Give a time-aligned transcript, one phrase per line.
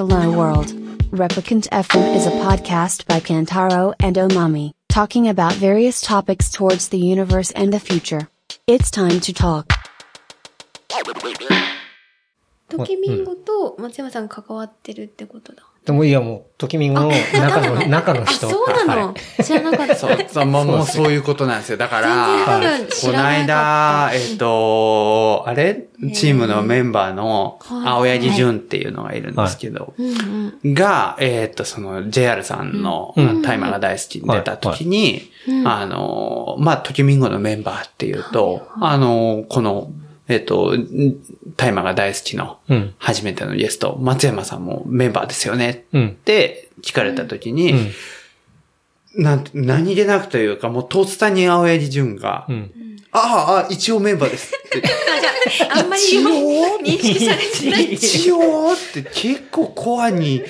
[0.00, 0.68] Hello World.
[1.10, 6.98] Replicant FM is a podcast by Kantaro and Omami, talking about various topics towards the
[6.98, 8.28] universe and the future.
[8.66, 9.72] It's time to talk.
[12.68, 15.62] ドキミンゴと松山さん関わってるってことだ。
[15.85, 18.47] でもいやもう、ときみんごの中の、中のあ、人。
[18.47, 19.43] そうなの、はい。
[19.43, 19.95] 知らなかった。
[19.95, 21.77] そう、そう、もうもうそういうことなんですよ。
[21.77, 22.27] だから、
[23.01, 23.25] この。
[23.25, 25.87] 間、えっと、あれ？
[26.13, 27.87] チームのメンバーのはい。
[27.87, 29.95] 青柳淳っていうのがいるんですけど。
[30.65, 33.41] が、えっと、その JR さんのうん。
[33.41, 39.91] タイマーが大好きに出た時に、うんあの、まあ、トキミンゴのメンバーっていうと、あの、この、
[40.33, 40.75] えっと、
[41.57, 42.93] タイマーが大好きのうん。
[42.97, 46.11] 初めてのゲスト、松山さんもメンバーですよねうんっ。
[46.13, 49.23] て聞かれた時に、うん。
[49.23, 52.71] な何気なくというか、もうとっさに青柳淳が、うん。
[53.13, 54.53] ああ、あ一応メンバーです。
[54.55, 54.87] って。
[54.87, 56.79] あ、じゃあ、あんまり一応？
[56.79, 57.93] 認識されてない。
[57.93, 58.73] 一応？
[58.73, 60.43] って結構コアに、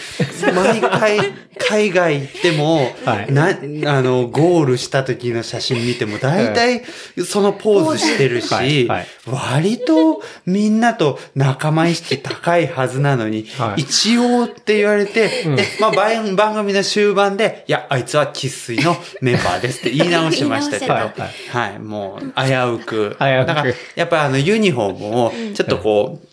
[0.54, 1.20] 毎回
[1.58, 3.32] 海外行っても、はい。
[3.32, 6.84] な、あの、ゴールした時の写真見ても大体
[7.26, 13.82] そのポーズしてるし、はいはい割とみんなと仲間意識高いはずなのに、はい。
[13.82, 20.94] 一応って言われて、で、まあ番番組の終盤で、いや、あいつは喫水のメンバーですって言い直しましたけど、
[21.54, 22.86] はい、もう、危うく。
[22.86, 26.28] 危うくだから、やっぱりあの、ユニフォームを、ちょっとこう、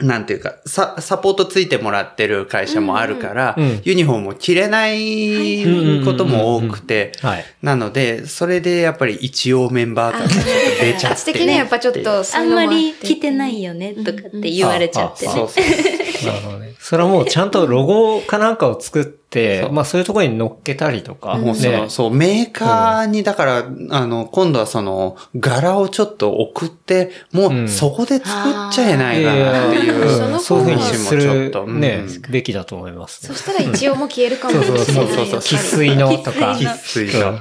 [0.00, 5.64] なんていうか、サ、サポートついてもらってる会社もあるから、うんうんユニフォームを着れない
[6.04, 7.44] ことも多くて、はい。
[7.62, 10.50] なので、それでやっぱり一応メンバー感がちょっと
[10.84, 11.16] 出ちゃって。
[11.16, 15.32] 私的にはやっぱちょっと、あんまり着てないよね、とかって言われちゃってね。
[15.32, 15.64] そうそう。
[16.26, 16.74] なるほどね。
[16.78, 21.34] それはもうちゃんとロゴかなんかを作って、まあそういうところに乗っけたりとか。
[21.36, 33.34] もうその、ねそう、メーカーに、だから、あの、今度はその、柄をちょっと送って、もうそこで作っちゃえないかなっていう、そのそういうふうにするね、べきだと思いますね。
[33.34, 34.84] そしたら一応も消えるかもしれない。
[34.86, 35.40] そうそうそう。
[35.40, 37.38] 喫水のとか、喫水の。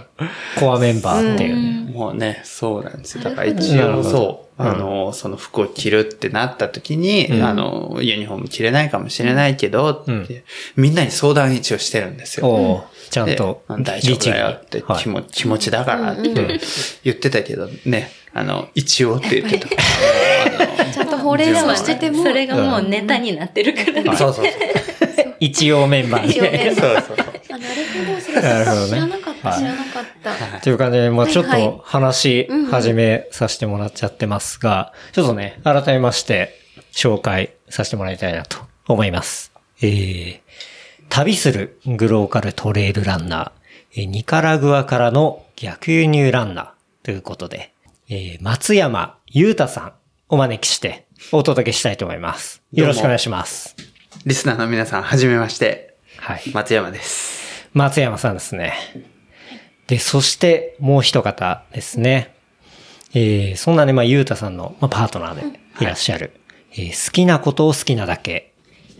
[0.60, 1.92] コアメンバーっていうね。
[1.94, 3.24] もうね、そうなんですよ。
[3.24, 10.28] だから一応そう、うんあの、その服を着るってなった時に、うんあの、ユニフォーム着れないかもしれないけど、ってうん
[10.76, 12.88] みんなに相談一応してるんですよ。
[13.10, 16.60] ちゃんとで、大丈夫だよってはい気持ち、だからって
[17.04, 19.68] 言ってたけどね、あの、一応って言ってた。
[20.94, 24.16] ちゃんとほうれん草してても、それがもうネタになってるからね。
[24.16, 24.46] そうそうそう。
[25.40, 26.72] 一応メンバー一応メで。
[26.72, 27.28] ンバーそうそうそう。
[27.50, 27.76] あ、なる
[28.08, 28.22] ほど。
[28.22, 30.60] それなるほどね知らなかった、はい知らなかった。
[30.62, 36.54] という感じで、まあちょっと話始めさせてもらっちゃってますが、ちょっとね、改めまして
[36.92, 39.52] 紹介させてもらいたいなと思います。
[39.82, 40.40] えー、
[41.10, 43.52] 旅するグローカルトレイルランナー、
[43.94, 47.74] えーニカラグアからの逆輸入ランナーということで、
[48.10, 49.94] えー、松山裕太さん
[50.30, 52.62] お招きしてお届けしたいと思います。
[52.74, 53.76] よろしくお願いします。
[54.26, 55.96] リスナーの皆さん、はじめまして。
[56.18, 56.42] はい。
[56.54, 57.70] 松山です。
[57.74, 58.74] 松山さんですね。
[59.88, 62.36] で、そしてもう一方ですね。
[63.14, 66.40] えー、そんなね、まあ、ゆうたさんの、まあ、パートナーでいらっしゃる、
[66.74, 68.54] えー好きなことを好きなだけ、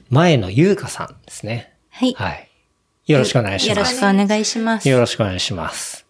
[0.10, 1.74] 前野ゆうかさんですね。
[1.90, 2.14] はい。
[2.14, 2.50] はい。
[3.06, 3.92] よろしくお願いしよます。
[3.92, 4.90] ろしくお願いします。
[4.90, 6.06] よろしくお願いします。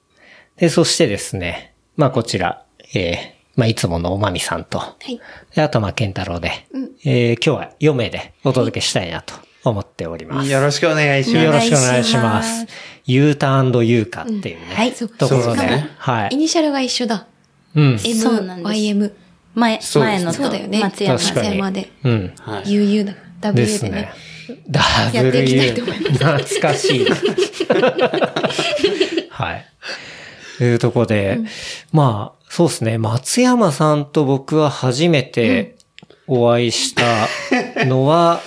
[0.58, 2.64] で、そしてですね、まあ、こちら、
[2.94, 3.18] えー、
[3.56, 5.20] まあ、いつものおまみさんと、はい。
[5.56, 6.52] であと、まあ、健太郎で、
[7.04, 9.34] えー、今日は4名でお届けしたいなと
[9.64, 10.50] 思っております。
[10.50, 11.70] よろしくお願いしよます。
[11.72, 12.68] ろしくお願いします。
[13.06, 14.76] ゆうたゆうかっていうね。
[14.76, 16.30] はいそうところで、そうですねはい。
[16.34, 17.28] イニシャルが一緒だ。
[17.76, 18.00] うん。
[18.00, 19.12] そうなん M、です YM。
[19.56, 20.80] 前、前のとそうだよね。
[20.82, 21.92] 松山松山で。
[22.04, 22.34] うん。
[22.40, 22.64] はい。
[22.66, 23.14] UU だ。
[23.42, 24.12] W ですねでね。。
[24.70, 24.82] ダ
[25.12, 25.98] ブルやっていきた U いと思い。
[25.98, 27.06] 懐かしい。
[29.30, 29.66] はい。
[30.58, 31.40] というところで、
[31.92, 32.98] まあ、そうですね。
[32.98, 35.76] 松山さんと僕は初めて
[36.28, 37.28] お会いした
[37.86, 38.42] のは、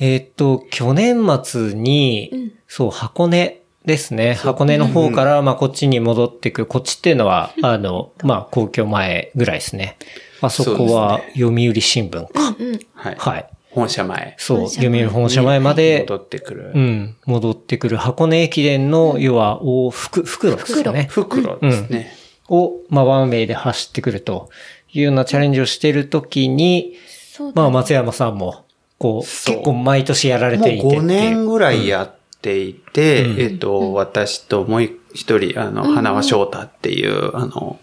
[0.00, 4.34] えーっと、去年末に、そう、箱根ですね。
[4.34, 6.66] 箱根の方から、まあ、こっちに戻ってくる。
[6.66, 9.98] こっちっていうのは、 あの、まあ、公共前ぐらいですね。
[10.40, 12.56] あそこは、読売新聞か。
[12.94, 13.16] はい。
[13.18, 13.46] はい。
[13.72, 14.34] 本社前。
[14.38, 16.78] そう、読売本社前まで、戻ってくるう。
[16.78, 21.08] ん、戻ってくる箱根駅伝の、要は、大袋、袋ですよね。
[21.10, 22.12] 袋ですね。
[22.48, 24.48] を、まあ、ワンウェイで走ってくると
[24.92, 26.94] いうようなチャレンジをしているときに、
[27.32, 28.64] そうだまあ、松山さんも、
[29.00, 29.54] こう、そう。
[29.56, 31.02] 結構毎年やられていてっていう。
[31.02, 33.40] 5年ぐらいやっていて、うん。
[33.40, 37.80] えっと、私ともう一人、あの、花輪翔太っていう、あの、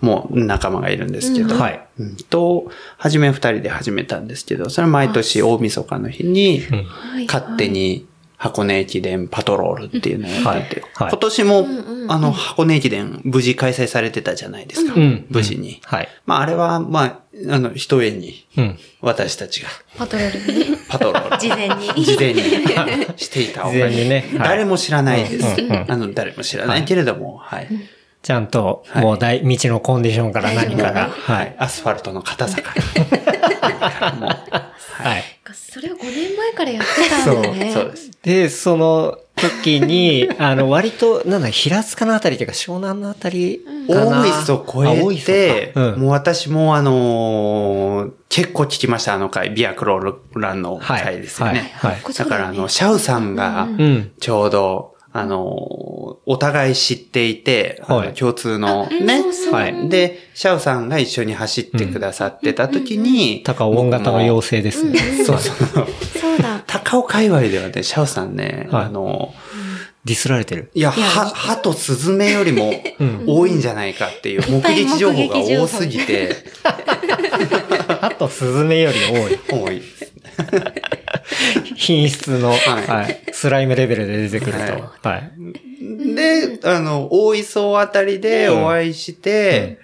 [0.00, 1.86] もう仲間がいるんですけど、はい。
[1.98, 2.16] うん。
[2.16, 7.26] と、初め二人で始めたんですけど、それは毎年大晦日の日に、はい。
[7.26, 8.06] 勝手に
[8.40, 14.94] 箱根駅伝パトロールっていうのをやってて、はいはい今年も、んうんあの、箱根駅伝無事開催されてたじゃないですか。
[14.94, 15.82] うん無事に。
[15.84, 16.08] はい。
[16.24, 17.20] まあ、あれは、まあ、
[17.50, 18.78] あの、一重に、うん。
[19.02, 20.78] 私たちがパトロールにね。
[20.88, 21.38] パトロール。
[21.38, 21.92] 事前に。
[22.02, 22.40] 事前に
[23.18, 25.60] していたおかげ事前にねはい誰も知らないです。
[25.60, 27.68] うんうんうんあの、誰も知らないけれども、はい。
[28.22, 31.52] ちゃんと、はいもう大、道のコンディションから何から、ははいい。。
[31.58, 34.12] アスファルトの硬さから。
[34.12, 34.30] も う
[35.02, 35.24] はい。
[35.52, 37.70] それを5年前からやってたんだね。
[37.72, 38.10] そうです。
[38.22, 44.20] で、その時に、 あの、割と、なんだ、平塚のあたりというか、湘南のあたりかな。
[44.22, 51.02] 大磯を超あ大え磯て、かうんもう私もあのー結構聞きました、あの回、ビアクロールランのはい。
[51.02, 51.72] 回ですよね。
[51.76, 51.90] はい。
[51.92, 54.10] はいこだからあの、シャウさんが、うん。
[54.20, 59.88] ちょうど、あのーお互い知っていて、はい共通のうんねはい。
[59.88, 64.98] で、シャウさんが一緒に走ってくださってた時に、高尾音型の妖精ですね。
[65.24, 65.56] そうそう。
[66.20, 66.62] そうだ。
[66.66, 69.34] 高尾界隈ではね、シャウさんね、はいあの、
[70.04, 70.70] ディスられてる。
[70.74, 76.36] いや、は、歯とスズメよりもうん多いんじゃないかっていう目撃情報が多すぎて、
[78.00, 78.98] あ と、スズメより
[79.50, 79.60] 多い。
[79.66, 79.82] 多い。
[81.76, 82.58] 品質の、はい。
[82.86, 83.22] はい。
[83.32, 84.58] スライムレベルで出てくると。
[84.58, 86.14] ははい。
[86.14, 89.78] で、あの、大磯あたりでお会いして、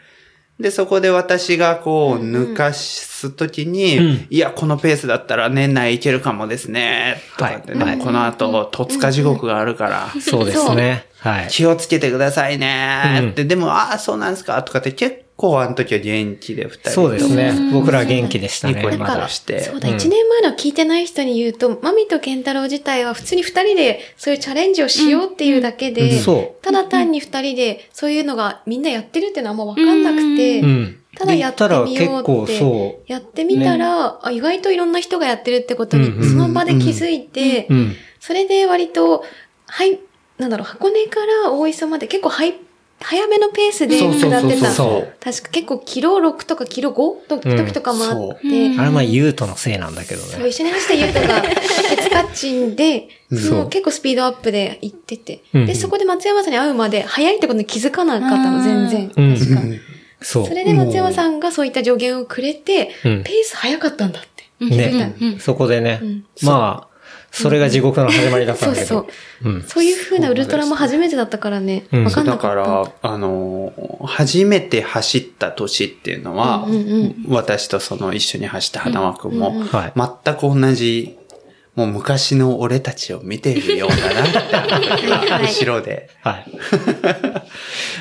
[0.59, 4.27] で、そこで私がこう、抜かすときに、うん。
[4.31, 7.99] いや、このペースだったら年内いけるかもですね、とかってね、はい。
[7.99, 11.07] この後、戸塚地獄があるから、そうですね。
[11.19, 11.49] はい。
[11.49, 13.29] 気をつけてくださいね。
[13.33, 14.63] って、でも、ああ、そうなんですか。
[14.63, 17.73] とかって結構あの時は元気で二人そうですねうん。
[17.73, 18.75] 僕ら元気でしたね。
[18.75, 19.61] ニコニコまだして。
[19.61, 30.65] そうだ、うん1年前の聞いてない人に言うと、マミとケンタロウ自体は普通に2人でそういうチャレンジをしようっていうだけで、うんそただ単に2人でそういうのがみんなやってるっていうのはあんま分かんなくて、う。
[30.65, 30.99] うん。
[31.17, 37.75] ただやってみようってで言ったら結構そやってみたら、あ意外といろんな人がやってるってことにその場で気づいて、う。
[37.75, 37.97] うん。
[38.21, 39.25] それで割と、
[39.67, 40.01] はい、
[40.39, 42.55] なんだろう、箱根から大磯まで結構はい
[43.01, 44.71] 早めのペースでそうそうそう下ってた。
[44.71, 47.27] そう確か結構キロ6とかキロ 5?
[47.29, 50.29] と時とかもあって、うんあれはまあ、ユートのせいなんだけどね。
[50.29, 59.13] そう一緒に走ったユートが、ケツカッチンで、うんそ結構スピードアップで行ってて、うんで、そこで松山さんに会うまで早いってことに気づかなかったの、全然。
[59.17, 59.61] うん確か。
[60.23, 60.47] そう。
[60.47, 64.65] それで松山さんがそういった助言をくれて、うんペース早かったんだって。
[64.65, 65.15] ね。
[65.39, 66.25] そこでねうん。
[66.43, 66.96] まあ、
[67.31, 69.07] それが地獄の始まりだったんだけそう
[69.43, 69.51] ど。
[69.51, 69.63] うん。
[69.63, 72.71] そういう風なウルトラも初めてだったからね、うんわかんなだかかった。
[73.03, 79.93] ら、あのー、初めて走った年っていうのは、うんうん私とその一緒に走った花輪くんも、うんうんはい。
[79.95, 81.19] 全く同じ、
[81.75, 86.09] もう昔の俺たちを見ているようだなって、後ろで。
[86.23, 86.47] はい。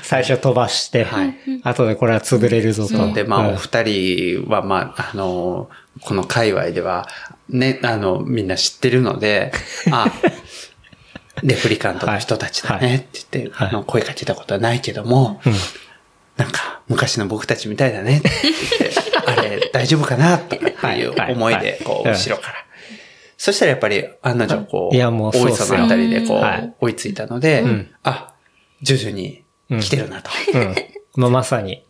[0.02, 3.14] 最初飛ばして、はい後でこれは潰れるぞと。
[3.14, 5.70] で、まあ、うんお二人は、まあ、あの、
[6.02, 7.08] この界隈では、
[7.50, 9.52] ね、あの、みんな知ってるので、
[9.92, 10.12] あ、
[11.44, 12.82] レプリカントの人たちだはい。
[12.82, 13.68] ねって言って、はい。
[13.70, 15.54] あの声かけたことはないけども、うん。
[16.38, 18.30] なんか、昔の僕たちみたいだねって
[18.80, 22.18] 言って、 あれ、大丈夫かなとかっていう思いで、こう、はい。
[22.18, 22.56] 後ろから。
[23.38, 28.34] そしたらやっぱり、案の定、こう、いやもう大磯のあたりで、こはい、う追いついたのでん、あ、
[28.82, 29.44] 徐々に
[29.82, 30.30] 来てるなと。
[30.54, 30.76] うん。
[31.16, 31.85] まあ、まさに。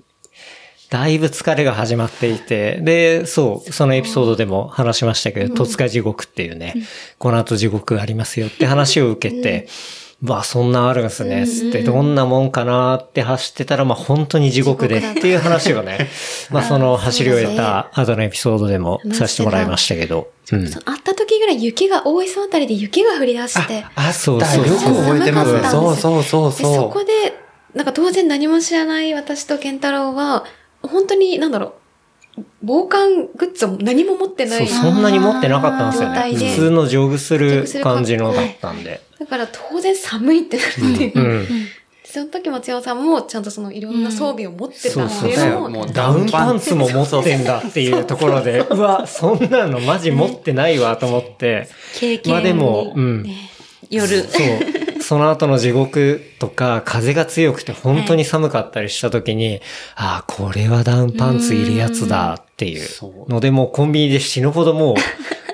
[0.96, 6.74] だいぶ疲れが始まっていて、で、そう、そのエピソードでも話しましたけど、戸塚地獄っていうね、
[7.20, 9.68] この後地獄がありますよって話を受けて、
[10.24, 16.10] わあ、そんなあるんですね、つって、どんなもんかなって走ってたら、まあ本当に地獄でっていう話をね、
[16.50, 20.68] まあその走り終えた後のエピソードでもさせてもらいましたけど、うん。
[20.70, 24.66] そう会った時ぐらい雪が、大磯あたりで雪が降り出して、あ、そうだ、そう。
[24.66, 25.52] そうよく覚えてます。
[25.52, 26.90] 寒かったんですそうそうそうで、そそう。
[26.90, 27.34] こで、
[27.74, 30.46] なんか当然何も知らない私と健太郎は、
[30.88, 31.76] 本当に、なんだろ
[32.38, 34.70] う、防寒グッズを何も持ってなそう、い。
[34.70, 36.34] そんなに持ってなかったんですよね。
[36.34, 39.02] 普通のジョグする感じのだったんで。
[39.20, 41.20] だから当然寒いってなるっていう。
[41.20, 41.48] うん。
[42.04, 51.68] その時松山さんもちゃんとそのいろんな装備を持ってたっていうそうそうもうダウンパンツも持ってんだっていうところで、 うわ、そんなのマジ持ってないわと思って。
[51.96, 53.26] 経験まあでも、うん。
[53.90, 54.08] 夜。
[54.08, 54.85] そう。
[55.06, 59.62] その後の地獄とか、風が強くて本当に寒かったりした時に、
[59.96, 62.88] ああ、これはダウンパンツいるやつだっていう。
[63.30, 64.96] ので、もうコンビニで死ぬほどもう、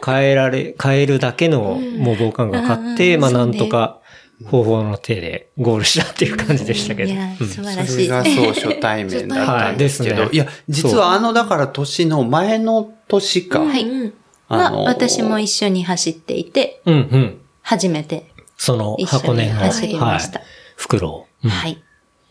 [0.06, 4.00] 変えられ、 変えるだけのもう防寒具を買って、まあなんとか
[4.46, 7.12] 方法の手でゴールしたっていう感じでしたけど。
[7.12, 7.48] いや、うん。
[7.48, 7.92] 素晴らしい。
[7.92, 10.30] それがそう初対面だったんですけど、はい。
[10.30, 10.38] ですね。
[10.38, 13.60] いや、実はあの、だから年の前の年か。
[13.60, 13.84] はい。
[13.84, 14.14] うん
[14.48, 17.42] まあ、の私も一緒に走っていて、うんうん。
[17.62, 18.31] 初めて
[18.64, 20.38] その箱根の、走りました。
[20.38, 21.28] はい、袋を。
[21.44, 21.82] うんはい。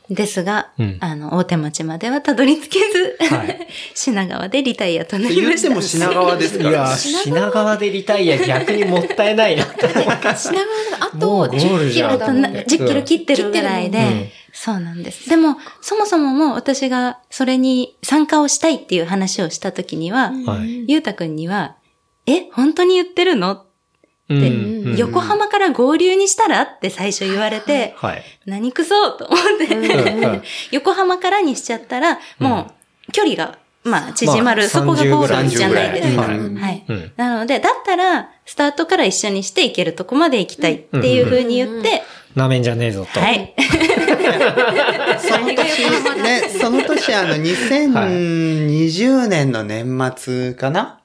[0.08, 5.68] ですが、うんあの、大手町まではたどり着けず、はい 品川でリタイアとなりました。
[5.68, 6.96] 言っても品川ですいや、から。
[6.96, 9.64] 品川でリタイア逆にもったいないな。
[9.74, 10.36] 品川が
[11.00, 12.64] あともうゴール10キじゃんあとなロだもんね。
[12.68, 15.28] 10キロ切ってるぐらいで、うんそうなんです。
[15.28, 20.84] でも、そもそももう私がそれに参加をしたいっていう話をした時には、はい。
[20.88, 21.76] ゆうたくんには、
[22.26, 23.64] え、本当に言ってるの
[24.30, 24.96] うんでうん。
[24.96, 28.22] 横浜から合流にしたらって最初言われて、はい。
[28.46, 32.72] 何くそと思って、うんうん 横浜からにしちゃったら、も
[33.08, 36.22] う距離が、まあ、縮まる、まあそこがゴールじゃないですか。
[36.22, 36.56] 30ぐらいうん。
[36.56, 36.84] はい。
[36.86, 37.12] うん。
[37.16, 42.02] なので、だったら、スタートから一緒にして行けるとこまで行きたいっていう風に言って、
[42.36, 43.18] なめんじゃねえぞと。
[43.18, 43.54] はい。
[45.18, 50.99] その年、ね、その年あの、2020年の年末かな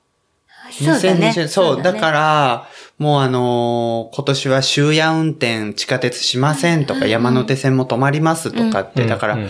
[0.84, 1.34] そうだね。
[1.36, 2.68] 2020そう、だから、
[2.98, 9.50] もうあのー今年は終夜運転地下鉄しませんとか、山手線も止まりますとかって、だから、うん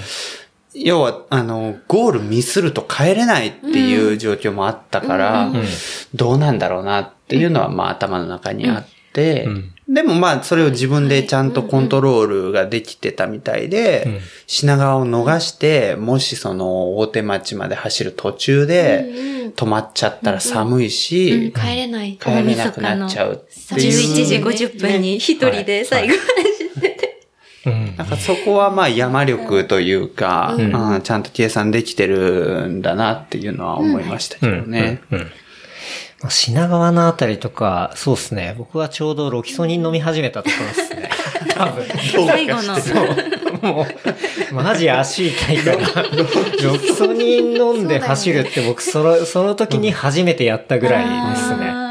[0.77, 5.63] 要は、あの、ゴールミスると帰れないっていう状況もあったから、ん
[6.13, 14.19] どうなんだろうなっていうのは、まあ頭の中にあって、うんでもまあそれを自分でちゃんとコントロールができてたみたいで、うん。
[14.47, 22.17] 品川を逃して、もしその大手町まで走る途中で止まっちゃったら寒いし、帰れない。
[22.17, 23.99] 帰れなくなっちゃうっていう。
[24.13, 26.89] 11時50分に一人で最後まで走って。
[26.89, 27.21] て。
[27.67, 30.61] う んなんかそこはまあ山力というか、ん。
[30.61, 31.01] うん。
[31.03, 35.01] ちゃんと計算できてるんだなっていうのは思いましたけどね。
[36.29, 38.55] 品川のあたりとか、そうですね。
[38.57, 41.09] 僕はちょうどロキソニン飲み始めたところですね。
[41.53, 41.85] 多分。
[42.27, 43.73] 最後の。
[43.73, 43.87] も
[44.51, 45.77] う、マジ足痛いから、
[46.63, 51.69] ロキソニン飲んで走るって僕、その、その時に初めてやったぐらいですね。
[51.69, 51.85] あ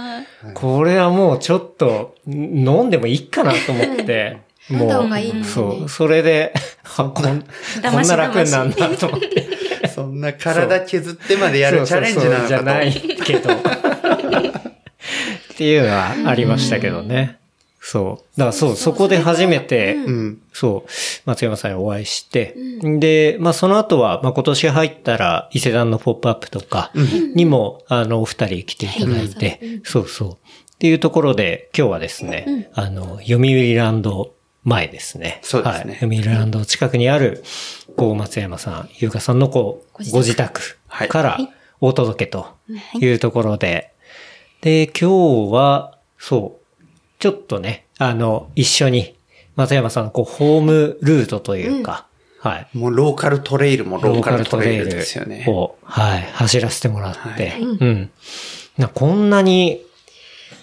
[0.53, 2.33] これはもうちょっと、ん
[2.69, 4.39] 飲んでもいいかなと思って、
[4.69, 6.53] も飲んだ方がいいそう、それで、
[6.97, 9.45] あこん、こんな楽になんだと思って。
[9.95, 12.49] そんな体削ってまでやるチャレンジなのかと。
[12.49, 13.51] じゃないけど。
[15.55, 17.39] っていうのはありましたけどね。
[17.81, 18.39] そう。
[18.39, 20.43] だからそう、そこで初めて、うん。
[20.55, 20.91] そう、
[21.27, 26.91] 松山さんにお会いして、で、まあその後は、まあ今年入ったら、伊勢丹のポップアップとか
[27.35, 30.31] にも、あの、お二人来ていただいて、そうそう。
[30.31, 30.37] っ
[30.79, 34.35] ていうところで、今日はですね、あの、読売ランド
[34.65, 35.41] 前ですね。
[35.43, 36.17] そうですねはい。
[36.17, 37.45] 読売ランド近くにある、
[37.97, 41.39] こう、松山さん、優香さんのこう、ご自宅はいから
[41.81, 42.47] お届けと
[42.99, 43.94] いうところで、
[44.65, 46.85] で、今日は、そう、
[47.19, 49.15] ちょっとね、あの、一緒に、
[49.57, 52.07] 松山さんのこう、ホームルートというか、
[52.41, 52.69] はい。
[52.73, 55.45] もうローカルトレイルもローカルトレイルですよね。
[55.49, 58.11] を、はい、走らせてもらって、はうん。
[58.79, 59.83] なこんなに、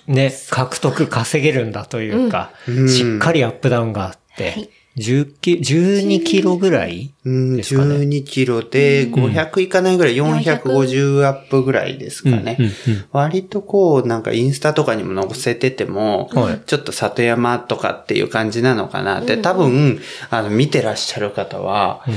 [0.07, 7.95] ね、獲得稼げるんだというか、うんしっかりアップダウンがあって、10キ12キロぐらいうん、ですかね。
[7.95, 12.57] 12キロで500いかないぐらい、450アップぐらいですかね。
[12.59, 22.15] うんうんうん割とこう、なんかインスタとかにも載せてても、はいちょっと里山とかっていう感じなのかなって、多分、あの、見てらっしゃる方は、いや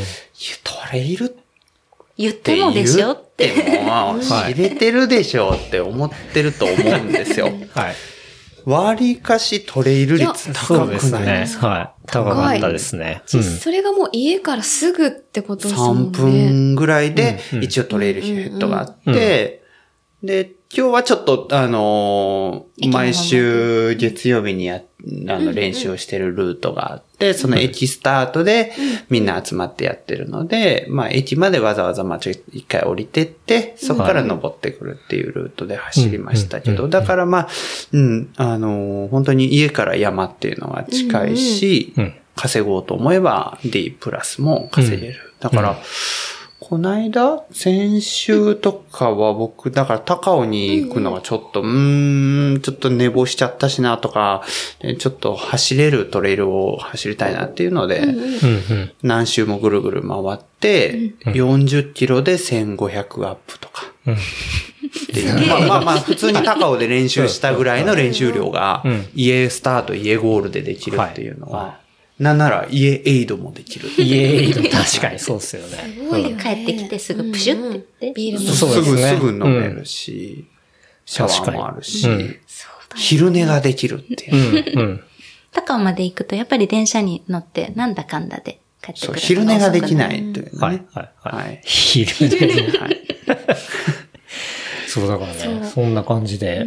[0.65, 1.45] トレイルって
[2.17, 3.53] 言ってもでしょって。
[3.55, 7.47] 言っても、知れてるでしょって思ってると思うんですよ。
[7.75, 7.95] はい。
[8.65, 11.01] 割かしトレイル率高くない？
[11.01, 11.47] すねで。
[11.47, 11.91] すかはい。
[12.07, 13.23] 高かったですね。
[13.33, 13.43] うん。
[13.43, 16.49] それがもう家からすぐってことですもん3ね。
[16.49, 19.63] 分ぐらいでうん、一応トレイルヘッドがあって、
[20.23, 24.81] で、今日はちょっと、あのー毎週月曜日にや、
[25.29, 28.73] あの、練習をしてるルートがあって、その駅スタートで
[29.11, 37.49] みんな集まってやってるので、まあ、駅までわざわざまあちょ一回降りてって、そこから登ってくるっていうルートで走りましたけど、だからまあ、
[37.93, 42.15] うん、あのー本当に家から山っていうのが近いし、うん。
[42.37, 45.35] 稼ごうと思えば D プラスも稼げる。
[45.41, 45.79] だから、
[46.61, 54.43] この間、先週とかは僕、だから高尾に行くのがちょっと、うーん、ちょっと寝坊しちゃったしなとか、
[54.81, 58.03] えちょっと走れるトレイルを走りたいなっていうので。
[59.03, 63.85] 何周もぐるぐる回って、40キロで1500アップとか。
[65.49, 71.79] まあまあまあ、普通に高尾で練習したぐらいの練習量がうん、家スタート、家ゴールでできるっていうのは、
[72.19, 73.89] なんなら家エイドもできる。
[73.99, 75.79] イエーイ確かにそうっすよね。
[75.97, 78.21] すごいよね帰ってきてすぐプシュって言って。
[78.21, 80.45] ビール飲そうすぐ、ですぐ飲めるし、
[81.07, 82.07] シャワーもあるし、
[82.95, 84.77] 昼寝ができるっていうう。
[84.77, 85.01] ん、うん。
[85.53, 89.21] 高尾まで行くと、やっぱり電車に乗って、なんだかんだで帰ってくそう、る。
[89.21, 90.51] 昼寝ができないというね。
[90.55, 91.59] はい、はい、ははいい。
[91.65, 92.39] 昼寝。
[92.79, 93.01] はい。
[94.87, 96.65] そうだからね、そんな感じで、う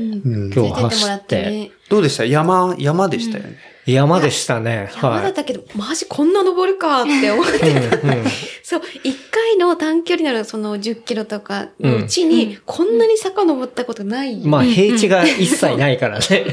[0.50, 1.72] ん今日走っって。
[1.89, 2.25] どうでした？
[2.25, 3.58] 山、山でしたよね。
[3.86, 4.89] 山でしたね。
[4.96, 5.12] はい。
[5.12, 7.67] 山だったけど、マジこんな登るかって思ってた。
[7.67, 8.25] うんうん
[8.67, 14.36] そう、一回の短距離ならその10キロとかのうちに、こんなに坂登ったことない。
[14.44, 16.46] まあ、平地が一切ないからね。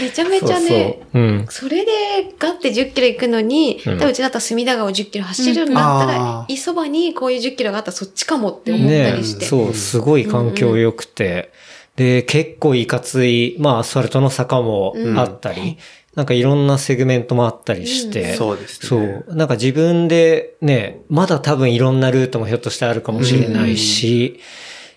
[0.00, 0.78] めちゃめちゃね、そう
[1.12, 1.18] そう。
[1.18, 1.46] うん。
[1.50, 1.90] それで
[2.38, 9.44] ガッて10キロ行くのに、うん多分うちだったら隅田川を10キロ走るんだったら、うんそばにこういう10キロがあったらそっちかもって思ったりして。
[9.44, 11.50] そう、すごい環境良くて、
[11.96, 15.78] で、結構いかつい、まあ、アスファルトの坂もあったり、
[16.14, 18.88] なんかいろんなセグメントもあったりして、そうですね。
[18.88, 19.36] そう。
[19.36, 24.40] なんか自分でね、まだ多分いろんなルートもひょっとしてあるかもしれないし、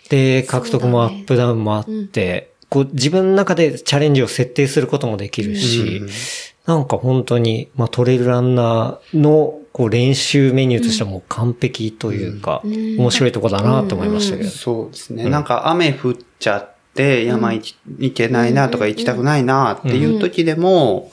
[0.10, 6.04] で、獲得もアップダウンもあって、こう自分の中でチャレンジを設定することもできるし、
[6.66, 14.50] なんか本当に、まあトレイルランナーのこう練習メニューとしてはもう完璧というか、面白いとこだなと思いましたけど。
[14.50, 15.30] そうですね。
[15.30, 17.76] なんか雨降っちゃって山行
[18.14, 21.12] けないなとか行きたくないなっていう時でも、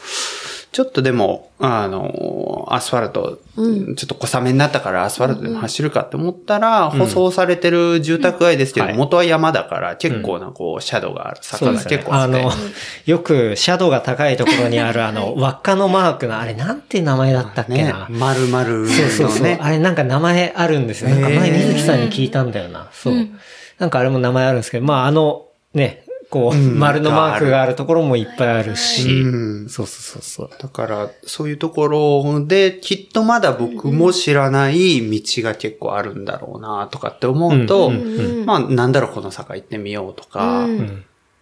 [0.76, 12.04] ちょっとでも、あの、アスファルト、ちょっと小雨になったからアスファルトでも走るかって思ったら、舗装されてる住宅街ですけど、はい元は山だから結構なこう、シャドウがある坂が結。
[12.04, 12.52] 構あってあの、
[13.06, 19.42] よく、シャドウが高いところにあるあの、 輪っかのマークの、あれなんて名前だったっけねな。、丸々のそうそうそう。
[19.44, 19.58] ね。
[19.62, 21.08] あれなんか名前あるんですよ。
[21.08, 22.88] なんか前水木さんに聞いたんだよな。
[22.92, 23.14] そう。
[23.78, 25.45] なんかあれも名前あるんですけど、まああの、
[25.76, 29.08] ね、こう、ん丸のマークがあるところもいっぱいあるし。
[29.08, 30.58] うんそうそうそうそう。
[30.60, 37.90] だから、そういうところで、きっとまだ僕も知らない道が結構あるんだろうな、とかって思うと、
[38.44, 40.66] まあ、なんだろう、この坂行ってみようとか、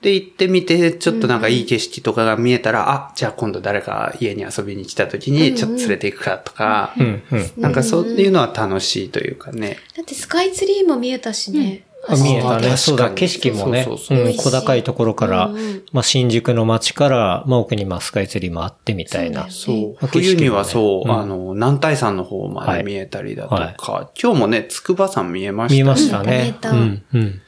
[0.02, 7.50] で、行ってみて、ちょっとなんかいい景色とかが見えたら、あ、じゃあ今度誰か家に遊びに来た時に、ちょっと連れて行くかとか、うんうん。
[7.56, 9.78] なんかそういうのは楽しいというかね。
[9.96, 11.84] だってスカイツリーも見えたしね。
[12.08, 12.54] あ見えたね。
[12.54, 13.84] 確かにそうだ、景色もね。
[13.84, 19.42] そうそううん、そう小高いところからうんうん、まあ新宿の街から、まあ奥にまあスカイツリーもあってみたいな。
[19.44, 20.08] そうそう。
[20.08, 26.42] 景色もね冬にはそう、うんあの、南大山の方まで見えたりだとか、今日もね、筑波山見えました見えねましたね。
[26.42, 27.40] 見えたうん、うん。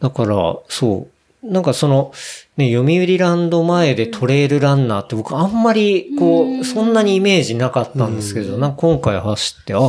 [0.00, 1.12] だから、そう。
[1.42, 2.12] なんかその、
[2.56, 9.80] ね、読売ランド前でトレイルランナーって僕あんまり、こう、そんなにイメージなかったんですけど、なんか今回走って、あ、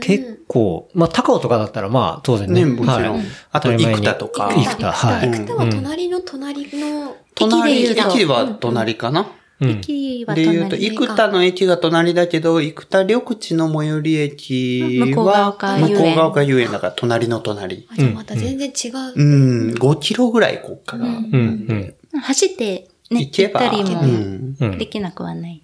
[0.00, 2.64] 結構、まあ高尾とかだったらまあ当然ね。
[2.64, 3.16] ね、もちろん。
[3.16, 4.50] はいあと、生田とか。
[4.52, 9.26] 生田はい生田は隣の隣の、隣、駅で言うと駅は隣かな、
[9.60, 9.70] うん。
[9.70, 17.86] 駅はで言うと、隣生田の駅が隣だけど、生田緑地の最寄り駅は、向こう側か遊園だから、隣の隣。
[17.90, 19.12] あ、じゃあまた全然違う。
[19.14, 21.04] うん、5キロぐらいこっから。
[21.04, 22.20] うん、うん。
[22.20, 24.56] 走ってね、行けば、行ったりもうん。
[24.60, 25.62] うんできなくはない。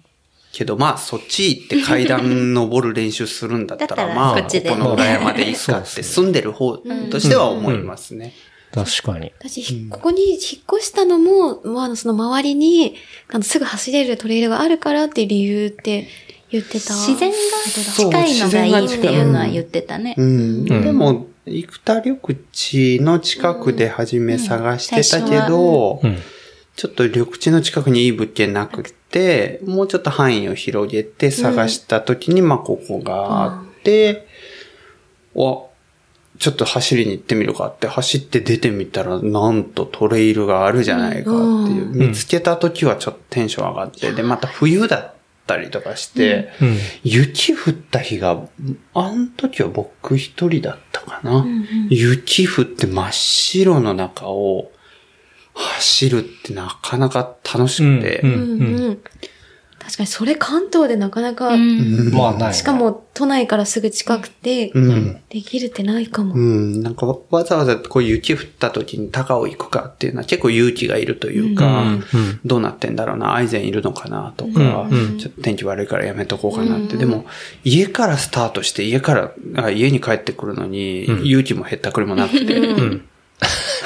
[0.51, 6.77] けどまあ、そっち行って階段登る練習するんだったら、まあ、こここの裏山で行くかって住んでる方
[7.11, 8.33] としては思いますね。
[8.71, 9.31] 確かに。
[9.39, 10.39] 私、ひここに引っ
[10.77, 12.95] 越したのも、まあ、その周りに、
[13.29, 16.07] あの、すぐ走れるトレイルがあるからっていう理由って
[16.51, 16.93] 言ってた。
[16.93, 17.35] 自然が
[17.95, 20.13] 近いのがいいっていうのは言ってたね。
[20.17, 20.65] うん。
[20.65, 26.17] でも、生田緑地の近くで初め探してたけど、うん。
[26.75, 28.98] ちょっと緑地の近くにいい物件なくて、
[29.65, 34.27] もうちょっと範囲を広げて探した時に、まあ、ここがあって、
[35.33, 35.69] お、
[36.37, 41.33] ちょっと走りに行ってみるかって走って出てみたら、なんとトレイルがあるじゃないかっ
[41.67, 41.85] ていう。
[41.87, 45.13] 見つけた時はちょっとテンション上がって、で、また冬だっ
[45.45, 46.77] たりとかして、うん。
[47.03, 48.47] 雪降った日が、
[48.93, 51.45] あの時は僕一人だったかな。
[51.89, 54.71] 雪降って真っ白の中を
[55.59, 58.23] 走るってなかなか楽しくて。
[59.89, 62.11] 確かに、それ関東でなかなか、うん。
[62.13, 62.53] まあないね。
[62.53, 65.21] しかも都内からすぐ近くて、うん。
[65.29, 66.35] できるってないかも。
[66.35, 71.85] うん、なんかわわざわざこう雪降った時に高尾行くかっていうのは結構勇気がいるというか、
[72.45, 76.95] どうなってんだろうな、アイゼンいるのかなとか、ちょっと天気悪いからやめとこうかなって。
[76.97, 77.25] でも、
[77.63, 81.25] 家からスタートして家から、あ家に帰ってくるのに、うん。
[81.25, 82.61] 勇気もへったくれもなくて。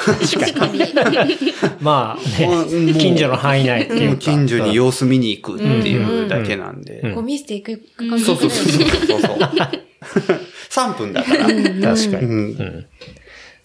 [1.80, 4.16] まあもうね、近所の範囲内っていうか。
[4.18, 7.00] 近所に様子見に行くっていうだけなんで。
[7.00, 9.38] うんゴミ捨て行くかかそうそうそうそうそう。
[10.70, 11.46] 3分だから。
[11.46, 11.86] 確かに。
[11.86, 12.86] うんうん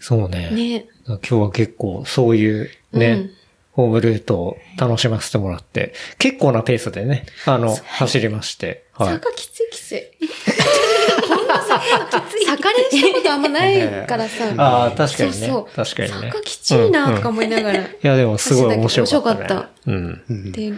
[0.02, 0.50] そうね。
[0.52, 0.86] ね。
[1.06, 3.30] 今日は結構そういうね、
[3.74, 8.86] ホームルートを楽しませてもらって、結構なペースでね、あの、走りまして。
[8.94, 9.14] はい。
[9.16, 10.02] 坂きついきつい。
[11.70, 12.46] こんな坂きつい。
[12.46, 14.46] 坂練したことあんまないからさ。
[14.58, 15.36] ああ、確かにね。
[15.36, 16.28] そうそう確かにね。
[16.32, 17.80] 坂きついなとか思いながら。
[17.80, 19.46] いや、でもすごい面白かった、ね。
[19.46, 19.92] 面白かっう
[20.34, 20.52] ん。
[20.52, 20.74] で、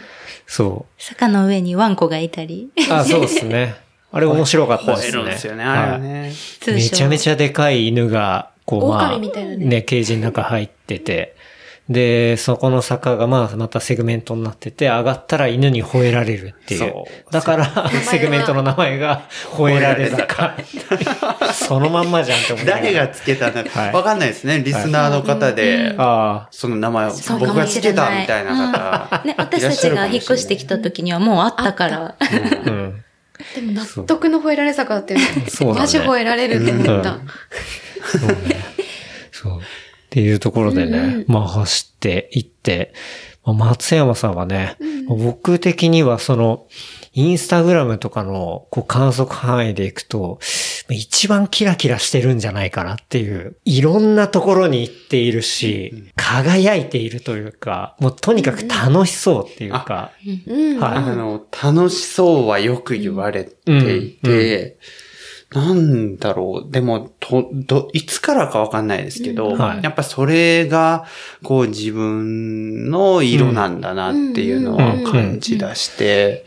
[0.47, 2.93] そ坂の上にワンコがいたり、う。
[2.93, 3.75] あ、そうですね。
[4.11, 5.23] あれ面白かったですね。
[5.23, 6.33] ですよね、あれね。
[6.59, 6.73] 通称。
[6.73, 11.35] めちゃめちゃでかい犬が、こう、まあ、狼みたいなねね、ケージの中入ってて、
[11.89, 16.79] で、そこの坂がまあまたセグメントになってて、上がったら犬に吠えられるっていう。
[16.79, 20.55] そうだから、セグメントの名前が吠えられ坂。
[21.53, 22.65] そのまんまじゃんって思う。
[22.65, 24.61] 誰がつけたのはいか、わかんないですね。
[24.63, 29.23] リスナーの方で、あその名前をそうか僕がつけたみたいな方。
[29.25, 32.15] ね、私たちが引っ越してきた時にはもうあったから。
[32.19, 32.25] あ、
[32.65, 33.03] うん。
[33.55, 35.25] でも納得の吠えられ坂だったよね。
[35.49, 37.17] そうだねマジ吠えられるって思った。
[38.17, 38.63] そうね。
[39.31, 39.61] そう。
[40.11, 42.93] っていうところでね、まあ走って行って、
[43.45, 44.75] まあ、松山さんはね、
[45.07, 46.67] 僕的にはその、
[47.13, 50.39] インスタグラムとかのこう観測範囲でいくと、
[50.89, 60.11] 一番キラキラしてるんじゃないかなっていう、いろんなところに行っているし、輝いているというか、もうとにかく楽しそうっていうか、
[60.45, 60.79] うん。
[60.79, 60.97] はい。
[60.97, 64.77] あの、楽しそうはよく言われていて、
[65.53, 66.71] なんだろう。
[66.71, 69.57] でも、と、ど、いつからかわかんないですけど、うん。
[69.57, 69.83] はい。
[69.83, 71.05] やっぱそれが、
[71.43, 76.45] こう自分の色なんだなっていうのは感じ出して、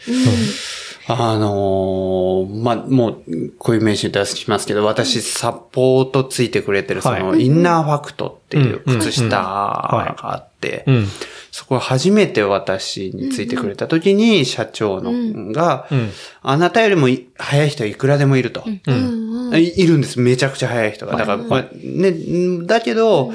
[1.06, 11.06] あのーまあ、もう、こういう名詞出しますけど、私、サポートついてくれてる、その、はいインナーファクトっていううん靴下があって、うん。
[11.50, 16.10] そこ初めて私についてくれた時に、社長のが、うん。
[16.42, 18.64] あなたよりもい早い人はいくらでもいると。
[18.66, 20.18] いいるんです。
[20.20, 21.16] めちゃくちゃ早い人が。
[21.16, 23.32] だから、これね、んだけど、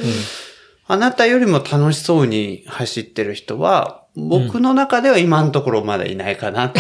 [0.88, 6.80] あなたよりも楽しそうに走ってる人は、僕の中では今のところまだいないかなって。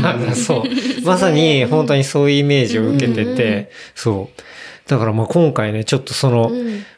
[0.00, 0.62] なんかそう。
[1.04, 4.42] まさに本当にそういうイメージを受けてて、そう。
[4.90, 6.50] だからまあ今回ね、ちょっとその、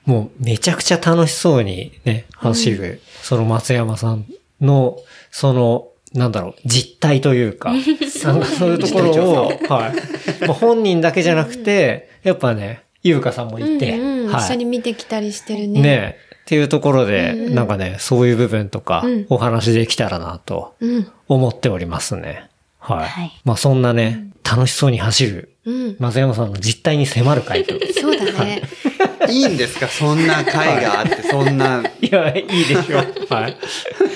[0.04, 4.26] もうめちゃくちゃ楽しそうにね、走る、その松山さん
[4.60, 4.98] の、
[5.30, 7.72] その、なんだろう、実態というか、
[8.24, 10.46] なんかそういうところを、はい。
[10.46, 14.44] まあ本人だけじゃなくて、やっぱね、ゆうかさんもいて、うんうんはい。
[14.44, 15.80] 一緒に見てきたりしてるね。
[15.80, 16.16] ね
[16.48, 21.06] っていうところで、なんかね、そういう部分とかうん、お話できたらなとうん。
[21.28, 22.48] 思っておりますね。
[22.78, 23.06] はい。
[23.06, 25.96] はいまあそんなね、楽しそうに走る、うん。
[25.98, 27.74] 松山さんの実態に迫る回と。
[27.76, 28.62] いそうだね。
[29.28, 29.88] いいんですか？
[29.88, 31.82] そんな会があって、そんな。
[32.00, 33.34] や、いいでしょ。
[33.34, 33.56] はい。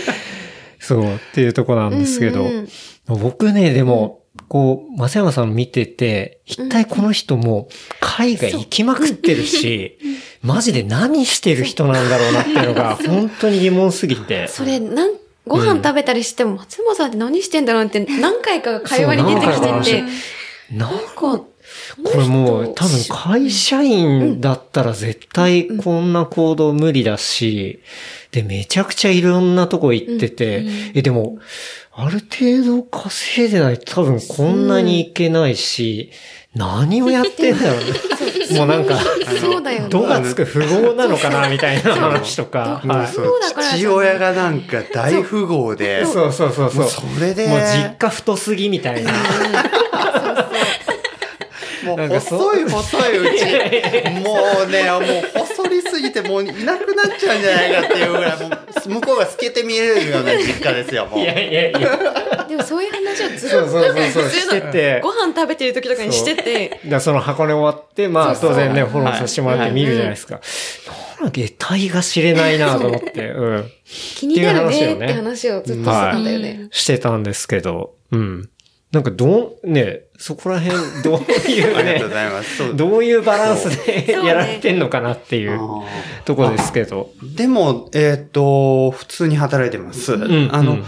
[0.81, 2.68] そう、っていうとこなんですけど、うんうん
[3.09, 4.22] 僕ね、でも、
[4.53, 7.69] こう、松山さん見てて、一体この人も
[8.03, 9.97] 海外行きまくってるし、
[10.43, 14.49] マジで何してる人なんだろうなっていうのが、 本当に疑問すぎて。
[14.49, 15.15] それ、なん、
[15.47, 20.11] ご飯食べたりしても、松山さんって何してんだろうって何回か会話に出てきてて、なん
[20.73, 21.45] なんか、
[22.05, 27.81] これもう多分会社員だったら絶対こんな行動無理だし、
[28.33, 31.38] で、めちゃくちゃいろんなとこ行ってて、え、でも、
[31.95, 36.11] ある程度稼いでないと多分こんなにいけないし、
[36.55, 38.59] 何をやってんだろうね。
[38.59, 38.99] もうなんか、
[39.41, 39.89] そうだよね。
[39.91, 42.81] 度がつく富豪なのかなみたいな話とか。
[42.85, 49.13] はいそうだから父親がなんか大富豪で、そうそうそうそうそれでもう実家太すぎみたいな。
[51.85, 53.45] もうなんかそう細い細い うち、
[54.21, 61.21] もうね、もう細りすぎてもういなくなっちゃうんじゃないかっていうぐらい、もう向こうが透けて見えるような実家ですよ、もう。
[61.21, 62.47] いやいやいや。
[62.49, 65.01] でもそういう話をずっと、そうそうそうそう、普通のしてて。
[65.03, 70.40] ご飯食べてる時とかにしてて、だその箱根終わって、まあ当然ね、フォローさせてもらって見るじゃないですか。
[71.31, 73.71] 下体が知れないなと思って、うん。
[73.85, 76.68] 気になるねっっていう話をねて話をずっとしてたんだよね。
[76.71, 78.51] してたんですけど、うん。
[78.93, 82.57] なんかどう、ね、そこら辺、どういうねありがとうご、ざいます。
[82.59, 85.85] そうどういうバランスでやられてんのかなっていうあ
[86.27, 87.11] とこですけど。
[87.23, 90.17] ーでも、えっ、と、普通に働いてます。
[90.17, 90.85] んあの、うん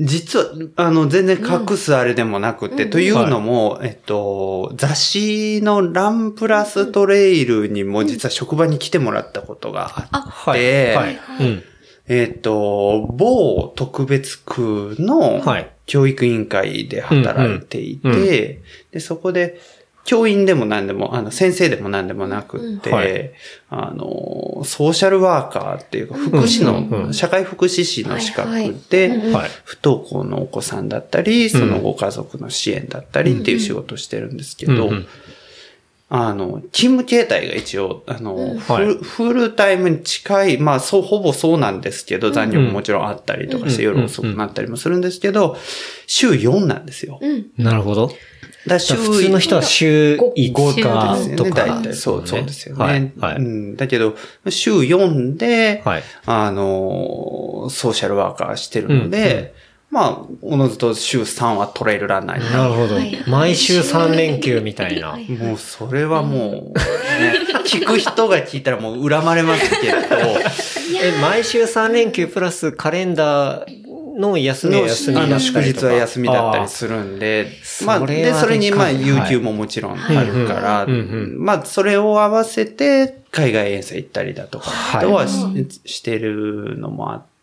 [0.00, 11.04] 実は、あの、全然隠すあれでもなくて、というのも、えっと、雑誌のランプラストレイルにも実は職場に来てもらったことがあって、はい。
[11.04, 11.18] はい。
[11.40, 11.62] うん。
[12.06, 18.26] えっと、某特別区のはい教育委員会で働いていて、うんうんうん。
[18.92, 19.58] で、そこで、
[20.04, 22.96] 教員でも何でも、あの、先生でも何でもなくって、うん。
[22.96, 23.32] はい。
[23.68, 28.50] あの、ソーシャルワーカーっていうか、福祉の、うんうん社会福祉士の資格
[28.90, 29.50] で、はいはい。
[29.64, 35.06] 不登校のお子さんだったり、そのご家族の支援だったりっていう仕事をしてるんですけど、うんうん
[36.10, 45.56] あの、勤務形態が一応、あの、フはいルフルタイムに近い、まあ、そう、ほぼそうなんですけど、残業ももちろんあったりとかして、うん夜遅くなったりもするんですけど、
[46.06, 47.18] 週4なんですよ。
[47.20, 47.46] うん。
[47.58, 48.10] なるほど。
[48.66, 51.50] だ週普通の人は週5 5日ですよね、とか。
[51.50, 51.94] 大体。
[51.94, 52.84] そう、そうですよね。
[52.84, 53.12] はい。
[53.18, 53.36] はい。
[53.36, 54.16] うん、だけど、
[54.48, 56.02] 週4で、はい。
[56.24, 59.52] あの、ソーシャルワーカーしてるので、
[59.90, 62.50] まあ、おのずと週3はトレイルランナーにな。
[62.50, 62.58] る。
[62.58, 62.94] なるほど。
[62.96, 63.24] はい。
[63.26, 65.16] 毎週3連休みたいな。
[65.16, 66.72] もう、それはもう、ね、
[67.64, 69.96] 聞く人が聞いたらもう恨まれますけど、
[71.02, 75.56] え、毎週3連休プラスカレンダーの休みはの休みだったりとか。
[75.56, 77.46] あの祝日は休みだったりするんで、
[77.86, 85.00] まあ、それはで、それにまあ、有給ももちろんあるから、まあ、それを合わせて海外遠征行ったりだとか、はい。
[85.00, 87.37] とはししてるのもあって、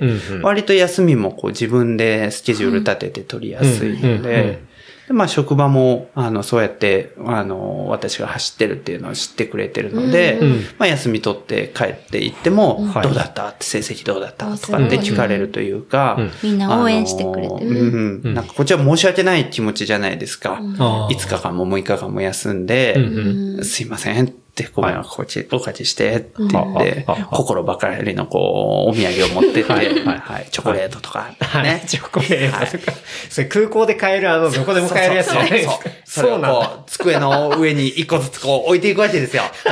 [0.00, 0.42] うんうん。
[0.42, 4.70] 割と休みもこう自分でスケジュール立てて取りやすいのうんうんうんで、
[5.08, 10.60] でまあ職場も、あの、そうやって、あの、私が走ってるっていうのを知ってくれてるので、うんうん。
[10.78, 13.02] まあ休み取って帰って行っても、はい。
[13.02, 13.48] どうだった？
[13.48, 14.52] って成績どうだった？
[14.52, 16.30] あとかって聞かれるというか、うん。
[16.44, 17.70] みんな応援してくれてる。
[17.70, 18.34] うんうん。
[18.34, 20.58] なんかこっちは申し訳ない気持ちじゃないですか。
[20.58, 21.14] あー。
[21.14, 23.64] 5日間も6日間も休んで、うんうん。
[23.64, 31.82] すいませんって、ごめん、こっち、お貸ししてって言ってうんははは、心ばかりのこう、お土産を持ってって、はいはいはい、チョコレートとか、はいね。
[31.86, 32.92] チョコレートとか。
[33.28, 35.78] それ空港で買えるあの、どこでも買えるやつじゃないですか。
[36.04, 36.66] それをそうなんだ。
[36.68, 39.42] こう、机の上に一個ずつこう置いていくわけですよ。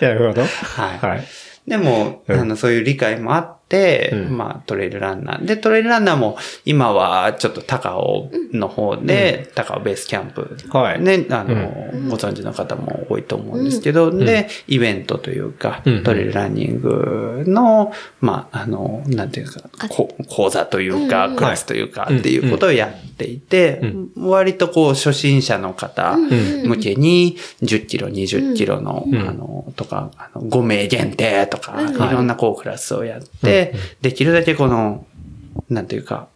[0.00, 0.42] なるほど。
[0.42, 0.46] は
[0.94, 0.98] い。
[1.06, 1.24] はい。
[1.66, 3.65] でも、うんあの、そういう理解もあって、
[4.12, 4.36] うん。
[4.36, 5.44] まあ、トレイルランナー。
[5.44, 10.56] で、トレイルランナーも、今はちょっと高尾の方で、高尾ベースキャンプ。
[10.70, 11.02] はい。
[11.02, 11.72] ね、あの、
[12.08, 16.02] ご存知の方も多いと思うんですけど、で、イベントというか、うん。
[16.04, 22.18] トレイルランニングの、まあ、あの、なんていうか、こ講座というか、クラスというか、はい。
[22.18, 23.80] っていうことをやっていて、
[24.16, 33.55] 割とこう、初心者の方向けに、10キロ、20キロの、あの、とか、あの5名限定とか、いろんなこう、クラスをやって、
[34.00, 35.06] できるだけこの、
[35.68, 36.28] なんていうか、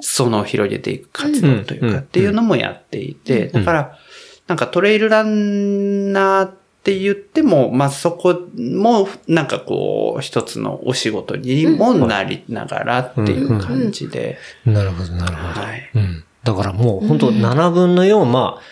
[0.00, 3.98] 裾野を広げていく活動といううんか、っていうのもやっていて、だから、
[4.46, 15.60] なんかトレイルランナーって言っても、まあ、そこも、なんかこう、一つのお仕事にもなりながらっていう感じで、なるほど、なるほど。
[15.60, 15.90] はい。
[15.94, 16.24] うん。
[16.42, 18.62] だからもう本当7分の4、まあ、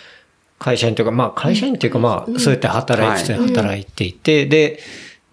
[0.57, 4.79] 会社員というか、まあ会社員というか、まあ、そうやって働いて働いていて、で、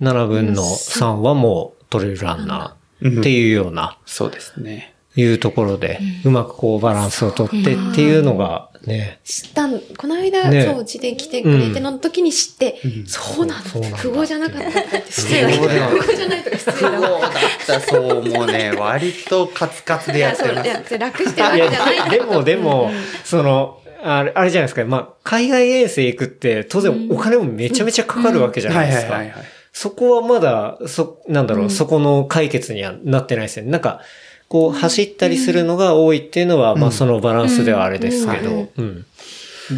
[0.00, 4.94] 7分の3はもうトレイルランナーっていうような、そうですね。
[5.16, 7.62] いうところで、うまくこうバランスをとってっ
[7.94, 10.64] ていうのがね、知ったん、この間、ね。
[10.64, 13.96] そう、うちで来てくれての時に知って、そうなんだそうなんだ。
[13.96, 17.30] 不合じゃなかったって失礼だけど、不合じゃないとか失礼だそうだっ
[17.66, 20.68] た、そう、もうね、割とカツカツでいや、ってます。
[20.68, 22.90] いや、楽してるわいけじゃないや、でもでも、
[23.24, 24.84] その、あれ、あれじゃないですか。
[24.84, 29.20] まあ、海外遠征行くって、当然お金もめちゃめちゃかかるわけじゃないですか。
[29.76, 33.70] そこはまだ、そ、なんだろう、そこの解決にはなってないですね。
[33.70, 34.00] なんか、
[34.48, 39.04] こう、走ったりするのが多いっていうのは、まあ、そのバランスではあれですけど、うん。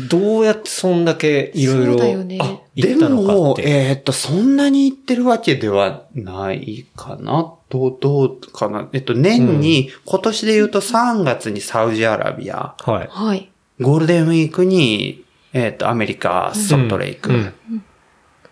[0.09, 3.63] どうやってそんだけいろいろ、そうだよねあ、で行ったのかもっ、て。
[3.69, 7.55] えーっと、そんなに行ってるわけではないかな。
[7.69, 8.89] どう、どうかな。
[8.93, 13.09] えっと、年に、今年で言うと3月にサウジアラビア、はい。
[13.11, 13.51] はい。
[13.81, 17.53] ゴールデンウィークに、えーっと、アメリカ、ソルトレイク。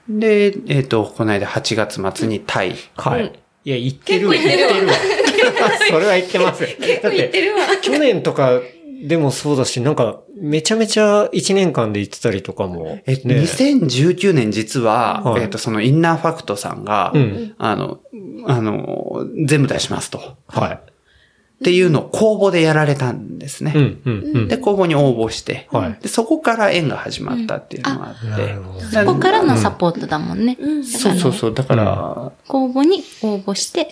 [0.08, 2.74] うんで、えーっと、この間8月末にタイ。
[2.96, 3.32] はい。
[3.64, 4.34] いや、行ってるわ。
[4.34, 5.70] 行ってるわわ。
[5.88, 6.68] それは言ってますよ。
[6.80, 7.60] 結構言ってるわ。
[7.80, 8.60] 去年とか
[9.02, 13.00] でもそうだし、なんか、めちゃめちゃ1年間で行ってたりとかも。
[13.06, 18.00] えっと、ね2019年実は、はいえっと、そのインナーファクトさんが、うんあの、
[18.46, 20.36] あの、全部出しますと。
[20.48, 20.92] はい。
[21.56, 23.72] っていうのを公募でやられたんですね。
[23.74, 24.48] うん、うん、うん。
[24.48, 28.26] で、公募に応募して、はいで、そこから縁が始まったっていうのがあって。
[28.26, 28.80] なるほど。
[28.80, 30.58] そこからのサポートだもんね。
[30.60, 30.84] うん。
[30.84, 31.54] そうそうそう。
[31.54, 33.88] だから、公募に応募して、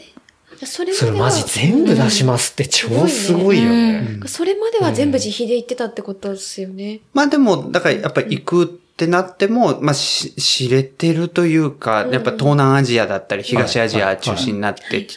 [0.62, 4.20] それそれマジ全部出しますって超すごいよね。
[4.26, 7.00] それまでは全部自費で行ってたってことですよね。
[7.12, 15.08] まあでも、だからやっぱり行くってなっても、まあし知れてるというか、やっぱ東南アジアだったり東アジア中心になって。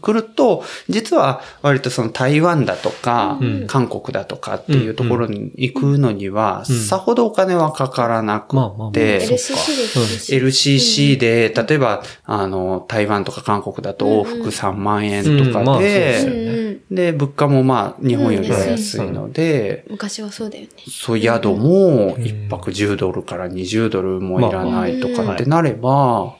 [0.00, 3.66] くると、実は割とその台湾だとか、うん。
[3.66, 8.56] 韓国だとかっていうところに行くのには、さほどお金はかからなく
[8.92, 20.70] て、LCC で例えば、あの、台湾とか韓国だと往復3万円とかでで、物価もまあ、日本よりは安いので、昔はそうだよね。
[20.88, 26.36] そう、宿も1泊10ドルから20ドルもいらないとかってなれば、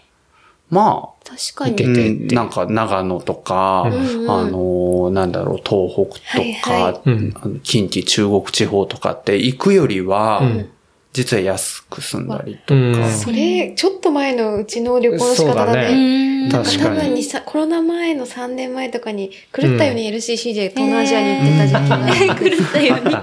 [0.71, 1.73] まあ、確かに。
[1.73, 2.27] 行けてうん。
[2.29, 4.31] なんか長野とか、うんうん。
[4.31, 7.61] あの、なんだろう、東北とか、はいはい。
[7.63, 10.71] 近畿、中国地方とかって行くよりは、うん
[11.13, 12.81] 実は安く済んだりとか。
[12.81, 15.95] うんそれ、ちょっと前のうちの旅行の仕方だね。
[15.95, 16.99] ねなんか確かに。
[16.99, 23.15] 多分にさ、コロナ前の3年前とかに、狂ったように LCC で東南アジアに行ってた時期が、狂ったように。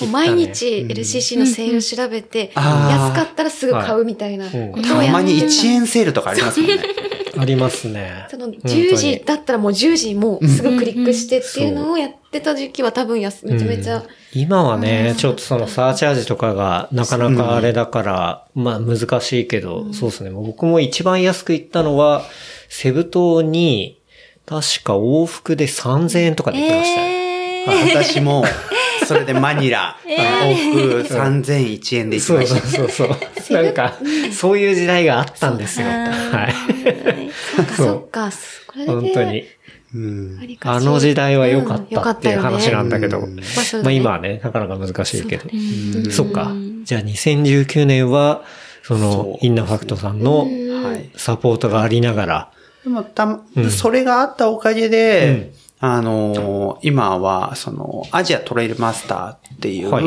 [0.00, 5.12] もう毎日 LCC のセール調べて、安かったらすぐ買うみたいなことをたやってた。
[5.12, 6.82] まに1円セールとかありますもんね。
[7.38, 8.26] ありますね。
[8.30, 20.30] その本当に10時だったらもう10時にもうすぐクリックしてっていうのをやってた時期は多分やす、めちゃめちゃ、今はね、ちょっとそのサーチャージとかがなかなかあれだから、まあ難しいけど、そうですね。
[20.30, 22.24] 僕も一番安く行ったのは、
[22.68, 24.00] セブ島に、
[24.46, 27.12] 確か往復で3000円とかで行ってましたね。
[27.12, 27.17] えー
[27.70, 28.44] 私も、
[29.06, 32.66] それでマニラ、 往復3001円で行きそうました。
[32.66, 33.62] そうそうそう。
[33.62, 33.94] なんか、
[34.32, 35.86] そういう時代があったんですよ。
[35.86, 37.30] はい。
[37.54, 38.30] そっかそうそっか、
[38.66, 38.92] これで。
[38.92, 39.44] 本当に。
[39.94, 45.44] うんあの時代は良かったっていう話なんだけど、うんまあ今はね、なかなか難しいけど。
[45.50, 46.52] うんそっか。
[46.84, 48.42] じゃあ2019年は、
[48.82, 51.10] そのそ、うインナーファクトさんのはい。
[51.16, 52.50] サポートがありながら、
[52.84, 60.04] でもたそれがあったおかげで、あのー今は、その、アジアトレイルマスターっていう、はい。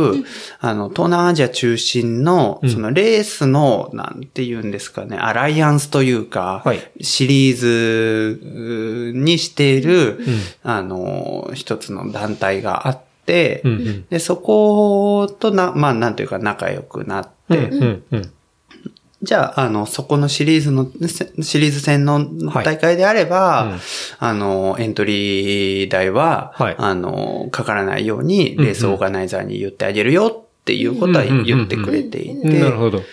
[0.60, 2.70] あの、東南アジア中心の、うん。
[2.70, 6.80] そのレースの、なんて言うんですかね、アライアンスというか、はい。
[7.02, 10.20] シリーズにしている、ん。
[10.64, 14.06] あのー一つの団体があって、うんうん。
[14.10, 18.32] で、そことな、まあ、なんていうか仲良くなって、うんうんうん
[19.24, 22.26] じゃあ、あの、そこのシリーズの、せシリーズ戦の
[22.64, 23.80] 大会であれば、うん。
[24.20, 26.76] あの、エントリー代は、はい。
[26.78, 33.04] あの、かからないように、レースオーガナイザーに言ってあげるよっていうことは言ってくれていて、なるほど。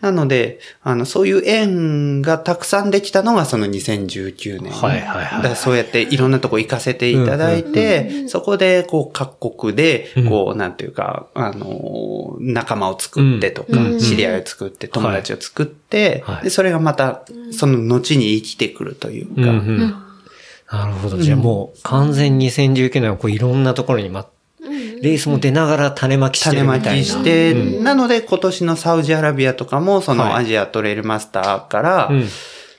[0.00, 4.72] なので、あの、そういう縁がたくさんできたのがその2019年。
[4.72, 13.98] はいはいはいだからそうやっていろんなとこ行かせていただいて、そこで、こう、各国で、こう、なんていうか、あの、仲間を作ってとか、うん。
[13.98, 16.44] 知り合いを作って、友達を作って、はい。
[16.44, 19.94] で、それがまた、その後に生きてくるというか、うんうん
[20.70, 21.18] なるほど。
[21.18, 24.26] じゃあもう完全に2019年はこういろんなところにま、
[25.02, 27.02] レースも出ながら種まきして種まるみたいな。
[27.02, 32.28] きして、うんなので今年のサウジアラビアとかも、そのはいアジアトレイルマスターから、うん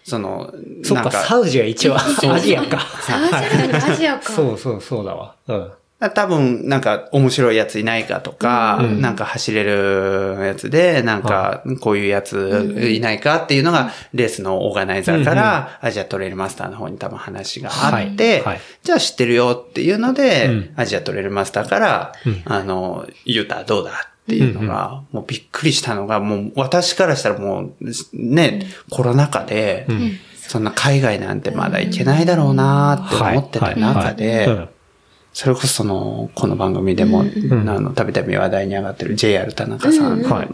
[0.09, 0.51] その、
[0.83, 1.99] そっか、サウジは一応ア
[2.39, 2.79] ジアか。
[3.07, 3.29] ア
[3.69, 4.23] ジアアジアか。
[4.33, 5.35] そうそうそうだわ。
[5.47, 5.71] うん。
[5.99, 9.01] 多分、なんか、面白いやついないかとか、うん。
[9.01, 18.43] なんか走れるやつで、なんか、こういうやついないかっていうのが、レースのオーガナイザーから、アジアトレイルマスターの方に多分話があって、はい。
[18.43, 18.59] はい。
[18.81, 20.73] じゃあ知ってるよっていうので、うん。
[20.77, 22.41] アジアトレイルマスターから、うん。
[22.45, 30.13] あの、ユータどうだっていうのが、もうびっくりしたのが、もう私からしたらもう、ね、コロナ禍で、ん。
[30.37, 34.69] そんな海外なんてまだ行けないだろうなって思ってた中で、うん
[35.33, 37.69] それこそその、この番組でも、ん。
[37.69, 40.49] あの、たびたび話題に上がってる JR 田中さんはい。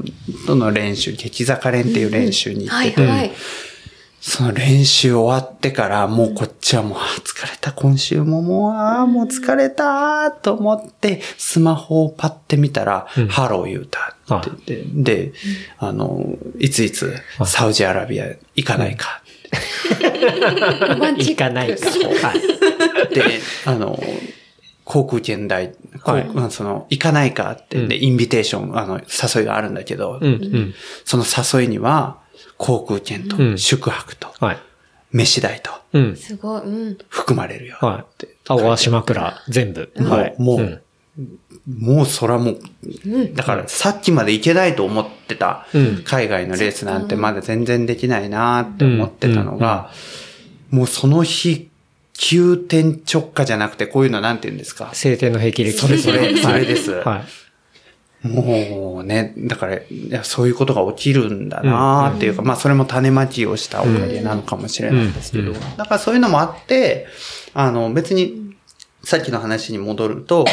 [0.45, 3.31] との練習、激坂練っていう練習に行ってて、はいはい。
[4.27, 13.27] その練習終わってから、もうこっちはもう、疲れた、今週ももう、ああ、もう疲れたと思って、スマホをパッて見たら、うん。
[13.27, 15.33] ハロー言うたって言って、で、
[15.77, 16.25] あの、
[16.57, 17.13] いついつ、
[17.45, 19.21] サウジアラビア行かないか。
[21.17, 21.87] 行かないか。
[21.87, 23.13] はい。
[23.13, 23.23] で、
[23.65, 24.03] あの、
[24.85, 30.73] 航空券代、こうはいまあその、行かないかって、で、インビテーション、あの、誘いがあるんだけど、うんうん。
[31.03, 32.19] その誘いには、
[32.57, 34.57] 航空券とうん宿泊と、はい。
[35.11, 36.15] 飯代とうん。
[36.15, 36.61] すごい。
[36.61, 36.97] うん。
[37.09, 37.77] 含まれるよ。
[37.81, 38.25] はい。
[38.47, 39.91] 青足枕、全部。
[39.97, 40.35] もうはい。
[40.37, 40.81] もうん
[41.65, 42.59] もうそらもう、
[43.33, 49.91] だからさっきまで行けないと思ってたうん海外のレースなんてまだ全然できないなって思ってたのが、
[50.69, 51.69] もうその日、
[52.17, 54.89] 急転直下じゃなくてこういうのなんて言うんですか？
[54.93, 55.71] 晴天の霹靂。
[55.73, 56.91] それそれ、 それです。
[56.91, 57.23] は
[58.23, 58.27] い。
[58.27, 67.05] もうね、だから、いやそういうことが起きるんだなっていうか、まあそれも種まきをしたおかげなのかもしれないですけど、うんだからそういうのもあって、
[67.53, 68.55] あの別に、
[69.03, 70.45] さっきの話に戻ると、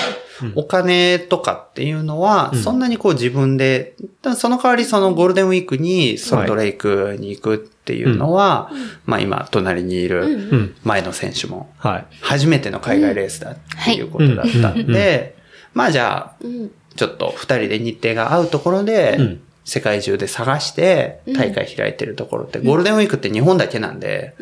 [0.54, 3.94] お金とかっていうのは、そんなにこう自分で、
[4.36, 8.70] その代わりそのゴールデンウィークにソルトレイクに行くっていうのは、
[9.04, 10.74] まあ今隣にいるうん。
[10.84, 12.06] 前の選手もはい。
[12.20, 15.36] 初めての海外レースだっていうことだったんで、
[15.74, 16.70] まあじゃあ、うん。
[16.94, 19.40] ちょっと二人で日程が合うところで、うん。
[19.64, 24.34] 世界中で探して大会開いてるところって、ゴールデンウィークって日本だけなんで、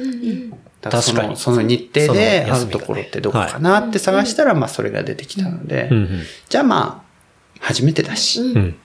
[0.81, 5.91] 確かにのその日程でその休みがね合うところってどこかなって探したら、まあそれが出てきたので。
[6.49, 7.11] じゃあまあ、
[7.61, 8.77] 初めてだし、うん。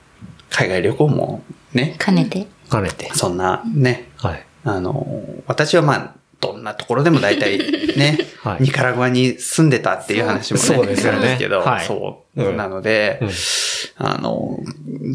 [0.50, 2.46] 海外旅行もね、兼ねて。
[2.70, 3.10] 兼ねて。
[3.14, 4.46] そんなね、はい。
[4.64, 5.06] あの、
[5.46, 7.58] 私はまあ、どんなところでも大体
[7.96, 12.42] ね、はいニカラグアに住んでたっていう話もね、そうですよねあるんですけど、はいそう。
[12.42, 13.30] うんなので、うん
[13.98, 14.58] あの、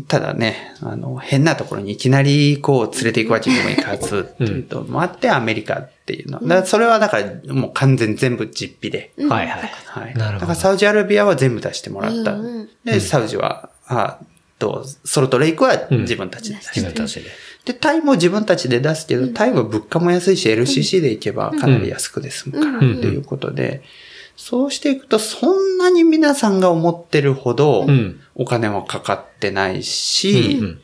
[0.07, 6.39] ただね、あの、変なところにいきなりこう連れて行くわけにもいかずっていうのもあって、アメリカっていうの。
[6.47, 9.13] だそれはだからもう完全全部実費で。
[9.17, 9.71] はいはい。
[9.85, 10.13] はい。
[10.15, 12.33] なるほどだからサウジアラビアは全部出してもらった。
[12.33, 14.17] うんうんで、サウジは、あ
[14.57, 16.79] と、ソルトレイクは自分たちで出して。
[16.79, 17.29] 自分たちで。
[17.65, 22.93] で、タイも自分たちで出すけど、タイは物価も安いし、LCC で行けばかなり安くで済むから、とうん。
[23.03, 23.83] いうことで、
[24.35, 28.19] そうしていくと、そんなに皆さんが思ってるほどう、ん。
[28.33, 30.81] お金はかかってないし、うん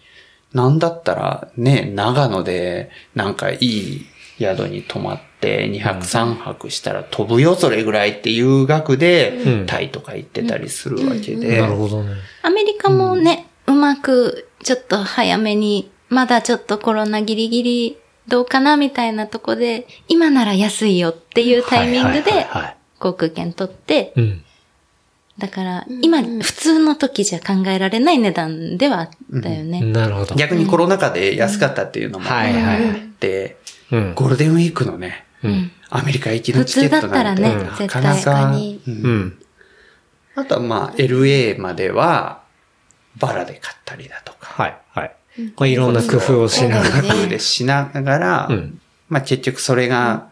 [0.54, 4.06] なんだったらね、長野でなんかいい
[4.40, 9.66] 宿に泊まって2泊3泊したら飛ぶよそれぐらいっていう額で、うん。
[9.66, 11.40] タイとか行ってたりするわけうん。
[11.42, 11.60] で。
[11.62, 12.16] なるほどね。
[12.44, 17.98] アメリカもね、うまく、ちょっと早めに、まだちょっとコロナギリギリ
[18.28, 22.48] どうかなみたいなとこで、今なら安いよっていうタイミングはいで
[23.00, 24.44] 航空券取って、うん。
[25.38, 29.10] だから今普通の時じゃ考えられない値段ではあっ
[29.42, 29.82] たよね。
[29.82, 30.36] なるほど。
[30.36, 33.58] 逆にコロナ禍で安かったっていうのもあはいはいはいって、
[33.92, 34.14] うん。
[34.16, 35.72] ゴールデンウィークのね、うん。
[35.90, 39.40] アメリカ行きのチケットなんて、普通だったらねなかな絶か、対うんうん。
[40.36, 42.44] あとはまあ、LA までは、
[43.18, 44.64] バラで買ったりだとか。
[44.64, 44.78] はい。
[44.90, 45.16] はい。
[45.56, 47.02] これいろんな工夫をしながら。
[47.02, 48.82] ね工夫でしながら、うん。
[49.10, 50.30] まあ結局それが、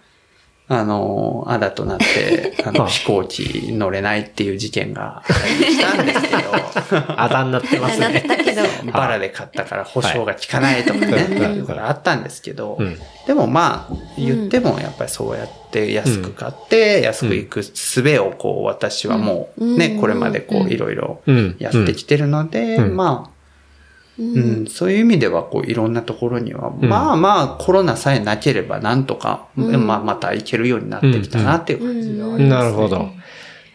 [0.68, 8.26] あの、あだとなって、 あの、はい飛行機乗れないっていう事件があったりしたんですけど、 あだになってますね。
[8.28, 8.64] たけど。
[8.92, 12.98] バラで買ったから保証が効かないとかね、はいいうことがあったんですけど、うん。
[13.28, 20.02] でもまあ、言ってもやっぱりそうやって安く買って、安く行く術をこう、私はもうね、うん。
[20.02, 21.56] これまでこういろいろうん。
[21.60, 22.96] やってきてるので、うん。
[22.96, 23.35] まあ、
[24.18, 33.10] ううん、そういう意味では、こう、いろんなところには、うんまあまあ、コロナさえなければ、なんとか、うんまあ、また行けるようになってきたなっていう感じではあります、なるほど。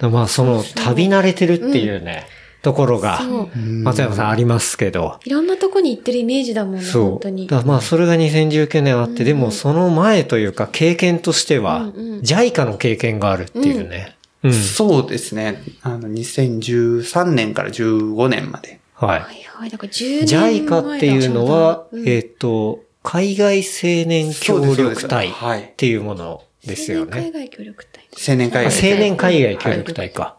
[0.08, 2.26] まあ、その、旅慣れてるっていうね、
[2.62, 3.20] ところが、
[3.82, 5.18] 松山さんありますけど。
[5.24, 7.02] いろんなとこに行ってるイメージだもんね、そう。
[7.10, 7.48] 本当に。
[7.64, 14.16] まあ、それが2019年あって、うんでもその前というか、経験としては、JICA の経験があるっていうね。
[14.42, 14.52] うん。
[14.52, 15.62] そうですね。
[15.82, 18.80] あの、2013年から15年まで。
[19.00, 19.20] はい。
[19.20, 19.70] はいはい。
[19.70, 25.74] だから10年前だ JICA っていうのは、うんえっ、と、海外青年協力隊っはい。
[25.76, 27.12] ていうものですよね。
[27.12, 28.04] 青年海外協力隊。
[28.28, 30.36] 青年海外年海外協力隊か。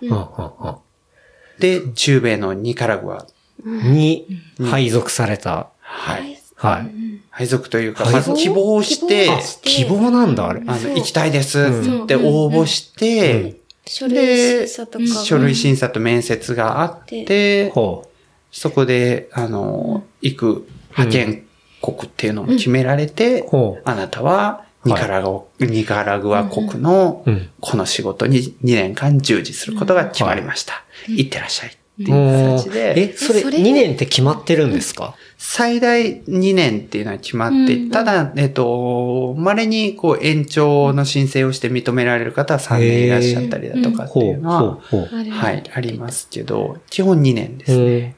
[1.60, 3.18] で、中米のニカラグア。
[3.18, 3.32] うん
[3.64, 4.28] に
[4.60, 5.70] 配属された。
[5.82, 6.42] はい。
[6.56, 6.92] はい。
[7.30, 10.62] 配属というか、まず希望して、あ、希望なんだ、あれ。
[10.66, 15.06] あの、行きたいですうんって応募して、書類で、審査とか。
[15.06, 18.11] 書類審査と面接があって、ほ
[18.52, 21.44] そこで、あの、行く派遣
[21.82, 23.48] 国っていうのも決められて、う。
[23.48, 23.82] ほう。
[23.86, 27.50] あなたはニカラグア、ニカラグア国のうん。
[27.60, 30.84] この仕事に2年間従事することが決まりました。
[31.08, 35.16] 行ってらっしゃいっていう形で、え、それそれ2年って決まってるんですか？
[35.38, 44.80] 最大2年っていうのは決まっていて、ただ、えっと、稀にこう延長の申請をして認められる方は3年いらっしゃったりだとかってほいううのは、
[45.32, 48.16] はい、ありますけど、基本2年ですね。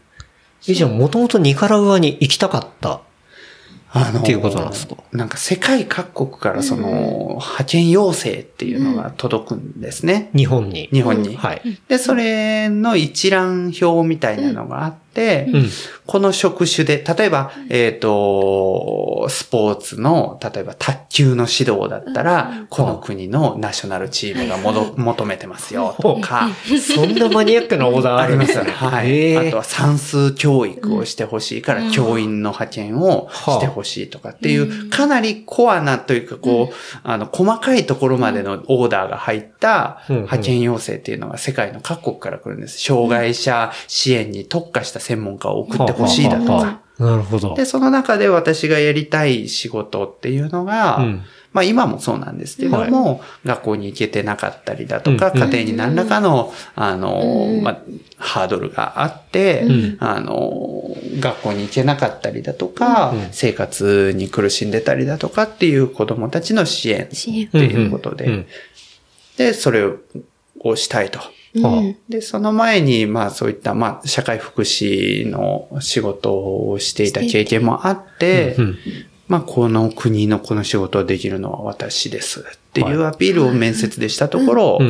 [0.67, 3.01] えじゃあ、もともとニカラグアに行きたかった。
[3.95, 4.95] あのっていうことなんですか？
[5.11, 10.31] なんか世界各国からその、派遣要請っていうのが届くんですね。
[10.35, 10.89] 日本に。
[10.91, 11.35] 日本に。
[11.35, 11.61] はい。
[11.87, 15.02] で、それの一覧表みたいなのがあって、
[15.53, 15.69] うん。
[16.05, 26.49] この職種で、例えば、えっ、と、スポーツの、例えば卓球の指導だったら、この国のナショナルチームがもど求めてますよ、とか、
[26.81, 28.71] そんなマニアックなオーダーあありますよね。
[28.71, 29.47] はい。
[29.47, 40.15] あとは算数教育をしてほしいから、教員の派遣をしてほしいとかっていう、かなりコアなというか、こう、あの、細かいところまでのオーダーが入ったうん。
[40.23, 42.79] 派遣要請っていうのが世界の各国から来るんです。
[42.79, 46.79] 障害者支援に特化した専門家を送ってほしいだとはあはか。
[46.99, 47.55] あなるほど。
[47.55, 57.77] で、その中で私がやりたい仕事っていうのが、うんまあ今もそうなんですけども、学校に行けてなかったりだとか、うん家庭に何らかの、あの、うんまあ、
[58.17, 67.07] ハードルがあって、んあの、学校に行けなかったりだとか、うん生活に苦しんでたりだとかっていう子供たちの支援っ。
[67.07, 68.45] ていうことで、うん
[69.37, 69.85] で、それ
[70.59, 71.19] をしたいと。
[71.55, 78.77] うんで、その前に、まあそういった、まあ社会福祉の仕事をしていた経験もあって、うん
[79.27, 82.43] まあこの国のこの仕事をできるのは私ですっ
[82.73, 84.87] ていうアピールを面接でしたところ、うん。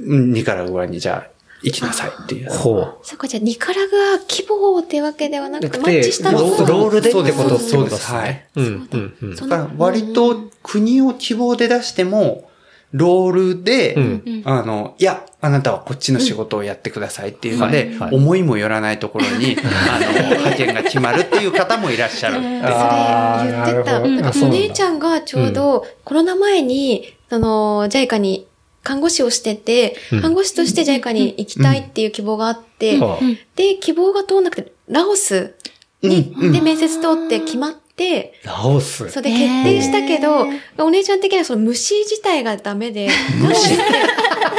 [0.00, 1.30] うんニカラグアにじゃあ
[1.62, 2.50] 行きなさいっていう。
[2.50, 5.60] ほそっか、じゃあ、ニカラグア希望ってわけではなう。
[5.60, 6.38] くて、マッチしたの？
[6.38, 8.48] ロロールでってことそうですってことですはいね。
[8.54, 8.64] うん。
[8.64, 9.14] うん。
[9.22, 12.47] うんそだから割と国を希望で出しても、
[12.92, 14.42] ロールで、うん。
[14.44, 18.16] あの、いや、あなたはこっちの仕事をやってくださいっていうので、はいはい。
[18.16, 22.36] 思いもよらないところに、 あの、派遣が決まるっていう方もいらっしゃる。
[22.36, 24.00] それ言ってた。
[24.00, 28.46] なんかお姉ちゃんがちょうどコロナ前に、あの、JICA に
[28.82, 30.22] 看護師をしてて、うん。
[30.22, 33.24] 看護師として JICA に行きたいっていう希望があって、はあ
[33.54, 35.54] で、希望が通んなくて、ラオス
[36.02, 36.46] に、うん。
[36.46, 36.52] うん。
[36.52, 39.10] で、面接通って決まって、て、ラオス。
[39.10, 40.46] それで決定したけど、
[40.78, 43.76] お姉ちゃん的にはその虫自体がダメで、虫。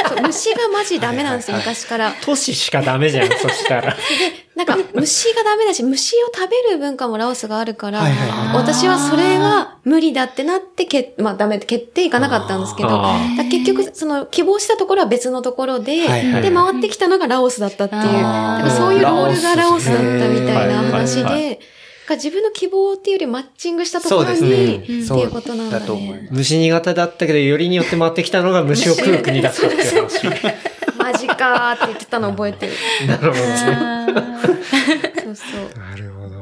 [0.08, 2.14] そ う虫がマジダメなんですよ、昔から。
[2.20, 3.96] 都市しかダメじゃん、 そしたら。
[4.54, 8.56] なんか虫がダメだし、虫を食べる文化もラオスがあるから、はいはいはい。
[8.56, 13.02] 私はそれは無理だってなってけ、まあダメって決定いかなかったんですけど、
[13.50, 16.42] 結局その希望したところは別のところで、はいはい。
[16.42, 21.60] で回ってきたのがラオスだったっていう、そういうロールがラオスだったみたいな話はいはいで、
[22.10, 26.28] が自分の希望っていうよりマッチングしたところに、そうですねっていうことなんだそうだと思いね。
[26.30, 30.26] 虫苦手だったけど、よりによって回ってきたのが虫を食う国だったっていう話。
[30.98, 32.72] マジかーって言ってたの覚えてる。
[33.06, 34.06] なるほどね。
[35.24, 35.42] そうそ
[35.76, 35.78] う。
[35.78, 36.40] なるほど。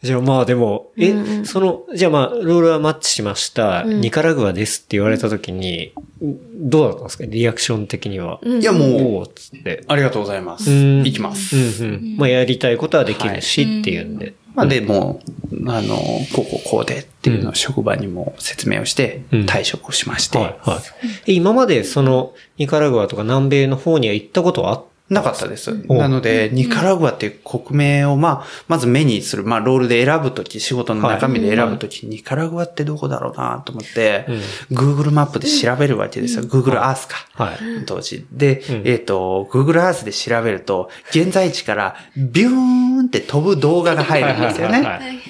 [0.00, 7.24] じゃあまあでも、え、うんうんその、じゃあまあ、ロールはマッチしました、うんニカラグアですって言われた時に、どうだったんですか？
[7.26, 8.38] リアクション的には。
[8.42, 8.88] うんいやもう
[9.18, 9.84] おーっつって。
[9.88, 10.70] ありがとうございます。
[10.70, 11.56] うん行きます。
[11.84, 12.16] うんうん。
[12.16, 14.34] まあやりたいことはできるしっていうんで。
[14.58, 15.20] まあでも、
[15.68, 15.96] あの、
[16.34, 19.40] こうこうこうでっていうのを職場にも説明をしてうん。
[19.46, 20.80] 退職しまして、はいはい。
[21.28, 25.74] え今までその、ニカラグアとか南米の方には行ったことはあっなかったです。
[25.88, 34.26] おなので、ニカラグアっていう国名を、まあ、まず目にする、まあ、ロールで選ぶとき、仕事の中身で選ぶとき、ニカラグアってどこだろうなと思って、
[34.70, 36.44] Google マップで調べるわけですよ。
[36.44, 37.26] Google Earth か。
[37.42, 37.58] はい。
[37.86, 38.26] 当時。
[38.30, 45.06] で、うんえっ、と、Google Earth で調べると、現在地からビューンって飛ぶ動画が入るんですよはいはいね。
[45.06, 45.27] はい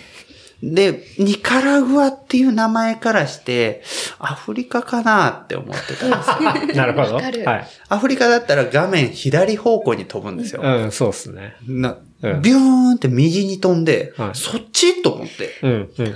[0.62, 3.82] で、ニカラグアっていう名前からして、
[4.18, 6.74] アフリカかなって思ってたんですよ。
[6.74, 7.14] なるほど。
[7.14, 7.68] はい。
[7.88, 10.62] アフリカだったら画面左方向に飛ぶんですよ。
[10.62, 11.56] うん、そうですね。
[11.66, 16.14] なうんビューンって右に飛んで、はいそっちと思って、うん、うん。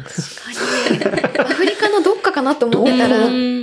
[1.38, 3.18] アフリカのどっかかなと思ってたら、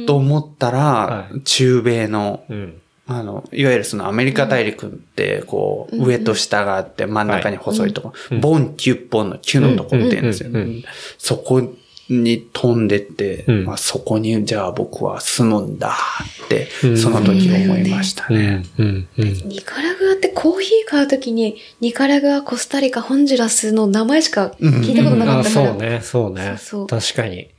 [0.07, 2.81] と思ったら、はい中米の、うん。
[3.11, 8.39] あの、いわゆるそのアメリカ大陸って、こう、上と下があって真ん中に細いとこ、うん。
[8.39, 10.49] ボンキュッポンのキュのとこって言うんですよ。
[10.49, 10.55] うん。
[10.55, 10.61] うん。
[10.61, 10.83] うん。
[11.17, 11.73] そこ
[12.07, 13.65] に飛んでって、うん。
[13.65, 15.97] まあ、そこにじゃあ僕は住むんだ
[16.45, 16.97] ってう、ん。
[16.97, 18.47] その時思いましたうね。
[18.47, 19.33] ん、うん、うん。
[19.45, 25.67] ニカラグアってコーヒー買うときに、ニカラグア、コスタリカ、ホンジュラスの名前しか聞いたことなかあったから。
[25.67, 26.45] そうね、そうね。
[26.45, 26.87] そうそう。
[26.87, 27.49] 確かに。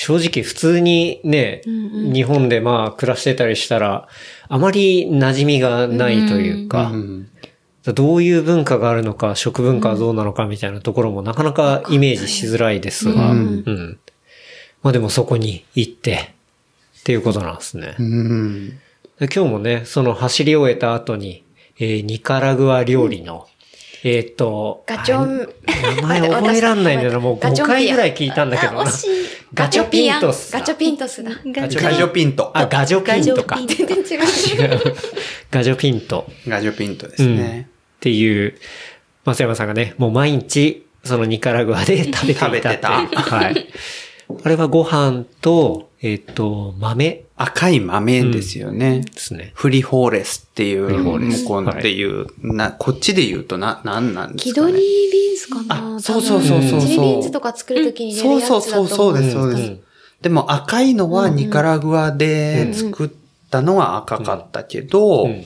[0.00, 2.12] 正直普通にね、うんうん。
[2.12, 4.06] 日本でまあ暮らしてたりしたら、
[4.48, 7.28] あまり馴染みがないというか、うん。
[7.94, 13.42] どういう文化があるのか、食文化はどうなのかみたいなところもなかなかイメージしづらいですが、ううん。
[13.56, 13.98] ん。
[14.82, 16.34] まあでもそこに行って、
[17.00, 17.94] っていうことなんですね。
[17.98, 18.68] うん。
[19.18, 21.44] で今日もね、その走り終えた後に、
[21.78, 23.46] えーニカラグア料理の、
[24.04, 28.84] えーっと、ガチョン、名前覚えらんないんだよな、もう5ガチョンピア回ぐらい聞いたんだけどな。
[29.54, 30.52] ガチョピントス。
[30.52, 31.30] ガチョピントスだ。
[31.30, 32.50] ガチョガジョピント。
[32.54, 33.56] あ、ガジョピントか。
[33.56, 34.94] ガジョ全然違う。
[35.50, 37.68] ガジョピントガジョピントですね。
[37.96, 38.54] っていう、
[39.24, 42.46] 松山さんがね、もう毎日、そのニカラグアで食べていた。
[42.46, 43.66] 食べてたはい。
[44.44, 49.00] あれはご飯と、えっ、と、豆赤い豆ですよね。
[49.00, 49.52] ですね。
[49.54, 54.68] フリホーレスっていう、フリホーレス向こうっていう、な、こっちで言うとな、なんなんですかね。
[54.68, 55.96] キドニービーンズかな？
[55.96, 59.62] あそうそうそうそうそうチリビーンズとか作るときに入れるそうやつだと思そうそうそうです、そうです。
[59.62, 59.80] うん
[60.20, 63.10] でも赤いのはニカラグアで作っ
[63.50, 65.44] たのは赤かったけど、うん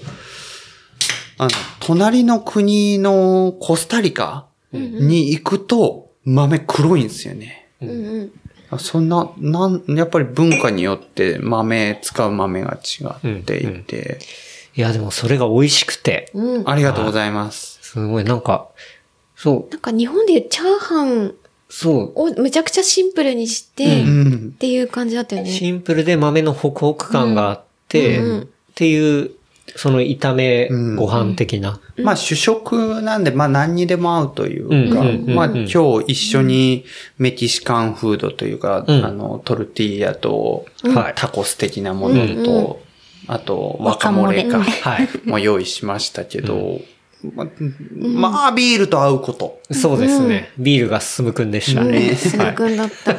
[1.36, 7.68] あの、隣の国のコスタリカに行くと豆黒いんですよね。
[7.82, 8.32] うんうん。
[8.72, 14.18] あそんな、なん、やっぱり文化によって豆、使う豆が違っていて、
[14.74, 16.68] いや、でもそれが美味しくて、うん。
[16.68, 17.78] ありがとうございます。
[17.82, 18.24] すごい。
[18.24, 18.68] なんか、
[19.36, 21.34] そう、なんか日本でいうチャーハン
[21.68, 24.52] そう、をめちゃくちゃシンプルにして、ううん。
[24.54, 24.58] っ。
[24.58, 25.50] ていう感じだったよね。
[25.50, 28.24] シンプルで豆のホクホク感があって、うん。
[28.24, 28.40] うん。
[28.42, 29.32] っていう、
[29.76, 31.80] その炒めうんご飯的な。
[31.98, 36.84] まあ主食なんで、まあ何にでも合うというか、うんうんうんまあ今日一緒に
[37.18, 42.80] メキシカンフードというか、うんあの、トルティーヤと、はいタコス的なものと、
[43.28, 45.08] あと、若漏れか、若はい。
[45.24, 46.80] も用意しましたけど、
[47.34, 47.46] ま
[48.00, 49.60] まあビールと合うこと。
[49.70, 50.50] そうですね。
[50.58, 52.10] ビールが進むくんでしたね。
[52.10, 53.14] うん、すぐはいくんだった。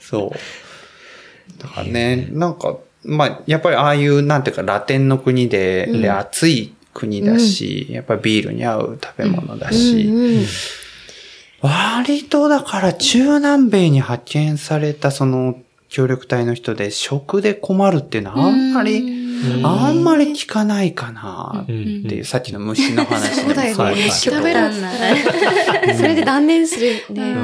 [0.00, 1.62] そう。
[1.62, 10.44] だからね、なんか、まあ、やっぱりああいう、なんていうか、ラテンの国で、で、暑い国だし、やっぱりビールに合う食べ物だし、うんうん
[11.62, 19.66] 割とだから中南米に派遣されたその協力隊の人で食で困るっていうのはあんまり、うん。
[19.66, 21.80] あんまり聞かないかなってうん。
[22.10, 24.10] いう、さっきの虫の話そうだよね。
[24.10, 27.34] 食べろっつっなたらそれで断念するね。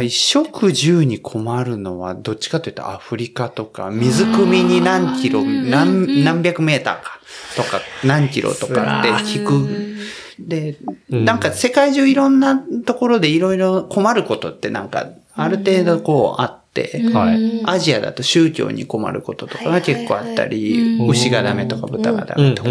[0.00, 7.20] 一食十に困るのは、どっちかというとアフリカとか、水汲みに何キロ、何、何百メーターか、
[7.56, 9.68] とか、何キロとかって聞く。
[10.38, 10.78] で、
[11.10, 17.62] うんなんか世界中いろんなところでいろいろ困ることってなんか、ある程度こうあって、はい。
[17.66, 21.08] アジアだと宗教に困ることとかが結構あったり、うん。
[21.08, 22.48] 牛がダメとか豚がダうん。
[22.50, 22.70] メとか。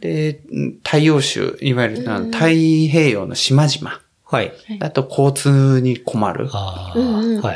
[0.00, 0.40] で、
[0.82, 1.96] 太陽州、いわゆる
[2.30, 4.00] 太平洋の島々
[4.34, 4.52] はい。
[4.80, 6.48] だと交通に困る。
[6.48, 6.92] は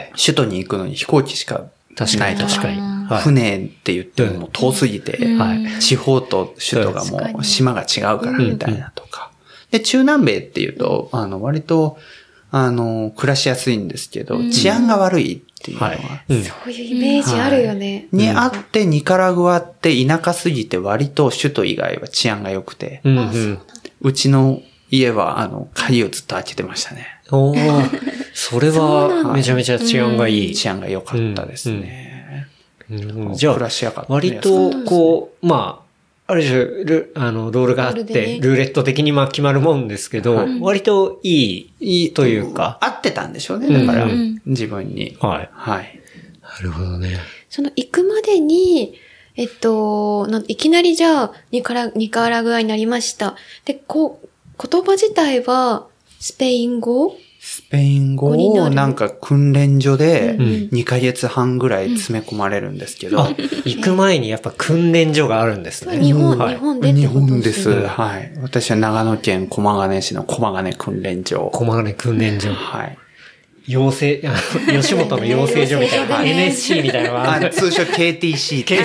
[0.00, 0.12] い。
[0.16, 1.64] 首都に行くのに飛行機しか
[1.96, 2.46] 確かないとか。
[2.46, 2.80] に確かに。
[2.80, 3.22] はい。
[3.22, 5.80] 船って言っても遠すぎて、はい。
[5.80, 9.32] 地方と首都がもう島が違うからみたいなとか。
[9.72, 11.98] で、中南米っていうと、あの、割と、
[12.50, 15.96] あの、暮らしやすいんですけど、治安が悪いっていうのは。
[16.28, 16.34] そ
[16.70, 18.06] ういうイメージあるよね。
[18.12, 23.58] にあって、ニカラグアって田舎すぎて割と首都以外は治安が良くて、うんうん。
[24.00, 27.06] うちの家は、あの、鍵をずっと開けてましたね。
[27.30, 30.54] おーそれはめちゃめちゃ治安がいい。
[30.54, 32.46] 治安が良かったですね。
[32.90, 34.12] うんじゃあ暮ら、しやかった。
[34.12, 35.84] 割と、こう、ま
[36.26, 43.86] あ、ある種、ルあの、ロールがあって、ルーレット的にまあ決まるもんですけど、割といい、いいというか合ってたんでしょうね。
[43.86, 44.06] だから、
[44.46, 45.16] 自分に。
[45.20, 45.48] はい。
[45.52, 46.00] はい。
[46.42, 47.18] なるほどね。
[47.50, 48.94] その行くまでに、
[49.36, 53.36] えっと、なんいきなりじゃあ、ニカラ、ニカラグアになりました。
[53.64, 54.27] で、こう、
[54.60, 55.86] 言葉自体は、
[56.18, 57.16] スペイン語？
[57.40, 65.98] スペイン語をなんか訓練所でうんうん2ヶ月半ぐらい詰め込まれるんですけど、あ、行く前にやっぱ訓練所があるんですね。
[66.00, 67.74] 日本、はい日本で日本です。
[67.74, 68.32] ねはい。
[68.42, 71.50] 私は長野県駒ヶ根市の駒ヶ根訓練所。
[71.52, 72.52] 駒ヶ根訓練所。
[72.52, 72.98] はい。
[73.68, 74.22] 養成、
[74.80, 77.46] 吉本の養成所みたいな、 NSC みたいなのがある。
[77.48, 78.78] あ通称 KTC って。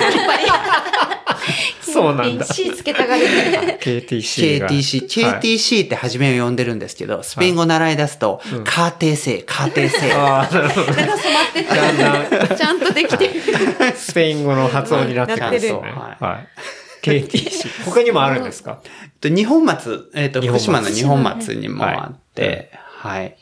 [1.94, 2.44] そうなんだ。
[2.52, 3.22] C つけたがる。
[3.80, 4.68] KTC が。
[4.68, 5.24] KTC。
[5.24, 10.12] はい KTC って初めは呼んでるんですけど、スペイン語習い出すと、カーテー生、カーテー生。
[10.12, 10.86] ああ、なるほど。
[10.92, 11.98] なんか染まってだん
[12.38, 13.32] だんちゃんとできてる。
[13.96, 15.72] スペイン語の発音になってくるんですね。
[15.72, 16.48] なってるはい。
[17.02, 17.84] KTC。
[17.86, 18.80] 他にもあるんですか？
[19.20, 23.36] と日本松、えっ、と、福島の日本松にもあって、はい。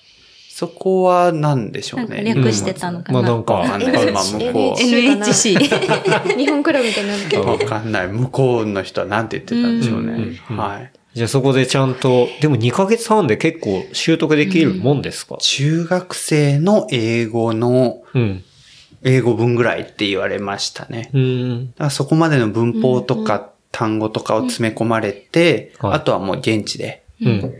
[0.62, 2.22] そこは何でしょうね。
[2.22, 3.20] 略してたのかな。
[3.20, 4.12] まあなんか、わかんない。
[4.12, 5.58] まあ、向こ NHC NHC。
[6.38, 7.44] 日本クラブみたいになるけう。
[7.44, 7.48] ど。
[7.48, 8.06] わかんない。
[8.06, 10.12] 向こうの人は何て言ってたんでしょうね。
[10.12, 10.90] うんうんはい。
[11.14, 15.36] じゃあそこでちゃんと、でも2ヶ月半で結構習得できるもんですか？
[15.40, 18.44] 中学生の英語の、うん。
[19.02, 21.10] 英語文ぐらいって言われましたね。
[21.12, 21.66] うん。
[21.70, 27.02] だからそこまでの文法とか単語とかを詰め込まれて、はいあとはもう現地で。
[27.20, 27.54] うん。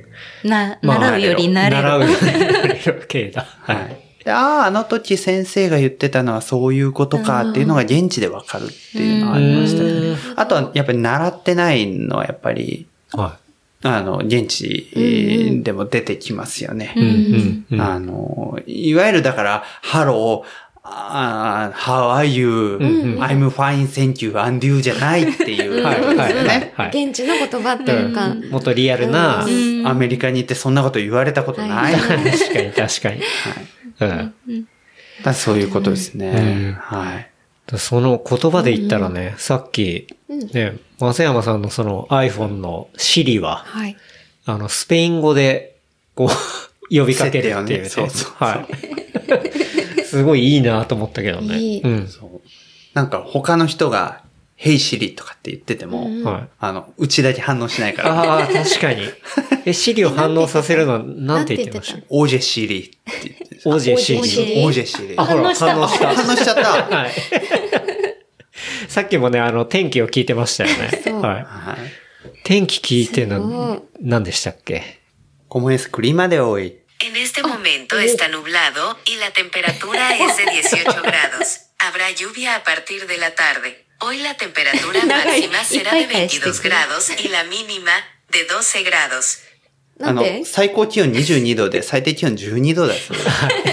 [0.44, 1.82] な、まあ習うより慣れる。
[1.82, 3.46] 習うより慣れる系だ。
[3.62, 3.74] は。
[3.74, 10.16] はいああ、あの時先生が言ってたのはそういうことかっていうのが現地でわかるっていうのはありましたね。
[10.36, 13.38] あとはやっぱり習ってないのはやっぱり、は
[13.82, 16.94] あの、現地でも出てきますよね。
[16.96, 17.00] い。
[17.00, 17.66] うん。
[17.70, 17.80] うん。
[17.80, 22.76] あの、いわゆるだから、 Hello、あー how are you?、
[23.20, 26.00] I'm fine, thank you, and you じゃないっていうはい。
[26.00, 26.16] はい。
[26.16, 26.72] はいね。
[26.76, 26.88] はい。
[26.88, 28.34] 現地の言葉っていうか。
[28.50, 31.94] もっとリアルな、うんアメリカに行ってそんなこと言われたことない。
[31.94, 33.22] 確かに確かに。
[34.00, 34.68] うん。
[35.22, 36.28] だそういうことですね。
[36.28, 37.28] うんはい。
[37.76, 43.96] その言葉で言ったらね、さっき、ね、松山さんのその iPhone の Siri は、はい。
[44.44, 45.76] あの、スペイン語で、
[46.14, 46.28] こう、
[46.94, 47.88] 呼びかけるっていうね。
[47.88, 49.81] そうそうはい。
[50.16, 51.58] すごいいいなと思ったけどね。
[51.58, 52.08] いいうん。
[52.94, 54.22] なんか他の人が、
[54.58, 56.48] Hey Siri とかって言ってても、はい。
[56.60, 59.02] あの、うちだけ反応しないから、ああ、確かに。
[59.66, 62.00] え、Siri を反応させるのは、なんて言ってました？
[62.10, 63.60] オージェ Siri って言ってる。
[63.64, 64.18] オージェ Siri。
[64.18, 65.14] オージェオージェ Siri。
[65.16, 66.14] あ、ほら、反応した。
[66.14, 66.62] 反応しちゃった。
[66.96, 67.10] はい。
[68.88, 71.00] さっきもね、あの、天気を聞いてましたよね。
[71.02, 71.34] そうはい。
[71.36, 71.44] はい。
[72.44, 75.00] 天気聞いてのい、何でしたっけ
[75.48, 76.74] ？¿Cómo es clima de hoy?
[77.04, 81.62] En este momento está nublado y la temperatura es de 18 grados.
[81.80, 83.86] Habrá lluvia a partir de la tarde.
[83.98, 87.90] Hoy la temperatura máxima será de 22 grados y la mínima
[88.30, 89.38] de 12 grados.
[90.00, 93.18] あの最高気温22度で最低気温12度だそう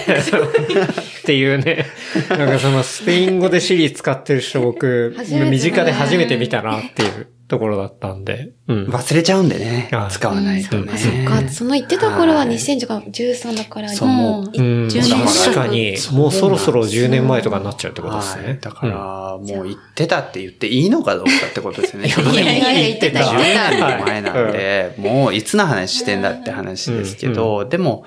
[0.05, 0.35] です。
[0.35, 1.85] っていうね。
[2.29, 8.51] なんかそのスペイン語でシリ使ってる人僕、身近で初めて見たなっていうところだったんで。
[8.67, 8.85] うん。
[8.85, 10.11] 忘れちゃうんでねはい。
[10.11, 10.83] 使わないとね。
[10.83, 11.11] うんそっ
[11.43, 18.47] か、その言ってた頃ははい2013だから、そうもううん、10年確かに、もうそろそろ10年前とかになっちゃうってことですはい。
[18.47, 18.59] ね。
[18.61, 22.07] だから、もう言ってたって言っていいのかどうかってことですよね。
[22.07, 28.05] いやいやいや言 ってた10言ってた年も前なんで、もういつの話してんだって話ですけど、でも、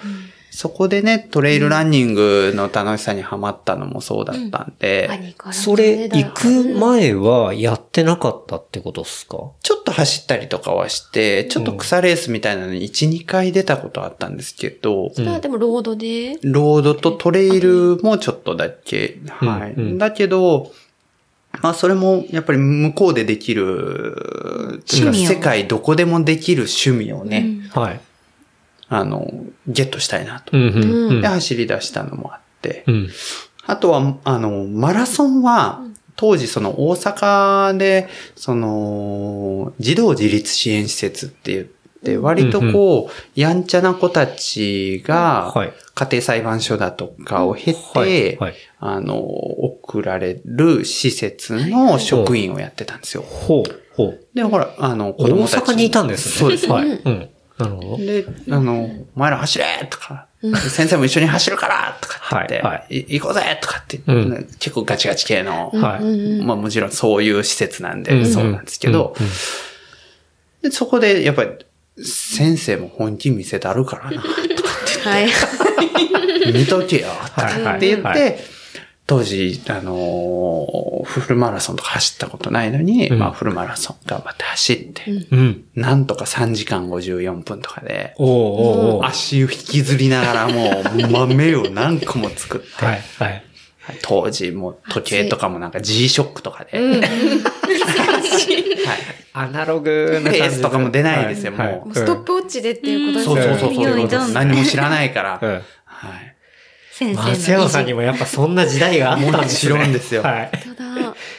[0.55, 9.39] そこでね、トレイルランニングの楽しさにハマったのもそうだったんで、それ、行く前はやってなかったってことっすか？
[9.63, 19.97] ちょっと走ったりとかはして、ちょっと草レースみたいなのに1、2回出たことあったんですけど、それはでもロードで、ロードとトレイルもちょっとだけ、はい。
[19.97, 20.71] だけど、
[21.63, 25.31] まあそれもやっぱり向こうでできる、趣味を。
[25.31, 28.01] 世界どこでもできる趣味をね、はい。
[28.95, 29.27] あの、
[29.67, 30.53] ゲットしたいなと。
[30.53, 31.27] で、。
[31.27, 32.85] 走り出したのもあって。
[32.87, 33.09] うん。
[33.65, 35.81] あとは、あの、マラソンは、
[36.15, 41.67] 当時その大阪で、その、児童自立支援施設って言っ
[42.05, 48.09] て、割とこう、やんちゃな子たちがはい、家庭裁判所だとかを経はい。
[48.09, 48.55] て、はい。
[48.79, 53.23] あの、送られる施設の職員をやってたんですよ。
[53.23, 54.21] ほう、ほう。
[54.35, 55.73] で、ほら、あの、子大供たち。
[55.73, 56.35] 阪にいたんですね。
[56.35, 56.69] そうです。
[56.69, 56.89] はい。
[56.89, 57.29] うん。
[57.63, 57.97] なるほど。
[57.99, 58.85] で、あの、
[59.17, 60.27] お前ら走れとか、
[60.71, 66.43] 先生も一緒に走るからとかって言って、はいはいい行こうぜとかって、うん結構ガチガチ系の、はい。
[66.43, 69.33] まあもちろんそういう施設なんで、うんそうなんですけど、うんうん
[70.63, 71.51] でそこでやっぱり、
[72.05, 75.29] 先生も本気見せたるからな、はい。
[76.53, 78.37] 見とけよ、とかはいって言って、はい
[79.13, 85.65] 当時、あのーフルマラソンとか走ったことないのに、うんまあフルマラソン頑張って走って、うん。
[85.75, 93.01] なんとか3時間54分とかで、おうおうおう足を引きずりながらもう豆を何個も作って、はい。
[93.19, 93.33] はい。
[93.81, 97.09] はい当時もう時計とかもなんか G-SHOCK とかで、 はい
[99.35, 103.43] アナログな感じペースとかも出ないですよはもうストップウォッチでっていうことですそうね。
[103.43, 105.51] そうそうそう何も知らないから、うん。
[105.85, 106.32] はい。
[107.05, 109.73] 先生の松山さんにもやっぱそんな時代があったんですね。
[109.73, 110.51] もちろんですよはい。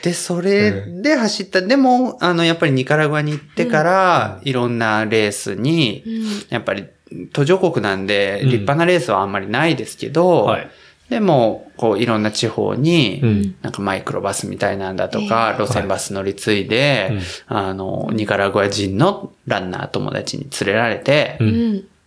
[0.03, 1.61] で、それで走った。
[1.61, 6.03] でも、あの、やっぱりニカラグアに行ってから、いろんなレースに、
[6.49, 6.85] やっぱり
[7.31, 10.69] 途上国なんで、うん立派なレースはあんまりないですけど、はい。
[11.09, 21.37] でも、こう、いろんな地方に、うんなんかマイクロバスみたいなんだとか、路線バス乗り継いで、うんあの、ニカラグア人のランナー友達に連れられて。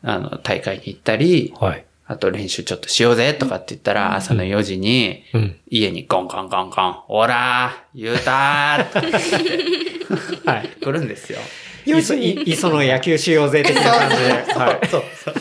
[0.02, 1.86] あの、大会に行ったり、はい。
[2.09, 5.57] あと練習ちょっとしようぜとかって言ったら、朝の4時に、うん。
[5.68, 10.68] 家にゴンゴンゴンゴン、オラー、言うたーって はい。
[10.80, 11.38] 来るんですよ。
[11.84, 14.32] いそ、い磯の野球しようぜ的な感じで。
[14.54, 14.88] はい。
[14.88, 15.34] そうそう。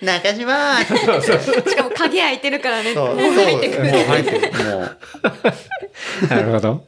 [0.04, 2.94] 中島ーしかも鍵開いてるからね。
[2.94, 3.84] そう、もう入ってくる。
[3.84, 4.64] もう入ってくる。
[4.64, 4.98] もう。
[6.28, 6.86] なるほど。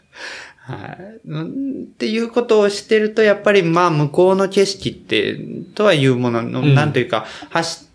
[0.61, 1.21] はい。
[1.27, 1.49] うん
[1.89, 5.37] っていうことをしてると、やっぱりまあ向こうの景色って、
[5.75, 7.88] とはいうものの、うんなんというか、走って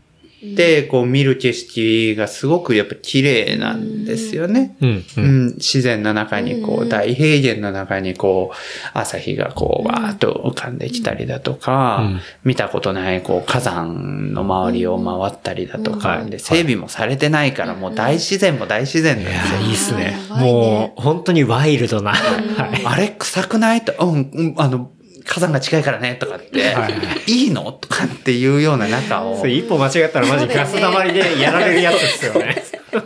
[0.89, 4.75] こう見る景色がすごくやっぱ綺麗なんですよね。
[4.81, 4.89] うん。
[4.89, 5.03] う。
[5.17, 8.55] うんん、自然の中にこう大平原の中にこう、
[8.93, 19.59] 朝日がこう、わーっと浮かんできたりだとか、うん見たことないこう、火山の周りを回ったりだとか、うんで、整備もされてないからもう大自然も大自然なんいですよ。
[19.59, 20.17] や、いいっすね。
[20.29, 22.11] もう、本当にワイルドな。
[22.11, 22.85] はい。
[22.85, 23.81] あれ臭くない？
[23.85, 24.91] と、うん、うん、あの、
[25.25, 26.89] 火山が近いからね、とかって、は
[27.27, 27.47] いい。
[27.47, 27.71] いの？
[27.71, 32.63] とかっていうような中を、一歩間違ったらマジガス溜まりでやられるやつですよね。
[32.93, 33.01] なん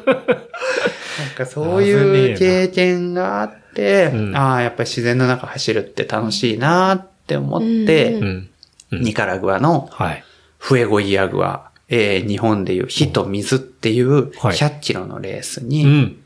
[1.35, 8.23] かそういう経験があって、うんああ、やっぱり自然の中走るって楽しいなって思って、うん。
[8.23, 8.49] うん。
[8.91, 9.01] うん。
[9.03, 10.23] ニカラグアのはい。
[10.57, 14.55] フエゴイアグア、えー日本でいう火と水っていうはい。
[14.57, 16.17] 100キロのレースうにん。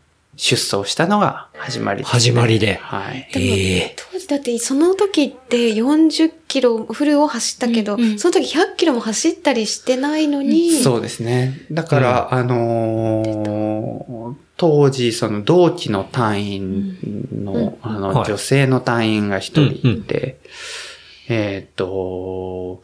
[0.42, 2.12] 出走したのが始まりです、ね。
[2.14, 2.80] 始まりで。
[2.82, 3.30] はい。
[3.32, 3.96] でもええ。
[4.12, 8.20] 当時だってその時って40キロフルを走ったけど、うんうん。
[8.20, 11.68] その時100キロも走ったりしてないのに、そうですね。
[11.72, 16.98] だから、あのー当時、その同期の隊員
[17.34, 18.26] の、あの、はい。
[18.26, 20.00] 女性の隊員が一人うんうん。
[20.00, 20.39] いて、
[21.30, 22.82] えっ、と、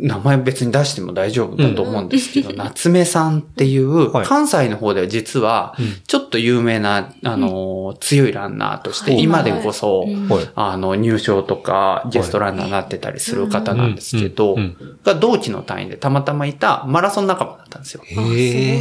[0.00, 4.26] 名前別に出しても大丈夫だと思うんですけど、夏目さんっていう、 はい。
[4.26, 9.22] 関西の方では実はうん、ちょっと有名な、あのー強いランナーとして、はい。
[9.22, 10.06] 今でこそ。
[10.54, 14.60] あの、入賞とか、ゲストランナーになってたりする方なんですけどうん。
[14.60, 18.02] うん、が同期の隊員でたまたまいたマラソン仲間だったんですよ。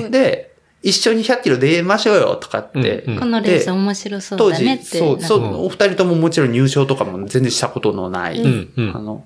[0.09, 0.51] で、
[0.83, 3.19] 一緒に100キロ出ましょうよとかって、うんうん。
[3.19, 4.99] このレース面白そう当時、だねって。
[4.99, 5.65] そう、そう、うん。
[5.65, 8.69] お二人とももちろん入賞とかも全然したことのない、うん。
[8.75, 8.95] うん。
[8.95, 9.25] あの、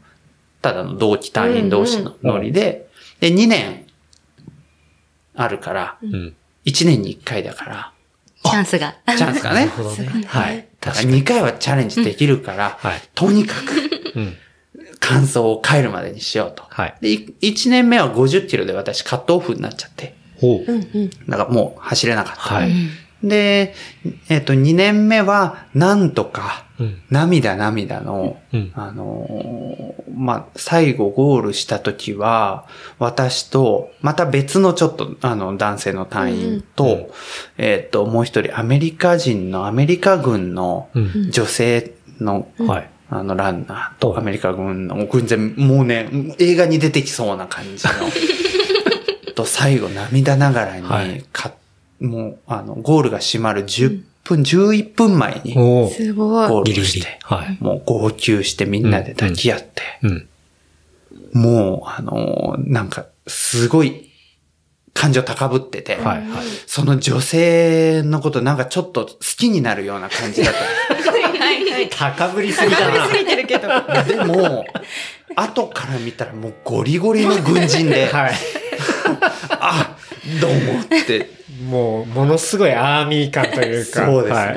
[0.62, 2.88] ただの同期隊員同士のノリで、
[3.20, 3.86] で、2年
[5.36, 6.36] あるから、うん。
[6.66, 7.93] 1年に1回だから、
[8.43, 8.95] チャンスが。
[9.18, 9.66] チャンスがね。
[9.66, 10.24] なるほどね。
[10.28, 10.68] はい。
[10.80, 13.01] だから2回はチャレンジできるから、はい。
[13.14, 13.72] とにかく
[14.16, 14.38] うん。
[14.99, 16.64] 感想を変えるまでにしようと。
[16.70, 16.95] はい。
[17.01, 17.09] で、
[17.41, 20.72] 1年目は50キロで私カットオフになっちゃって、ほう。
[20.72, 21.09] うんうん。
[21.28, 22.41] だからもう走れなかった。
[22.41, 22.72] はい。
[23.24, 23.76] で、
[24.30, 26.71] えっ、と、2年目は、なんとか、うん。
[27.10, 28.72] 涙涙の、うん。
[28.76, 32.68] あのーまあ、最後ゴールした時は、
[33.00, 37.08] 私と、また別のちょっと、あの、男性の隊員と、うん
[37.58, 41.32] えっ、と、もう一人、アメリカ人の、アメリカ軍のうん。
[41.32, 42.90] 女性の、はい。
[43.10, 46.10] あの、ランナーうんと、アメリカ軍の、軍然、もうね、
[46.40, 47.94] 映画に出てきそうな感じの、
[49.34, 51.54] と、最後涙ながらに、はいか
[52.00, 56.50] もう、あの、ゴールが閉まる10分、11分前におーすごい。
[56.50, 57.58] ゴールして。、はい。
[57.60, 60.28] もう号泣してみんなで抱き合って、うん。
[61.34, 64.10] もう、あのーなんか、すごい、
[64.94, 66.28] 感情高ぶってて、はい、はい。
[66.68, 71.12] その女性のことなんかちょっと好きになるような感じだった
[71.90, 73.08] 高ぶりすぎだな。
[73.08, 73.68] ついてるけど。
[74.08, 74.66] でも、
[75.36, 78.34] 後から見たらもうゴリゴリの軍人で、 はい。
[79.50, 79.98] あ、
[80.40, 81.30] どうもって、
[81.62, 84.05] もう、ものすごいアーミー感というか。
[84.05, 84.36] そうですね。
[84.36, 84.49] はい。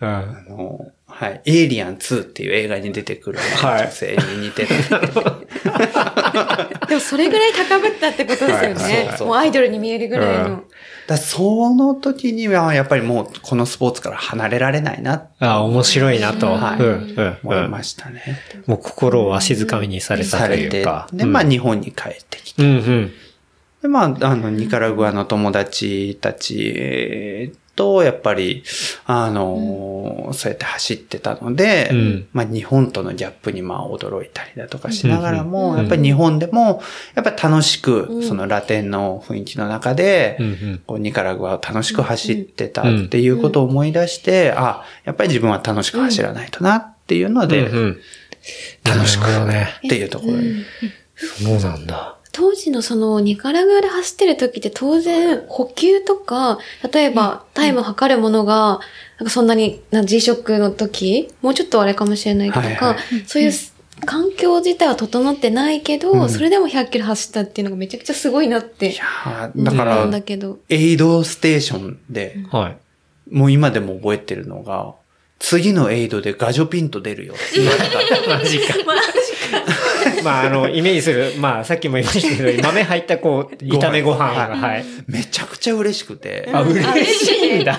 [0.00, 0.08] うん。
[0.08, 0.86] あの、
[1.18, 1.40] はい。
[1.46, 4.68] エイリアン2っていう映画に出てくるはい女性に似てる。
[6.88, 9.28] でもそれぐらい高ぶったってことですよはいねそう。
[9.28, 10.64] もうアイドルに見えるぐらいのうん。
[11.06, 16.48] だその時にはやっぱりもうこのスポーツから離れられないなあ、面白いなと。
[16.48, 17.70] はいうん、うん、思いうん。
[17.70, 18.22] ましたね。
[18.66, 21.08] もう心をわしづかみにされたとされていうか。。
[21.14, 22.62] で、まあ日本に帰ってきて。
[22.62, 23.12] うん、うん。
[23.82, 28.64] で、まあ、あの、ニカラグアの友達たちと、やっぱり、
[29.04, 32.28] あの、そうやって走ってたので、うん。
[32.32, 36.82] まあ、日本とのギャップに、まあ、驚いたりだとかしながらも、うんやっぱり日本でも、
[37.14, 38.22] やっぱり楽しく、うん。
[38.22, 40.82] そのラテンの雰囲気の中で、うんうん。
[40.86, 48.00] こうニカラグアを楽しく走ってたっていうことを思い出して、あ、やっぱり自分は楽しく走らないとなっていうので、うんうん。
[48.84, 49.24] 楽しく。
[49.24, 50.64] っていうところに。
[51.16, 52.15] そうなんだ。
[52.36, 56.58] 当時のそのニカラグアで走ってる時って当然補給とか、
[56.92, 58.80] 例えばタイム測るものが、
[59.18, 63.52] なんかそんなにな G-SHOCK の時、もうちょっとあれかもしれないけどか、はいはいそういう
[64.04, 70.58] 環境自体は整ってないけど、うんそれでも100キロ走ったっていうのがめちゃくちゃすごいなっていやーだから思うん、だけど。
[70.68, 73.34] エイドステーションで、はい。
[73.34, 74.94] もう今でも覚えてるのが、
[75.38, 78.28] 次のエイドでガジョピンと出るよって言われた。
[78.38, 78.74] マジか。
[80.26, 84.84] まあ、あの、イメージする、まあ、さっきも言いましたけど、豆入ったこう、炒めご飯が、はい。
[85.06, 86.48] めちゃくちゃ嬉しくて。
[86.52, 86.82] あ、嬉
[87.26, 87.78] しいんだ。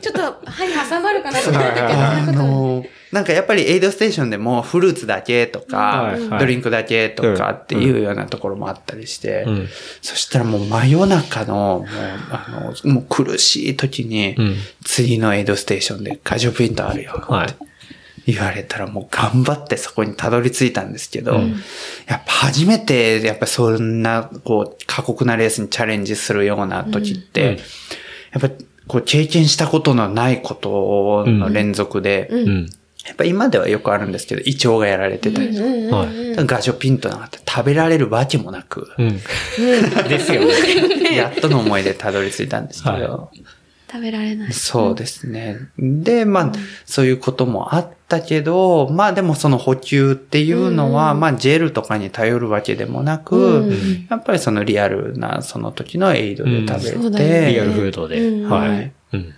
[0.00, 9.68] ちょっと歯に挟まるかなと思ったけど、あのーなんかやっぱりエイドステーションでもフルーツだけとかはいはい、ドリンクだけとかっていうようなところもあったりしてう、ん。
[10.02, 11.86] そしたらもう真夜中の、もう、
[12.30, 17.12] あの、もう苦しい時にうん、次のエイドステーションでガジョピンとあるよ。
[17.28, 17.56] はい。
[18.28, 21.52] 言われたらもう頑張ってそこにたどり着いたんですけど、うん。
[22.06, 27.56] やっぱ初めて、やっぱそんな、こう、過酷なレースにチャレンジするような時って、うん。
[27.56, 32.30] やっぱ、こう、経験したことのないことの連続で。
[33.06, 36.06] やっぱ今ではよくあるんですけど、胃腸がやられてたりとか、う
[36.42, 39.16] んガジョピンとなんて食べられるわけもなく、うん。
[40.06, 41.16] ですよね。
[41.16, 43.30] やっとの思いでたどり着いたんですけど、は
[43.90, 44.52] 食べられない。
[44.52, 45.58] そうですね。
[45.78, 46.52] で、まあ、
[46.84, 58.28] そういうこともあったけど、まあでもその補給っていうのは、うんまあジェルとかに頼るわけでもなく、うんやっぱりそのリアルなその時のエイドで食べうんそうだよねリアルて、フードで。
[58.28, 58.92] うんはい。
[59.12, 59.34] うん。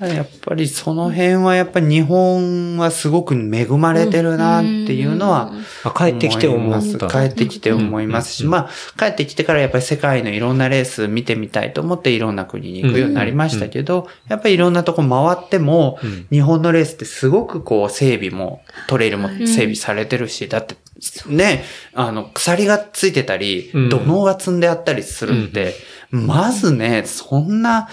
[0.00, 5.52] やっぱりその辺はやっぱり日本はすごく恵まれてるなっていうのは、
[5.84, 6.80] あ帰ってきて思いま。
[6.80, 6.98] す。
[6.98, 8.32] 帰ってきて思います。
[8.32, 16.26] し、うんまあ、帰ってきてからやっぱり世界のいろんなレース見てみたいと思っていろんな国に行くようになりましたけど、やっぱりいろんなとこ回っても、うん。
[16.30, 20.76] 日本のレースってすごくこう整備も、トレイルも整備されてるし、だって、
[21.26, 23.88] ね、あの、鎖がついてたり、うん。
[23.88, 25.74] 土のうが積んであったりするって、
[26.10, 27.88] まずね、そんな、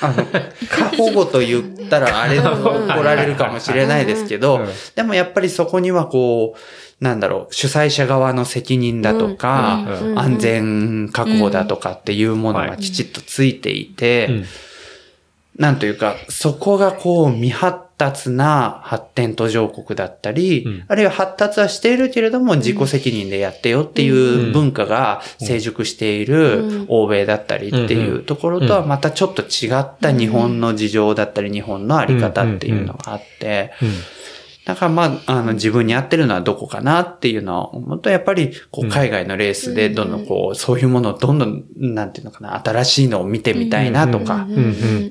[0.00, 0.26] あの、
[0.68, 4.68] 過保護と言ったら あれ怒られるかもしれないですけど、うん。
[4.94, 10.10] でもやっぱりそこにはこう、なんだろう、主催者側の責任だとか、うん。
[10.12, 10.18] うん。
[10.18, 14.46] 安全確保だとかっていうものがきちっとついていて、うん
[15.56, 20.84] なんというか、そこがこう未発達な発展途上国だったり、うん。
[20.88, 33.88] あるいは発達はしているけれども自己責任でやってよっていう文化が成熟している欧米だったりっていうところとはまたちょっと違った日本の事情だったり日本のあり方っていうのがあって、うん
[34.64, 44.46] だからまあ、あの、自分に合ってるのはどこかなっていうのは思うと、やっぱり、こう、海外のレースで、どんどんこう、そういうものをどんどん、なんていうのかな、新しいのを見てみたいなとか、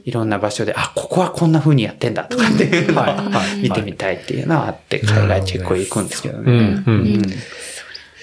[0.06, 1.52] いろんな場所で、あ、ここはこん。
[1.52, 2.16] な風にやってん。
[2.16, 6.08] だとかっていうのはいははい見てみたいっていうのはあって、海外結構行くん。
[6.08, 6.46] ですけどうん。
[6.46, 6.84] ね。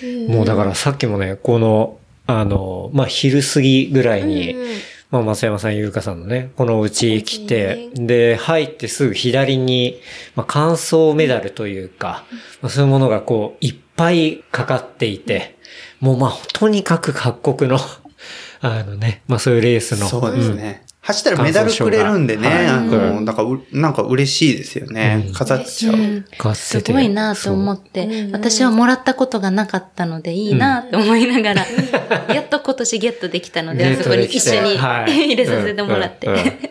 [0.02, 0.34] うん。
[0.34, 4.56] もうだからさっきもね、この、あの、まあ、昼過ぎぐらいに、
[5.10, 10.00] まあ、松山さん、ゆうかさんのね、このお家来て、で、入ってすぐ左に、
[10.36, 12.24] まあ、乾燥メダルというか、
[12.62, 15.56] まあ、そういうものがこう、いっぱいかかっていて、
[15.98, 17.78] もうまあ、とにかく各国の、
[18.60, 20.06] あのね、まあ、そういうレースの。
[20.06, 20.84] そうですね。
[21.02, 22.66] 走ったらメダルくれるんでね、はい。
[22.66, 25.24] あうの、だからう、なんか嬉しいですよね。
[25.28, 25.30] う。
[25.30, 25.32] ん。
[25.32, 25.94] 飾っちゃう。
[25.94, 26.24] うん。
[26.54, 28.28] すごいなと思って、う。
[28.28, 31.66] ん私はもらったことがなかったのでいいなと思いながら、
[32.34, 35.12] やっと今年ゲットできたので、あそこに一緒に、はい。
[35.24, 36.26] 入れさせてもらって。
[36.26, 36.70] うんうんうん。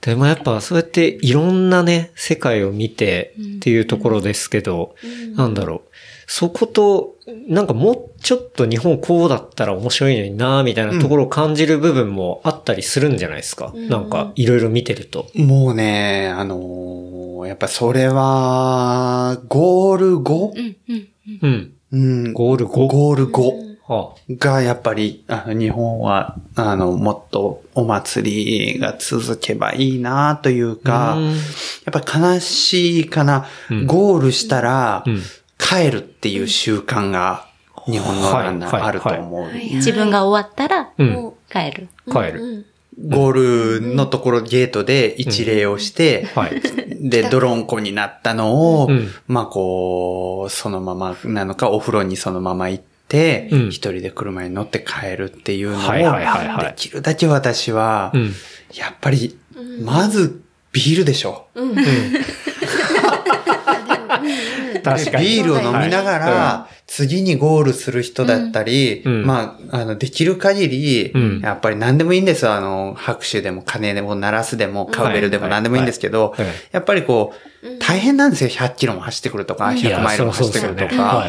[0.00, 4.94] でもやっぱそうやっていろんなね、世界を見てっていうところですけど、
[5.34, 5.95] なんだろう。
[6.26, 7.14] そこと、
[7.48, 13.72] なんかもうちょっと日本こうだったら面白いのになみたいなところを感じる部分もあったりするんじゃないですか？
[13.74, 15.26] なんかいろいろ見てると。
[15.34, 20.52] もうね、あのーやっぱそれは、ゴール後？
[20.56, 21.08] うんうん。
[21.42, 21.72] うん。
[21.92, 22.32] うん。
[22.32, 22.88] ゴール後？
[22.88, 23.52] ゴール後
[23.86, 30.76] はがやっぱり、あの、日本は、あの、もっとお祭りが続けばいいなというあ。
[30.76, 31.34] か、うんや
[31.96, 35.22] っぱ悲しいかな、うんゴールしたらうん、
[35.58, 37.46] 帰るっていう習慣が、
[37.86, 38.82] 日本のランナはい。
[38.82, 39.42] ーあると思う。
[39.44, 39.74] はい。
[39.76, 41.88] 自分が終わったら帰る。
[42.06, 42.42] う帰る。
[42.42, 42.66] うん。
[43.08, 46.62] ゴールのところゲートで一礼をして、はい。
[47.10, 49.08] で、泥んこになったのを、うん。
[49.28, 53.68] まあこう、そのままなのか、お風呂にそのまま行って、うん。
[53.68, 56.66] 一人で車に乗って帰るっていうのを、はいはいはいはい。
[56.68, 58.32] できるだけ私は、うん。
[58.74, 59.38] やっぱり、
[59.82, 60.42] まず
[60.72, 61.46] ビールでしょ。
[64.92, 65.26] 確かに。
[65.26, 69.26] ビールを飲みながら、は次にゴールする人だったり、うん。
[69.26, 71.40] まあ、あの、できる限り、うん。
[71.40, 72.52] やっぱり何でもいいんですよ。
[72.52, 76.34] あの、拍手でも鐘でも鳴らすでも、カウベルでも何でもいいんですけど、
[76.72, 78.50] やっぱりこう、大変なんですよ。
[78.50, 81.26] 100キロも走ってくるとか、いや100マイルも走ってくるとか。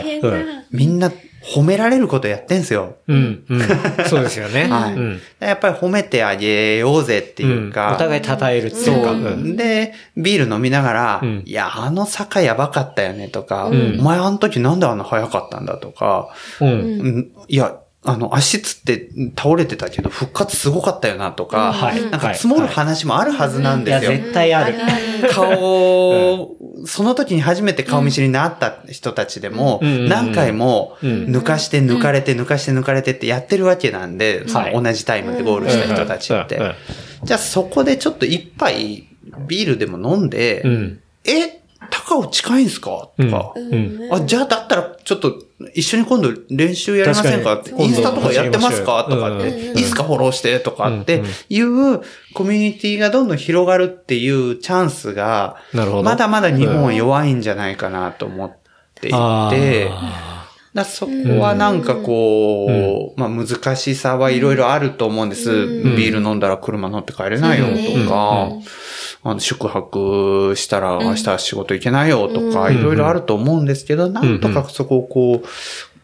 [0.71, 1.11] みんな
[1.47, 2.97] 褒められることやってんすよ。
[3.07, 3.45] うん。
[3.47, 3.61] うん。
[4.07, 4.67] そうですよね。
[4.69, 5.21] はいうん。
[5.39, 7.91] やっぱり褒めてあげようぜっていうか。
[7.91, 9.09] んお互い称えるっていうか。
[9.09, 9.15] そう。
[9.15, 16.29] うんで、ビール飲みながら、うんいや、あの坂やばかったよねとか、んお前あの時なんであんな速かったんだとか、
[16.59, 16.67] うん。
[16.67, 17.75] うんいや、
[18.07, 24.11] あの、足つって倒れてたけど、復活すごかったよなとか、はいなんか積もる話もあるはずなんですよ。
[24.11, 24.75] 絶対ある。
[25.33, 26.55] 顔、
[26.85, 30.07] その時に初めて顔見知りになった人たちでも、うん。
[30.07, 31.25] 何回もうん。
[31.25, 36.55] 抜かして抜かれて抜かして抜かれてってやってるわけなんで、その同じタイムでゴールした人たちって。
[36.55, 36.63] うん。
[36.63, 36.73] うん。
[37.23, 39.09] じゃあそこでちょっと一杯
[39.47, 40.29] ビールでも飲ん。
[40.29, 40.99] で、うん。
[41.25, 41.56] え、
[42.07, 43.09] 高尾近いんすか？
[43.17, 44.09] とか、うん。
[44.11, 45.43] あ、じゃあだったらちょっと
[45.73, 47.61] 一緒に今度練習やりませんか？
[47.77, 49.05] インスタとかやってますか？
[49.09, 51.31] とかって、走いいっすかフォローしてとかってうんうん。
[51.49, 51.61] い
[51.95, 52.01] う
[52.33, 56.03] コミュニティがどんどん広がるっていうチャンスが、なるほど。
[56.03, 58.57] まだまだ日本は弱いんじゃないかなと思っ
[58.95, 65.51] ていて、あだそこはなんかこう、まあ難しさはいろいろあると思うんです。
[65.51, 65.95] うん。
[65.95, 67.65] ビール飲んだら車乗って帰れないよ
[68.03, 68.49] とか、
[69.29, 72.77] あの宿泊したら明日仕事行けないよとか、うん。
[72.77, 75.47] いろいろあると思うんですけど、なんとかそこをこう、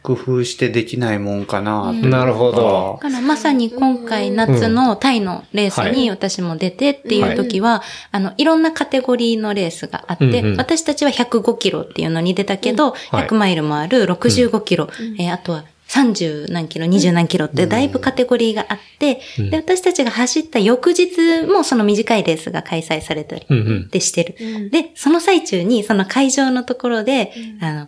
[0.04, 3.00] 工夫してできないもんかなうかなるほど。
[3.02, 5.94] だからまさに今回夏のタイのレースはい。
[5.94, 10.58] に私も出てっていう時は、あの、いろんなカテゴリーのレースがあって、うんうん。
[10.58, 13.28] 私たちは105キロっていうのに出たけど、はい。
[13.28, 15.64] 100マイルもある65キロ、えーあとは
[15.94, 23.46] 30何キロ、20何キロってだいぶカテゴリーがあって、うんで、私たちが走った翌日もその短いレースが開催されたり。
[23.92, 24.36] でしてる。
[24.40, 27.32] うんで、その最中にその会場のところで、
[27.62, 27.88] あの、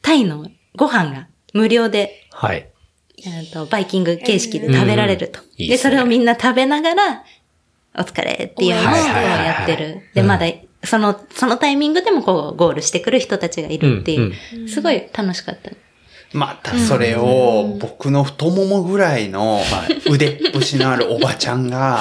[0.00, 2.66] タイのご飯が無料ではい。
[3.26, 5.40] えーと、バイキング形式で食べられると。
[5.58, 7.24] で、それをみんな食べながら、
[7.96, 10.00] お疲れっていうのをやってる。
[10.14, 10.46] で、うんまだ、
[10.82, 14.68] その、そのタイミングでもこう、ゴールしてくる人たちがいるっていう。
[14.68, 15.70] すごい楽しかった。
[16.32, 19.60] またそれを僕の太ももぐらいの
[20.10, 22.00] 腕っぷしのあるおばちゃんが、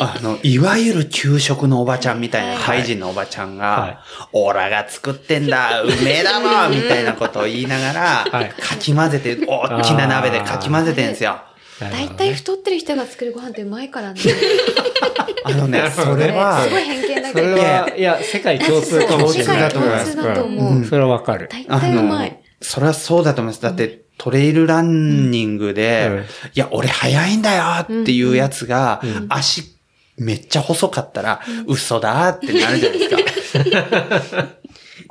[0.00, 11.38] あの、いわゆる給食のおばちゃんみたいな、タイ人のおばちゃんが、オラが作ってんだ、うめえだろみたいなことを言いながはらい、かき混ぜて、大きな鍋でかき混ぜてんすよ。
[11.80, 14.20] 大体太ってる人が作るご飯ってうまいからね。
[15.44, 17.56] あのね、それはす、ごい偏見だそれけど。
[17.56, 19.56] は、いや、世界共通かもしれない。
[19.56, 20.84] 世界共通だと思う。
[20.84, 21.48] それはわかる。
[21.50, 23.62] 大あの体うまい。、それはそうだと思います。
[23.62, 26.18] だって、トレイルランニングで、うん。
[26.20, 29.26] いや、俺早いんだよっていうやつが、うん。
[29.28, 29.76] 足
[30.16, 34.48] めっちゃ細かったら、嘘だってなるじゃないですか。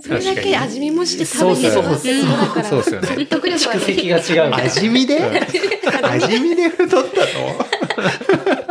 [0.01, 2.65] それだけ味見もして食べてそうるってことだから。
[2.65, 3.65] そうですよね説得力
[4.09, 4.53] が違う。
[4.53, 5.21] 味見で？
[6.01, 8.62] 味見で太ったの？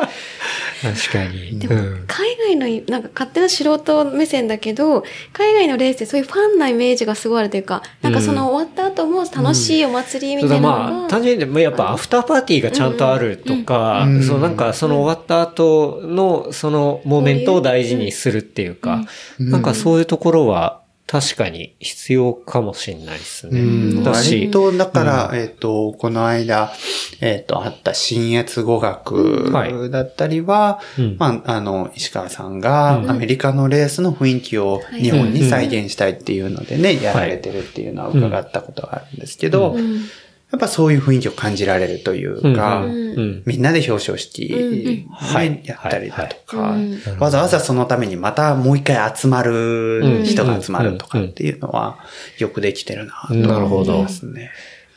[0.82, 1.58] 確かに。
[1.58, 2.04] でもうん。
[2.08, 14.22] 海外の、なんか勝手な素人目線だけど、海外のレースってそういうファンなイメージがすごいあるというか、なんかその終わった後も楽しいお祭りみたいなのまあ、が、単純に、まあやっぱアフターパーティーがちゃんとあるとか、うん。
[14.22, 19.04] そうなんかその終わった後のそのモーメントを大事にするっていうか、
[19.38, 20.81] なんかそういうところは
[21.12, 23.60] 確かに必要かもしれないですね。
[23.60, 24.02] うん。
[24.02, 26.72] 割、と、だから、えっ、と、この間、
[27.20, 29.90] えっ、と、あった新越語学はい。
[29.90, 31.16] だったりは、うん。
[31.18, 33.10] まあ、あの、石川さんがうん。
[33.10, 40.04] アメリカのレースの雰囲気を日本に再現したいっていうのでね、やられてるっていうのは伺ったことがあるんですけど、うん
[40.52, 43.42] やっぱそういう雰囲気を感じられるというか、うんうん。
[43.46, 44.84] みんなで表彰式、うん。
[44.84, 47.00] ねはいやったりだとか、うん。
[47.18, 51.98] わざわざそのためにまたもう一回集まる人が集まるとかっていうのは
[52.38, 54.50] よくできてるなとなるほど思いますね。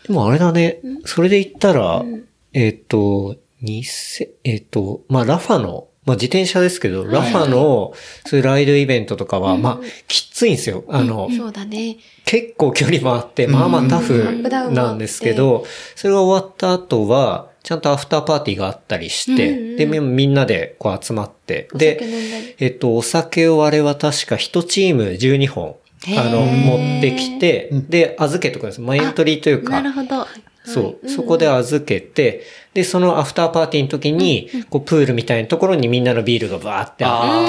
[0.07, 2.03] でもあれだね、それで言ったら、
[2.53, 7.93] えっ、と、にせ、えっ、と、まあ、ラファの、まあ、自転車ですけど、ラファの、
[8.25, 10.83] そういうライドイベントとかは、まあ、きついんですよ。
[10.87, 11.97] あの、そうだね。
[12.25, 14.41] 結構距離もあって、まあまあタフ
[14.71, 21.99] なんですけど、それが終わった後は、ちゃんとアフターパーティーがあったりして、で、みみんなでこう集まって、で。
[22.59, 25.75] えっと、お酒をあれは確か1チーム12本、
[26.17, 28.81] あの、持ってきて、で、預けとくんです。
[28.81, 30.25] まあ、エントリーというか、なるほど。
[30.65, 32.43] そう、そこで預けて、
[32.75, 37.45] で、そのアフターパーティーの時に、こう、プールみたいなところにみんなのビールがバーってあ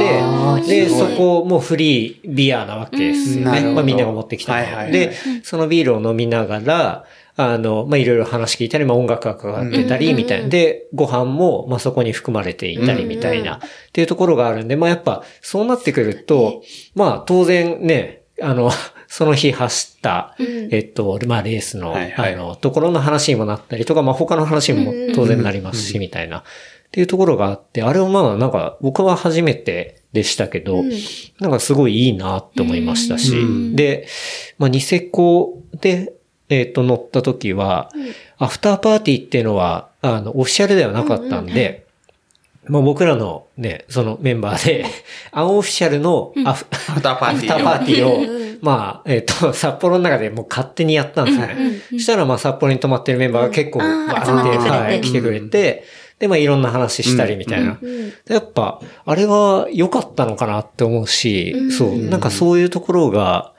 [0.60, 3.40] って、で、そこもうフリービアなわけですよね。
[3.40, 3.44] うん。
[3.44, 3.74] なるほど。
[3.74, 4.62] まあみんなが持ってきたは。
[4.62, 5.12] いはいで、
[5.42, 7.04] そのビールを飲みながら、
[7.34, 10.48] あの、まあ、いろいろ話聞いたり、まあ、音楽がかかってたり、みたいな。
[10.48, 13.60] で、ご飯も、まあ、そこに含まれていたり、みたいな、っ
[13.92, 16.62] ていうところがあるんで、まあ、やっぱ、そうなってくると、
[16.94, 18.70] まあ、当然ね、あの、
[19.16, 22.34] その日走った、えっと、まあ、レースの、はいはい。
[22.34, 26.40] あの、ところの話にもなったりとか、まあ、他の話にも当然なりますし、みたいな。
[26.40, 26.42] っ
[26.92, 30.84] ていうところがあって、あれはまあ、なんか、僕は初めてでしたけど、
[31.40, 33.32] なんかすごいいいなって思いましたし、
[33.74, 34.06] で、
[34.58, 36.12] まあ、ニセコで、
[36.50, 37.88] えっ、と、乗った時は、
[38.36, 41.85] アフターパーティーっていうのは、あの、オフィシャルではなかったんで、
[42.68, 44.84] まあ僕らのね、そのメンバーで、
[45.32, 51.56] アンオフィシャルのアフ,、アフターパーティーアフターパーティーを、まあ、えっ、と、札幌の中でもう勝手にやったんですよね。
[51.92, 54.70] そしたらまあ札幌に泊まってるメンバーが結構、あーって、集まってくれて。
[54.70, 55.84] はい、来てくれて、
[56.18, 57.78] で、まあいろんな話したりみたいな。
[58.28, 63.52] やっぱ、あれは良かったのかなって思うし、そう、なんかそういうところが、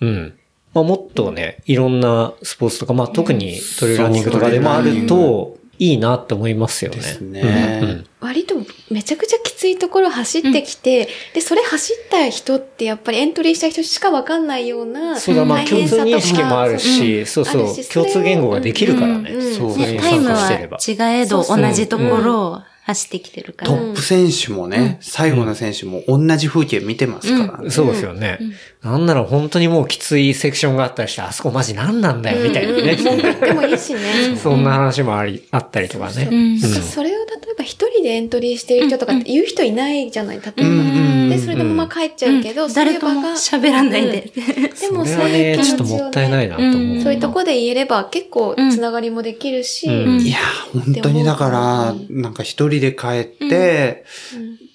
[0.00, 0.34] うん。
[0.74, 6.98] まあもっとね、いろんなスポーツとか、まあ特にトレーランニングとかでもあると、いいなって思いますよね。
[6.98, 7.80] ですね。
[7.82, 8.54] うん割と
[8.90, 15.18] めちゃくちゃきついところ走ってきて、で、それ走った人ってやっぱりエントリーした人しかわかんないような。
[15.18, 17.84] そうだ、まあ大共通認識もあるし、そうそう。
[17.86, 19.30] 共通言語ができるからね。
[19.30, 19.54] うんうん。
[19.54, 20.78] そうね、タイムはしてれば。
[20.86, 23.70] 違えど同じところを走ってきてるから。
[23.70, 27.70] トップ選手もね、最後の選手も同じ風景見てますからね。
[27.70, 28.38] そうですよね。
[28.82, 32.96] なんなら本当にもうきついセクションがあったりして、あそこマジ何なんだよ、みたいなね。
[32.96, 34.36] でもいいしね。
[34.36, 34.64] そん。
[34.64, 36.28] な話もあり、あったりとかね。
[36.30, 36.58] うん。
[36.58, 41.28] それを例えば一人でエントリーしてる人とかって言う人いないじゃない例えば。
[41.28, 44.32] で、それでもまあ帰っちゃうけど、誰とも喋らないで。
[44.80, 47.02] でもそれはね、ちょっともったいないなと思う。
[47.02, 50.20] そういうとこで言えれば結構つながりもできるし、うん。
[50.20, 50.38] いや、
[50.72, 53.06] 本当にだから、なんか一人で帰
[53.46, 54.04] って、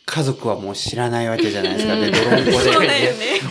[0.05, 1.95] 家族はもう知らないわけじゃないですか。
[1.95, 3.01] で、泥んこで。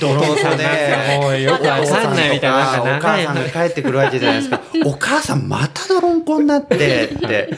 [0.01, 1.19] 泥んこで。
[1.21, 2.83] もうよくわかんないみたいな。
[2.83, 4.61] お母さんが帰ってくるわけじゃないですか。
[4.85, 7.51] お母さんまた泥んこになって、って。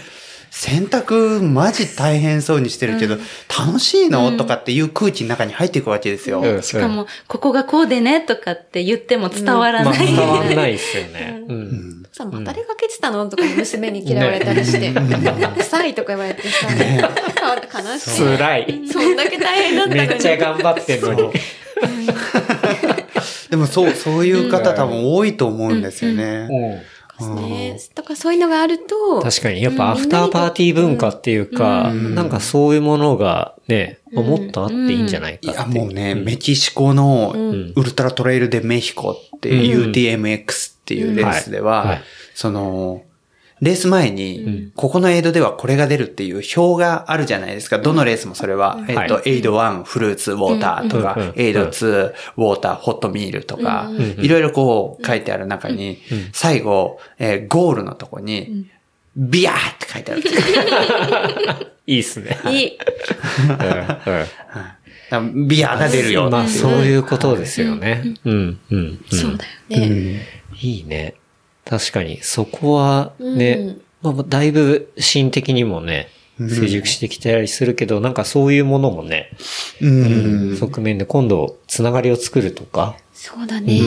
[0.51, 3.19] 洗濯マジ大変そうにしてるけど、
[3.59, 4.35] 楽しいの？
[4.39, 6.41] とかっていう空気の中に入っていくわけですよ。
[6.41, 10.07] うんしかも、ここがこうでねとかって言っても伝わらまあない。
[10.07, 11.43] 伝わんないですよね。
[11.47, 12.06] うん。
[12.17, 13.29] さ、まあ誰がけてたの？
[13.29, 14.91] とか娘に嫌われたりして、
[15.59, 16.49] 臭いとか言われて。
[16.49, 18.21] さ、悲しい。
[18.39, 18.83] 辛い。
[18.91, 20.09] そんだけ大変だったのに。
[20.09, 21.31] めっちゃ頑張ってんのに。
[23.51, 26.49] でもそう、そういう方多分多いと思うんですよね。
[27.21, 27.79] ね。
[27.95, 35.85] だからそういうのがあると、確かに、やっぱアフターパーティー文化っていうか、なんかそういうものがね、もっとあっていいんじゃないかっていう。
[35.85, 41.89] もうね、メキシコのウルトラトレイルでメヒコっていう UTMX っていうレースでははい。
[41.89, 42.03] はい、
[42.35, 43.03] その、
[43.63, 47.79] レース前に、ここのエイドではこれが出るっていう表があるじゃないですか。
[47.79, 55.99] どのレースもそれは、えっとは、エイド1、フルーツ、ウォーターとかエイド2、ウォーター、ホットミールとか、いろいろこう書いてある中に、
[56.33, 58.67] 最後、えーゴールのとこに、
[59.17, 60.41] ビヤーって書いてあるんですよ。
[61.87, 62.39] いいっすね。
[62.51, 62.79] いい。
[65.49, 66.29] ビアが出るよ。
[66.31, 68.03] まあ、そういうことですよね。
[68.25, 69.05] うん、うん。
[69.11, 69.45] そうだ
[69.81, 70.27] よね。
[70.61, 71.15] いいね。
[71.67, 73.53] 確かに、そこはね、
[74.03, 74.15] うん。
[74.15, 76.09] まあ、だいぶ心的にもね、
[76.39, 79.31] 成熟してきたりするけど、なんかそういうものもね、
[79.81, 79.91] う
[80.53, 80.57] ん。
[80.57, 83.81] 側面で今度、つながりを作るとか、そうだね。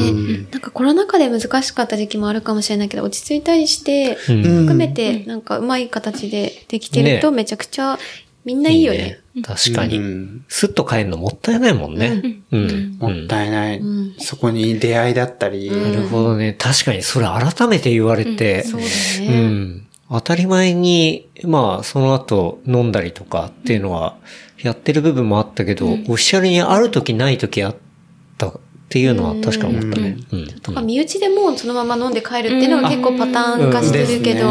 [0.52, 4.44] なんかコロナ禍で難しかった時期もあるかもしれないけど、落ち着いたりして、うん。
[4.44, 7.38] 含めて、なんかうまい形でできてるとね。
[7.38, 7.98] めちゃくちゃ
[8.46, 9.20] みんないいよね。
[9.44, 9.98] 確かに。
[9.98, 12.42] うんスッと帰るのもったいないもんね。
[12.52, 12.98] うん。
[13.00, 13.82] もったいない。
[14.20, 16.54] そこに出会いだったり、なるほどね。
[16.58, 19.48] 確かにそれ改めて言われて、そうだうね。
[19.48, 19.88] ん。
[20.10, 24.18] 当たり前に、まあ、その後飲んだりとかっていうのは、
[24.62, 27.76] やってる部分もあったけど、オフィシャルにある時ない時あっ
[28.38, 28.60] たっ
[28.90, 30.18] っていうのは確か思ったね。
[30.32, 30.48] うん。
[30.62, 34.50] とか、身内でもそのまま飲んで帰るっていうのが結構パターン化してるけど、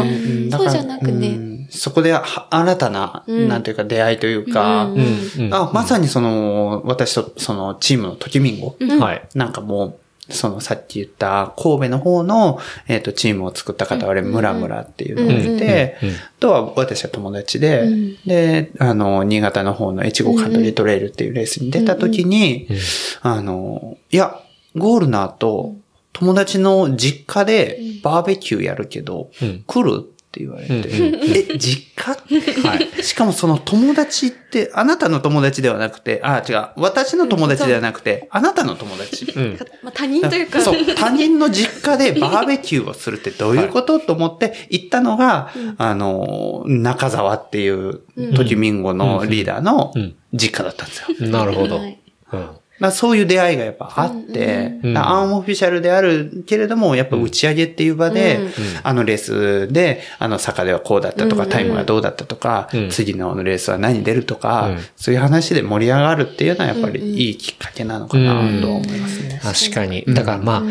[0.57, 1.27] そうじゃなくだからうね。
[1.35, 2.23] んそこでは
[2.53, 3.47] 新たな、うん。
[3.47, 9.27] なんていうか出会いというか、うんあ、まさにその、私とそのチームのときみんご、はい。
[9.35, 9.99] なんかもう、
[10.33, 15.97] そのさっき言った神戸の方の、えっ、と、チームを作った方は、あれ、ムラムラっていうのを見て、
[16.39, 18.15] とは私は友達で、うん。
[18.25, 22.77] で、あの、新潟の方の越後カントリートレイルっていうレースに出た時に、うん。
[23.21, 24.39] あの、いや、
[24.75, 25.75] ゴールナーと
[26.13, 29.63] 友達の実家でバーベキューやるけど、うん。
[29.65, 30.05] 来る
[30.39, 31.21] って言われて、うんうん
[31.53, 32.67] え、実家？
[32.67, 33.03] はい。
[33.03, 39.31] しかもその友達って、あなたの友達ではなくて、あ、違う、私の友達ではなくて、あなたの友達。
[39.35, 39.59] うん。
[39.83, 48.01] まあ、他人というか、そう、他人の実家でバーベキューをするってどういうこと、と思って 行ったのが、あの、中沢っていう、
[48.35, 51.29] トキミンゴのリーダーのうん実家だったんですよ。
[51.29, 51.77] なるほど。
[51.77, 51.99] はい
[52.31, 52.49] うん。
[52.79, 58.51] だからそういう出会いがやっぱあって、うんだからアンオフィシャルであるけれども、やっぱ打ち上げっていう場で、うん。
[58.83, 61.49] あのレースで、あの坂ではこうだったとか、うん。
[61.49, 62.89] タイムがどうだったとか、うん。
[62.89, 64.79] 次のレースは何出るとか、うん。
[64.95, 69.41] そういう話で盛り上がるっていうのはやっぱりいいきっかけなのかなとは思いますね。
[69.43, 70.05] 確かに。
[70.07, 70.63] だからまあ、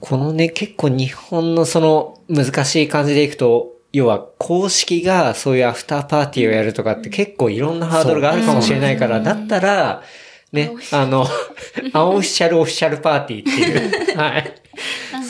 [0.00, 10.02] このね、結構日本のその難しい感じでいくと、要は公式がそういうアフターパーティーをやるとかって結構いろんなハードルがあるかもしれないから、だったら、
[10.54, 11.26] ね、あの、
[11.92, 14.54] アンオフィシャルオフィシャルパーティーっていう、 はい。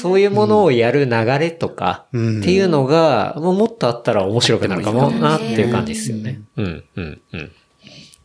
[0.01, 6.41] そういうものをやる流れとか、うんっていうのが、もうもっとあったら面白くなるかもなっていう感じですよね。
[6.57, 7.53] うん、うん、うん。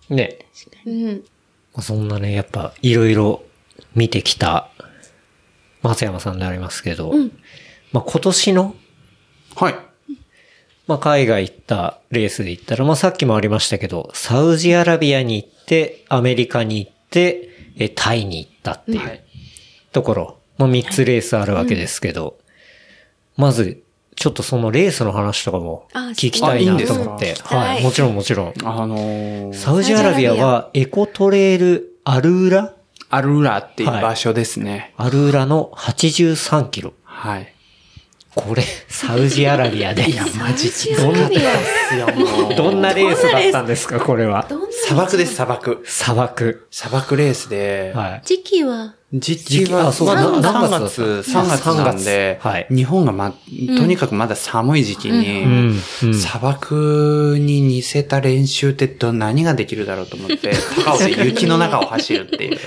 [0.09, 0.39] ね。
[0.85, 1.05] うん。
[1.73, 3.43] まあそんなね、やっぱいろいろ
[3.95, 4.69] 見てきた
[5.81, 7.13] 松山さんでありますけど、
[7.93, 8.75] まあ今年の、
[9.55, 9.75] はい。
[10.89, 17.47] まあ海外行ったレースで言ったら、まあさっきもありましたけど、サウジアラビアに行って、アメリカに行って、
[17.77, 19.23] え、タイに行ったっていうはい
[19.91, 22.39] ところ、まあ3つレースあるわけですけど、
[23.37, 23.83] まず、
[24.15, 27.35] ちょっとそのレースの話とかもあ聞きたいなと思って。
[27.51, 28.53] あいいはい、もちろんもちろん。
[28.63, 32.73] あのーサウジアラビアはエコトレールアルーラ？
[33.11, 34.95] アルーラっていう場所ですね。
[34.97, 36.93] アルーラの83キロ。
[37.03, 37.53] はい。
[38.35, 40.09] これ、サウジアラビアで。
[40.09, 44.47] いや、マジどんな、どんなレースだったんですか、これは。
[44.85, 45.83] 砂漠です、砂漠。
[45.85, 46.67] 砂漠。
[46.69, 48.21] 砂漠レースで、はい。
[48.25, 53.37] 時期は、実地はあそうまだな何3月月、だった？3月なんで、はい日本がま、と
[53.87, 55.79] にかくまだ寒い時期に。
[56.13, 60.51] 砂漠に似せた練習ってど、何ができるだろうと思って、
[60.85, 62.57] 高尾で雪の中を走るっていう。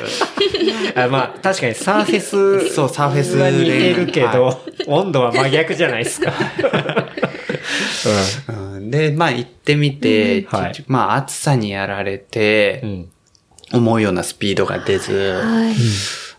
[0.99, 2.75] あまあ、確かにサーフェス。
[2.75, 4.59] そうサーフェスは似てるけど、は
[4.89, 6.33] 温度は真逆じゃないですか。
[8.75, 10.49] うんで、まあ行ってみて、
[10.89, 13.09] まあ暑さにやられて、うん。
[13.73, 15.75] 思うようなスピードが出ず、はい。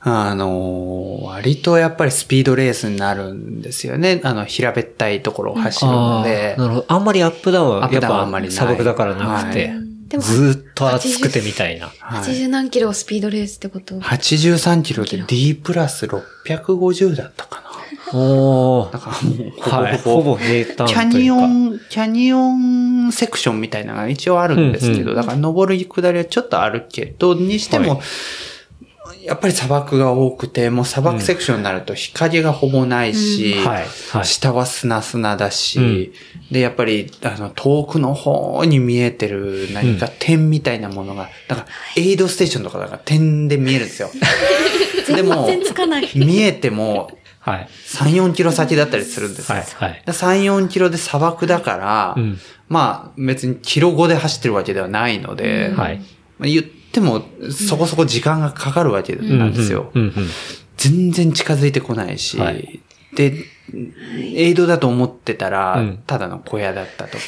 [0.05, 1.03] あのー
[1.33, 4.21] 割とやっぱりスピードレースになるんですよね。
[4.23, 6.55] あの、平べったいところを走るので。
[6.57, 6.85] なるほど。
[6.87, 11.87] あんまりアップダウンは、やっぱあんまり砂漠だからなくて、はいでもずーっと暑くてみたいな。
[11.87, 17.63] はい80何キロスピードレースってこと？83キロで D プラス650だったか
[18.13, 18.19] な。
[18.19, 18.93] おー。
[18.93, 19.97] だからもうほぼほぼ、はい。
[19.97, 20.87] ほぼ平坦というか。
[20.87, 22.39] キャニオン、キャニオ
[23.07, 28.01] ンセクションみたいなのが一応あるんですけど、うんうんだから登り下りはちょっとあるけど、にしても、は
[29.23, 36.13] やっぱり砂漠が多くて、もう砂漠セクションになると日陰がほぼないし、うんはいはい下は砂砂だし、
[36.51, 44.09] で、やっぱり、あの、遠くの方に見えてる何か点みたいなものが、だから、エイドステーションとかだから点で見えるんですよ。
[45.15, 45.49] でも。
[46.15, 47.09] 見えても、
[47.39, 47.69] はい。
[47.87, 49.55] 3、4キロ先だったりするんですよ。
[49.55, 49.65] はい。
[49.75, 50.03] はい。
[50.05, 52.39] 3、4キロで砂漠だから、うん
[52.69, 55.99] まあ別にキロ5で走ってるわけではないので、はい。
[56.39, 59.91] まあ言ってもそこそこ時間がかかるわけなんですよ。
[60.77, 62.79] 全然近づいてこないし、はい。
[63.15, 63.45] で、
[64.15, 66.03] エイドだと思ってたら、うん。
[66.05, 67.23] ただの小屋だったとか、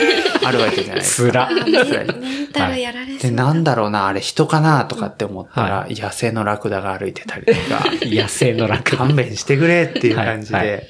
[0.44, 1.30] あるわけじゃないですか。
[1.30, 1.50] つら。
[1.50, 3.30] メンタルやられで、そう。
[3.32, 10.88] なんだろうな、あれ人かなとかって思ったら、は野生のラクダが歩いてたりとか、 野生の楽勘弁してくれっていう感じで、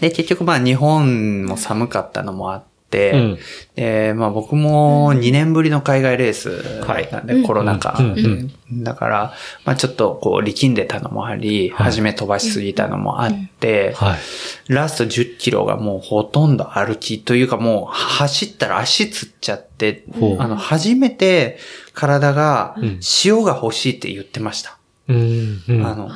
[0.00, 3.38] で、結局まあ日本も寒かったのもあって、うん。
[3.76, 6.50] でまあ僕も2年ぶりの海外レース
[6.84, 7.08] はい。
[7.12, 8.50] なんで、コロナ禍、うん。
[8.70, 8.84] うん。
[8.84, 9.34] だから、
[9.64, 11.86] まあちょっとこう力んでたのもあり、はい。
[11.86, 14.72] 初め飛ばしすぎたのもあって、はい。
[14.72, 20.40] ラスト10キロがもうほとんど歩きというかもう走ったら足つっちゃってほ、う。
[20.40, 21.58] あの初めて
[21.92, 23.00] 体がん。
[23.24, 24.78] 塩が欲しいって言ってました。
[25.08, 25.62] うん。
[25.68, 25.86] うん。
[25.86, 26.10] あの、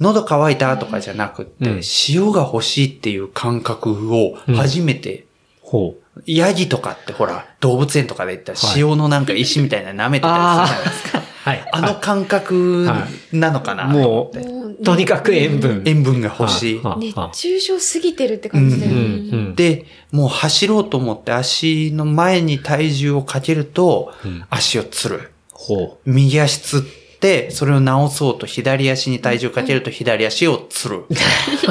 [0.00, 1.80] 喉乾いたとかじゃなくって、うん。
[2.08, 5.27] 塩が欲しいっていう感覚を初めて、
[5.68, 6.22] ほう。
[6.26, 11.22] ヤギとかってほら、動物園とかで行ったらはい塩のなんか石みたいなの舐めてたりするじゃないですか。
[11.44, 11.68] はい。
[11.72, 12.88] あの感覚
[13.32, 15.82] なのかな、もう、もうとにかく塩分。
[15.84, 16.80] 塩分が欲しい。
[16.82, 19.00] は熱中症すぎてるって感じだようね。
[19.00, 19.06] んう
[19.50, 25.32] んで、もう走ろうと思って足の前に体重をかけると、うん足をつる。
[25.52, 26.82] ほ右足つっ
[27.20, 30.96] て、それを直そうと左足に体重かけると左足をつる。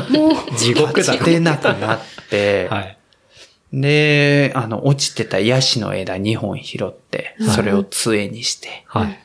[0.09, 0.55] もう、う。
[0.55, 1.99] 地獄だ 立てなくなっ
[2.29, 2.96] て、はい。
[3.73, 9.19] で、あの、落ちてたヤシの枝2本拾って、うんそれを杖にして、はい。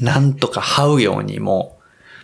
[0.00, 1.78] なんとか這うようにも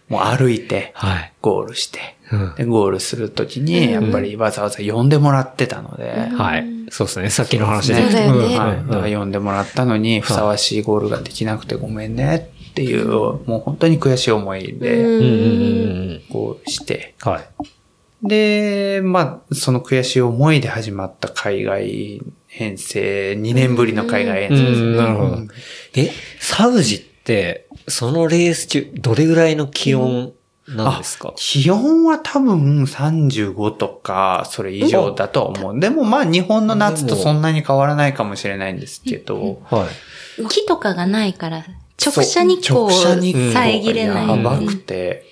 [0.08, 1.32] う、もう歩いて、はい。
[1.40, 6.66] ゴールして、うんで、ゴールするときに、やっぱりわざわざ呼んでもらってたので、はい。
[6.90, 7.30] そうですね。
[7.30, 8.02] さっきの話で。
[8.02, 8.76] そうだよねんはい。
[8.76, 15.20] うんだから呼んでもらったのに、ふさわしいゴールができなくてごめんねっていう、もう本当に悔しい思いで、うんうんう
[16.16, 17.32] んこうして、うん。
[17.32, 17.44] はい。
[18.26, 22.22] で、まあ、その悔しい思いで始まった海外
[22.56, 25.38] 遠征、2年ぶりの海外遠う征ですなるほど。
[25.94, 26.10] え、
[26.40, 30.32] サウジって、そのレース中、どれぐらいの気温
[30.68, 31.34] なんですか？
[31.36, 35.78] 気温は多分35とか、それ以上だとは思う。
[35.78, 39.86] でもまあ日本の夏とそんなに変わらないかもしれないんですけど、は
[40.38, 40.46] い。
[40.46, 41.66] 木とかがないから、
[42.02, 44.28] 直射日光を直射日光が遮れない。
[44.28, 45.26] やばくて、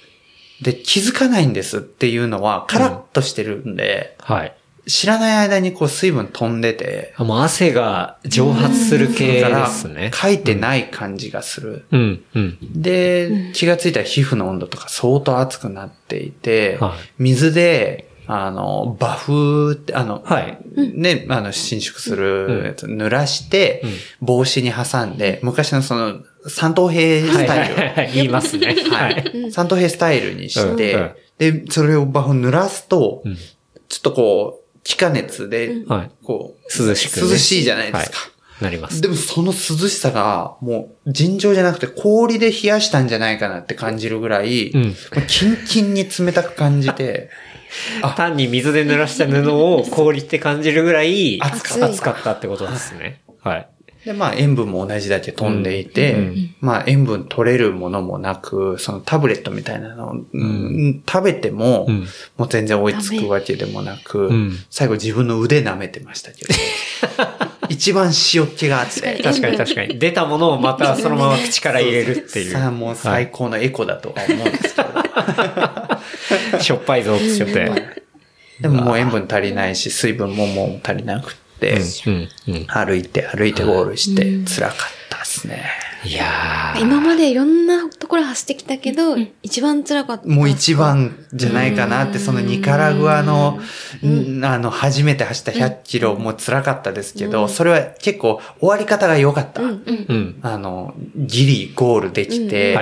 [0.63, 4.55] で、気づかないんですっていうのは、カラッとしてるんで、はい。
[4.87, 10.11] 知らない間にこう水分飛んでて、あもう汗が蒸発する系だからですね。
[10.13, 11.85] 書いてない感じがする。
[11.93, 12.59] うん、うん。
[12.83, 20.59] で、気がついたら皮膚の温度とか相当熱くなっていて、はい水で、あの、バフって、あの、はい。
[20.77, 23.91] ね、あの、伸縮するやつ濡らして、うん
[24.21, 27.75] 帽子に挟んで、昔のその、三等兵スはい、タイル。
[27.75, 28.13] はい、はい。
[28.13, 28.75] 言いますね。
[28.91, 29.51] はい。
[29.53, 33.37] 三等兵スタイルにして、で、それをバフ濡らすと、うん
[33.93, 36.11] ちょっとこう、気化熱で、はい。
[36.25, 38.17] こう、涼しくね涼しいじゃないですか。
[38.63, 39.03] なります。
[39.03, 44.73] でもその涼しさが、もう、尋常じゃなくて氷で冷やしたんじゃないかなって感じるぐらい、
[45.29, 47.29] キンキンに冷たく感じて、
[48.17, 53.23] 単に水で濡らした布を氷って感じるぐらい熱かった熱かったってことですね。
[53.43, 53.69] はい。
[54.05, 62.07] で、まあ塩分も同じだけ飛んでいて、うんうんまあ塩分取れるものもなく、そのタブレットみたいなのを、うん食べても、うん
[62.37, 66.55] もう全然追いつくわけでもなく、うん最後自分の腕舐めてましたけど、
[67.69, 69.99] 一番塩気があって、確かに確かに。
[69.99, 72.53] 出たものをまたそのまま口から入れるっていう。
[72.53, 74.83] さあもう最高のエコだとは思うんですけ
[76.59, 78.03] ど、 しょっぱいぞって言って。
[78.61, 81.37] でももう塩分足りないし、水分ももう足りなく。
[81.71, 84.23] 歩いて歩いてゴールして
[84.53, 84.77] 辛かっ
[85.09, 85.93] たですね。
[86.05, 86.81] いやー。
[86.81, 90.27] 今までいろんなところ走ってきたけど、一番辛かった。
[90.27, 93.61] もう一番じゃないかなって、そのニカラグアの、
[94.05, 99.63] んあの、初めて走った100キロも辛かったですけど、それは結構終わり方が良かった。
[99.63, 100.39] うん。
[100.43, 102.73] あの、ギリゴールできて。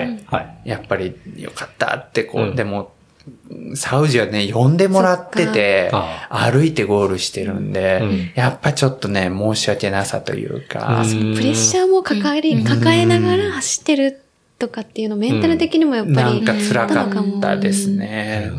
[0.64, 2.92] やっぱり良かったってこう、うんでも、
[3.74, 5.90] サウジはね、呼んでもらってて
[6.30, 8.32] 歩いてゴールしてるんで、うん。
[8.34, 11.34] やっぱちょっとね、申し訳なさというか、うん。
[11.34, 14.22] プレッシャーも抱えり、抱えながら走ってる
[14.58, 16.16] とかっていうの、メンタル的にもやっぱり。
[16.16, 18.50] なんか辛かったですね。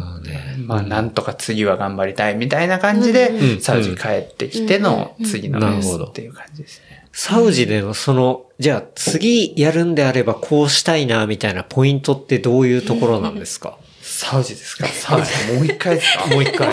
[0.65, 3.61] まあ、なんとか次は頑張りたいみたいな感じで、うん。
[3.61, 7.07] サウジ帰ってきての次のレースっていう感じですね。
[7.13, 13.77] サウジでのその、じゃあ次やるんであればこうしたいなみたいなポイントってどういうところなんですか？
[14.21, 14.87] サウジですか？
[14.87, 16.27] サウジもう一回ですか？
[16.27, 16.69] もう一回。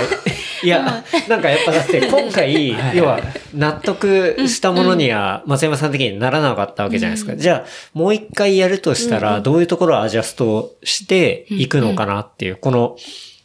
[0.62, 3.20] いや、なんかやっぱだって今回、要は
[3.55, 7.37] 納得したものには松山さん的にならなかったわけじゃないですか。
[7.37, 12.97] じゃあもう一回やるとしたらどういうところをアジャストしていくのかなっていう、この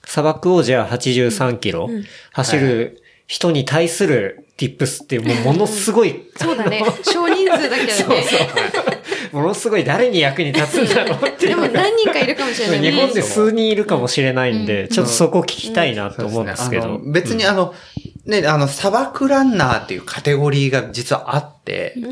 [0.05, 1.89] 砂漠をじゃあ83キロ
[2.33, 6.83] 走る人に対する tips っていうもうものすごい、そうだね。
[7.03, 8.23] 少人数だけどね。
[9.33, 11.81] ものすごい誰に役に立つんだろうっていでもうのが。
[11.81, 12.91] 何人かいるかもしれないね。
[12.91, 16.83] 日本で数人いるかもしれないんで、ちょっとそこ聞きたいなと思うんですけど。
[16.83, 17.73] あの別にあの、
[18.25, 21.53] ね、あの、砂漠ランナーっていうカテゴリーが実はあって、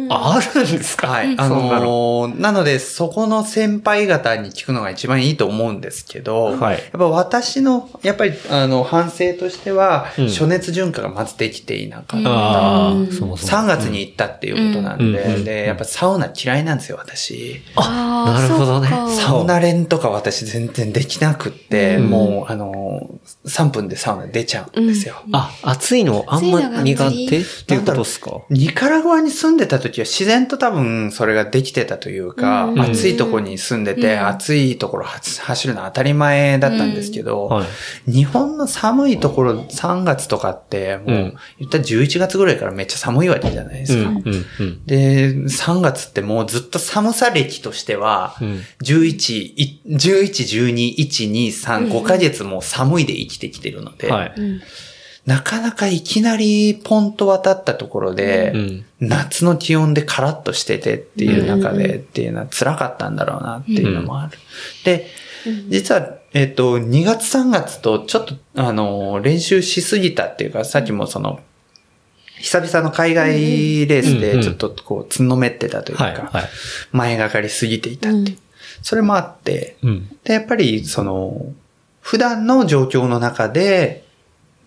[0.10, 1.08] あるんですか？
[1.08, 1.36] はい。
[1.38, 2.64] あのーなの。
[2.64, 6.76] で、そこの先輩方に聞くのが一番いいと思うんですけど、はい。
[6.76, 10.30] やっぱ私の、やっぱり、あの、反省としては、うん。
[10.30, 12.30] 暑熱順化がまずできていなかった。
[12.30, 13.64] ああ、そもそも。
[13.64, 15.36] 3月に行ったっていうことなんで、うん。
[15.36, 15.44] うん。
[15.44, 17.62] で、やっぱサウナ嫌いなんですよ、私。
[17.76, 18.88] あーなるほどね。
[19.18, 22.10] サウナ連とか私全然できなくって、うん。
[22.10, 23.10] もう、あの、
[23.46, 25.16] 3分でサウナ出ちゃうんですよ。
[25.34, 28.42] あ、暑いいのあんま苦手っていうことですか？
[28.50, 37.66] ニカラグアに住んでた時は自然と多分それができてたというか、うん暑いとこに住んでて、うん暑いところ走るのは当たり前だったんですけど、は
[38.08, 38.12] い。
[38.12, 44.10] 日本の寒いところ3月とかって、もう、うん言ったら11月ぐらいからめっちゃ寒いわけじゃないですか。
[44.10, 44.86] うん、うん、うん。
[44.86, 54.34] で、3月ってもうずっと寒さ歴としては、うん11、い11、12、1、2、3、5ヶ月もう寒いで生きてきてるので、はい。
[55.26, 58.86] うんなかなかいきなりポンと渡ったところで、うん。
[59.00, 64.38] 夏の気温でカラッとしててっていう中うんでっていうのは辛かったんだろうなっていうのもある。
[64.84, 65.08] で、
[65.70, 71.40] 実は、えっ、と、2月3月とちょっと、あの、練習しすぎたっていうか、さっきもその、
[72.40, 76.16] 久々の海外レースでちょっとこう、つんのめってたというか、はい。
[76.16, 76.44] はい。
[76.92, 78.38] 前がかりすぎていたっていう。
[78.82, 80.10] それもあって、うん。
[80.24, 81.46] で、やっぱり、その、
[82.02, 84.06] 普段の状況の中で、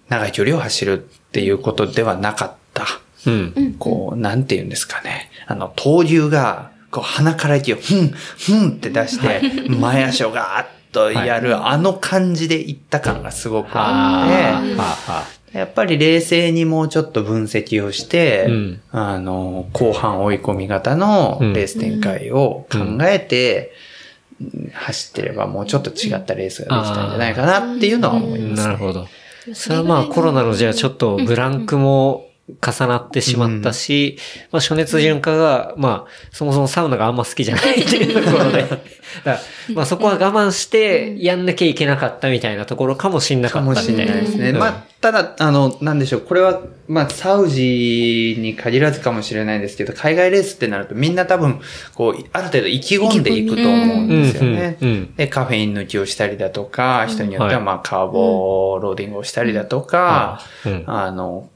[0.09, 2.87] 長い距離を走るっていうことではなかった。
[3.27, 3.77] うん。
[3.79, 5.31] こう、なんて言うんですかね。
[5.47, 23.73] あの、闘牛が、こう、鼻から息を、ふん、ふんって出して、前足をガーッとやる、あの感じでいった感がすごくあって、やっぱり冷静にもうちょっと分析をして、うんあの、後半追い込み型のレース展開を考えて、
[24.73, 29.07] 走ってればもうちょっと違ったレースができたんじゃないかなっていうのは思います、なるほど。
[29.53, 34.19] それはまあコロナのじゃあちょっとブランクも重なってしまったし、
[34.51, 38.67] まあ暑熱順化が、まあそもそもサウナがあんま好きじゃないっていうところで、
[39.25, 39.39] だ
[39.75, 44.51] まあそこは我慢してやんなきゃいけなかったみたいなところかもしんなかったかもしれないですね。
[44.51, 44.59] うん。
[44.59, 46.21] まあ、ただ、あの、なんでしょう。
[46.23, 51.61] これは、まあ、サウジに限らずかもしれないですけど、海外レースってなるとみんな多分、
[51.95, 54.79] こう、ある程度意気込んでいくと思うんですよね。
[55.17, 57.61] で、カフェイン抜きをしたりだとか、人によっては、はい。
[57.65, 60.85] まあ、カーボローディングをしたりだとか、うん。
[60.87, 61.49] あの、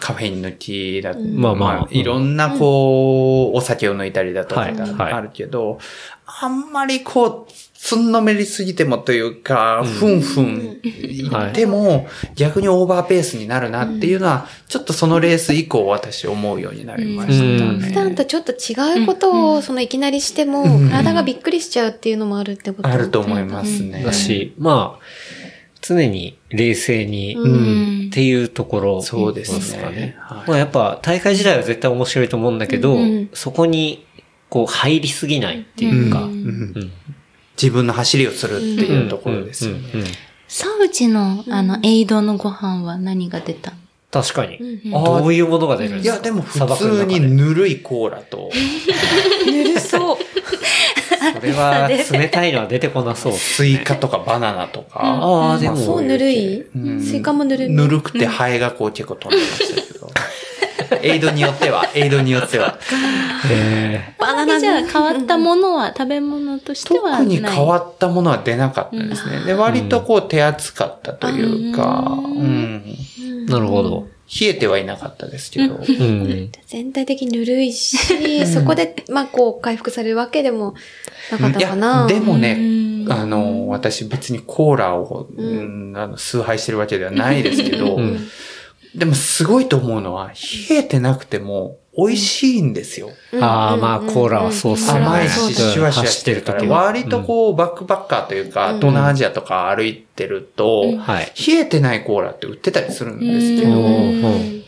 [0.00, 1.88] カフェイン抜きだ、まあまあ。
[1.90, 5.78] いろんな、こう、お酒を抜いたりだとかあるけど、
[6.26, 17.80] あんまりこう、つんのめりすぎてもというか、ふんふん言っても、逆にオーバーペースになるなっていうのは、ちょっとそのレース以降私思うようになりましたうん。
[17.80, 17.86] ね。
[17.86, 20.90] 普段とちょっと違うことを、そのいきなりしても、うん。
[20.90, 24.02] 体がびっくりしちゃうっていうのもあるってことあると思いますね。
[24.02, 25.02] だし、まあ、
[25.80, 30.16] 常に冷静に、うんっていうところそうですかね。
[30.18, 30.48] はい。
[30.48, 33.28] まあやっぱ大会時代は絶対面白いと思うんだけど、うん。
[33.34, 34.05] そこに
[34.48, 36.32] こう入りすぎないっていうか、うん。
[36.32, 36.38] うん。
[36.38, 36.92] うん。
[37.60, 39.90] 自分の走りをするっていうところですよね。
[39.94, 40.12] うんうんうん
[40.48, 43.72] サウジの、あの、エイドのご飯は何が出た？
[43.72, 43.76] の
[44.12, 46.22] 確かに、うんあどういうものが出るんいや、ですか？
[46.22, 48.52] でも砂普通にぬるいコーラと、
[49.44, 50.16] ぬるそう。
[51.34, 53.32] それは冷たいのは出てこなそう。
[53.32, 55.00] スイカとかバナナとか。
[55.00, 56.60] ああ、でも、そうぬるい。
[56.60, 57.02] うん。
[57.02, 60.08] スイカもぬるいぬるくてハエがこう結構飛んでましたけど。
[61.02, 62.78] エイドによっては、 エイドによっては。
[63.50, 67.24] えバナナじゃあ変わったものは、食べ物としてはない。
[67.24, 69.40] 特に変わったものは出なかったですね。
[69.44, 72.82] で、割とこう手厚かったというか、うん。
[73.46, 74.08] ーなるほど。
[74.40, 75.76] 冷えてはいなかったですけど。
[75.76, 76.50] うん。
[76.66, 80.74] 全体的にぬるいし、そこで、まあこう、回復されるわけでも
[81.30, 82.06] なかっいたかな。
[82.10, 88.28] や、でもね、うんあの、私別にコーラを、うんあの崇拝してるわけではないですけど、うん
[88.96, 90.30] でもすごいと思うのは、
[90.70, 93.10] 冷えてなくても美味しいんですよ。
[93.32, 93.44] うん。
[93.44, 95.06] ああ、まあ、コーラはそうっすよね。
[95.06, 100.84] 甘いし、シュワシュワしてるから、割とこう、バックパッカーというか、東南アジアとか歩いてると。
[101.06, 104.62] 冷えてないコーラって売ってたりするんですけうんど、うん。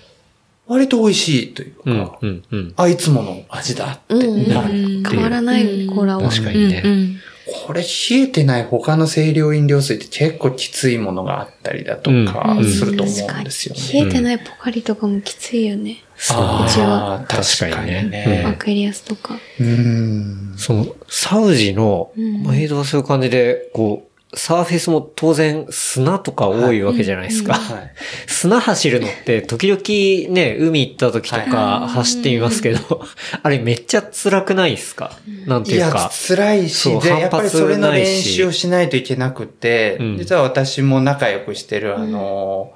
[0.66, 2.74] 割と美味しいといううんか、、うん、うん。
[2.76, 4.74] あ、いつもの味だってうんなる。
[4.74, 5.02] うん。
[5.02, 6.22] 変わらないコーラを。
[6.22, 6.82] 確かにね。
[6.84, 7.16] うんうん
[7.66, 13.80] これ冷えてない他の清涼飲料水って結構きついものがあったりだとかうんすると思うんですよね。
[14.02, 16.04] 冷えてないポカリとかもきついよね。
[16.30, 18.44] あうちはあ、確かにね。
[18.46, 19.38] アクエリアスとか。
[19.60, 20.54] うん。
[20.56, 27.54] その、サウジの、うんまあ、映像はそういう感じで、こう、サーフェスも当然砂とか多いわけじゃないですか。
[27.54, 27.92] はい。
[28.26, 32.78] 砂走るのって、時々ね、海行った時とか走ってみますけど、
[33.42, 35.12] あれめっちゃ辛くないですか？
[35.46, 42.72] なんていやいうか。、辛いそうし、で、やっぱりそれの練習をしないといけなくて、うん実は私も仲良くしてる、あの、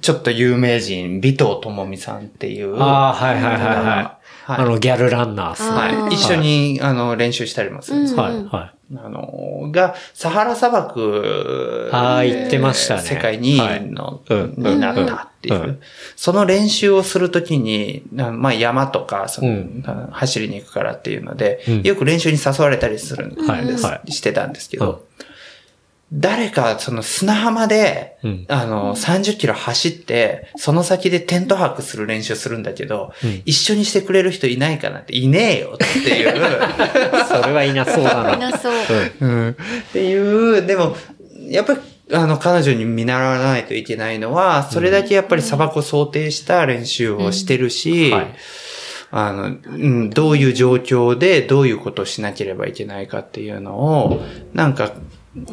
[0.00, 2.80] ちょっと有名人、尾藤智美さんっていう。
[2.80, 3.66] ああ、はいはいはいはい。
[3.86, 4.20] はい
[4.52, 5.68] あの、ギャルランナーっすね。
[5.68, 6.14] あーはい。
[6.14, 13.02] 一緒に、あの、練習したりもするんですよはい、はあの、が、サハラ砂漠あー言ってましたね。
[13.02, 13.86] 世界2はい。
[13.86, 15.54] 位の、うんになったっていう。
[15.54, 15.80] うん
[16.16, 19.84] その練習をするときに、なまあ山とか、そのうん。
[20.10, 21.82] 走りに行くからっていうので、うん。
[21.82, 25.06] よく練習に誘われたりするんです、はいはしてたんですけど、
[26.12, 35.86] 誰かその砂浜で、うんあの、30キロ走って、その先でテント泊する練習するんだけど、うん一緒にしてくれる人いないかなって、いねえよって
[36.18, 36.34] いう。
[37.28, 38.32] それはいなそうだな。
[38.32, 38.72] みなそう。
[39.20, 39.54] うんっ
[39.92, 40.96] ていう、でも、
[41.48, 41.80] やっぱり、
[42.12, 48.26] あの、彼女に見習わないといけないのは、それだけやっぱり砂漠を想定した練習をしてるし、はい
[49.12, 54.22] あの、うん、どういう状況でどういうことをしなければいけないかっていうのを、
[54.54, 54.92] なんか、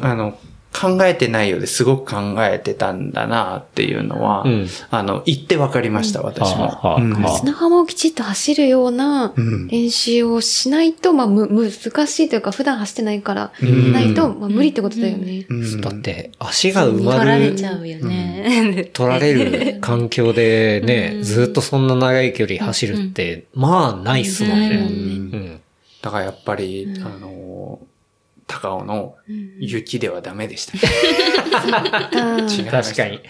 [0.00, 0.38] あの、
[0.78, 4.66] 考えてないようですごく考えてたんだなっていうのは、うん。
[4.90, 6.66] あの、言って分かりました、私も。
[6.66, 7.12] はあはあうん。
[7.20, 9.66] はあ砂浜をきちっと走るようなうん。
[9.66, 13.92] 練習をしないと、まあ、む、難しいというか、普段走ってないから、うん。
[13.92, 15.46] ないと、まあ、無理ってことだよね。
[15.48, 15.80] うん。
[15.80, 18.90] だって、足が埋取まられるちゃうよね。
[18.94, 21.22] 取られる環境でね、うん。
[21.24, 25.60] ずっとそんな長い距離走るって、まあ、ないっすもんね。
[26.02, 27.80] だからやっぱり、あの、
[28.48, 29.14] 高尾の
[29.60, 30.72] 雪ではダメでした。
[32.16, 33.20] あ違う確かに。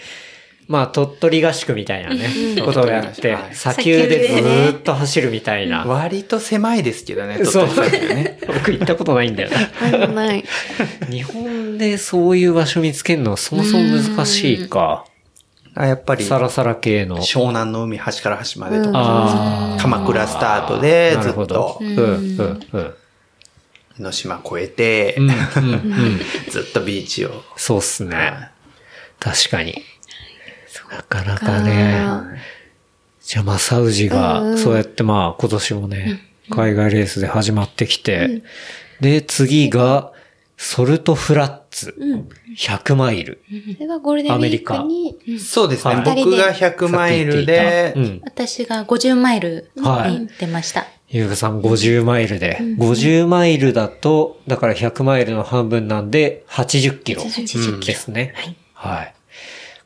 [0.69, 2.29] まあ、鳥取合宿みたいなね、
[2.63, 5.83] ことをやっては、い砂丘でずーっと走るみたいな。
[5.85, 8.39] 割と狭いですけどね、そう鳥取砂丘ね。
[8.47, 9.57] 僕行ったことないんだよな。
[11.09, 15.05] 日本でそういう場所見つけるのはそもそも難しいか。
[15.73, 17.17] あやっぱり、サラサラ系の。
[17.17, 19.81] 湘南の海端から端までとか、ああ。
[19.81, 21.77] 鎌倉スタートでなずっとるほど。
[21.81, 22.93] うん、うん、うん。
[23.99, 26.19] 江ノ島越えて、うん、うん、うん。
[26.49, 27.43] ずっとビーチを。
[27.57, 28.49] そうっすね。
[29.19, 29.83] 確かに。
[30.91, 31.99] なかなかね。
[33.21, 38.41] じゃあまあ、サウジうんうんが、そうやってまあ、今年もね、海外レースで始まってきて、
[39.01, 40.11] で、次が、
[40.57, 41.95] ソルトフラッツ、
[42.57, 43.41] 100マイル。
[43.73, 45.95] それはゴールデンウィークに、そうですね。
[45.95, 48.21] はい僕が100マイルで、うん。
[48.23, 50.85] 私が50マイルはいに出ました。
[51.07, 58.33] ゆうかさん50マイルで、50マイルだと、だから100マイルの半分なんで、80キロ80ですね。
[58.35, 58.55] はい。
[58.73, 59.13] はい。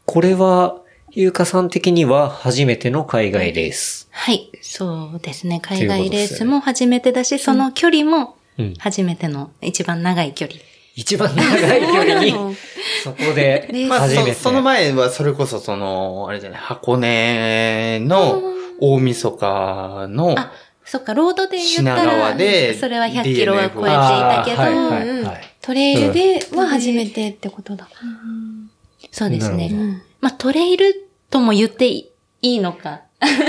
[0.05, 0.77] これは、
[1.11, 4.07] ゆうかさん的には初めての海外レース。
[4.11, 4.49] はい。
[4.61, 5.59] そうですね。
[5.61, 10.59] 海外レースも初めてだし、その距離もうん初めての一番長い距離。
[10.95, 12.31] 一番長い距離に、
[13.03, 14.33] そこで初めて。
[14.33, 18.41] そその前はそれこそその、あれじゃない、箱根の
[18.79, 20.51] 大晦日の、あ、
[20.85, 25.41] そっか、ロードで言った品川ら、でそれは100キロは超えていたけど、はいはいはい。
[25.61, 27.87] トレイルでは初めてってことだ。
[29.11, 30.03] そうですね。
[30.19, 32.11] まあ、トレイルとも言ってい
[32.41, 33.01] いのか。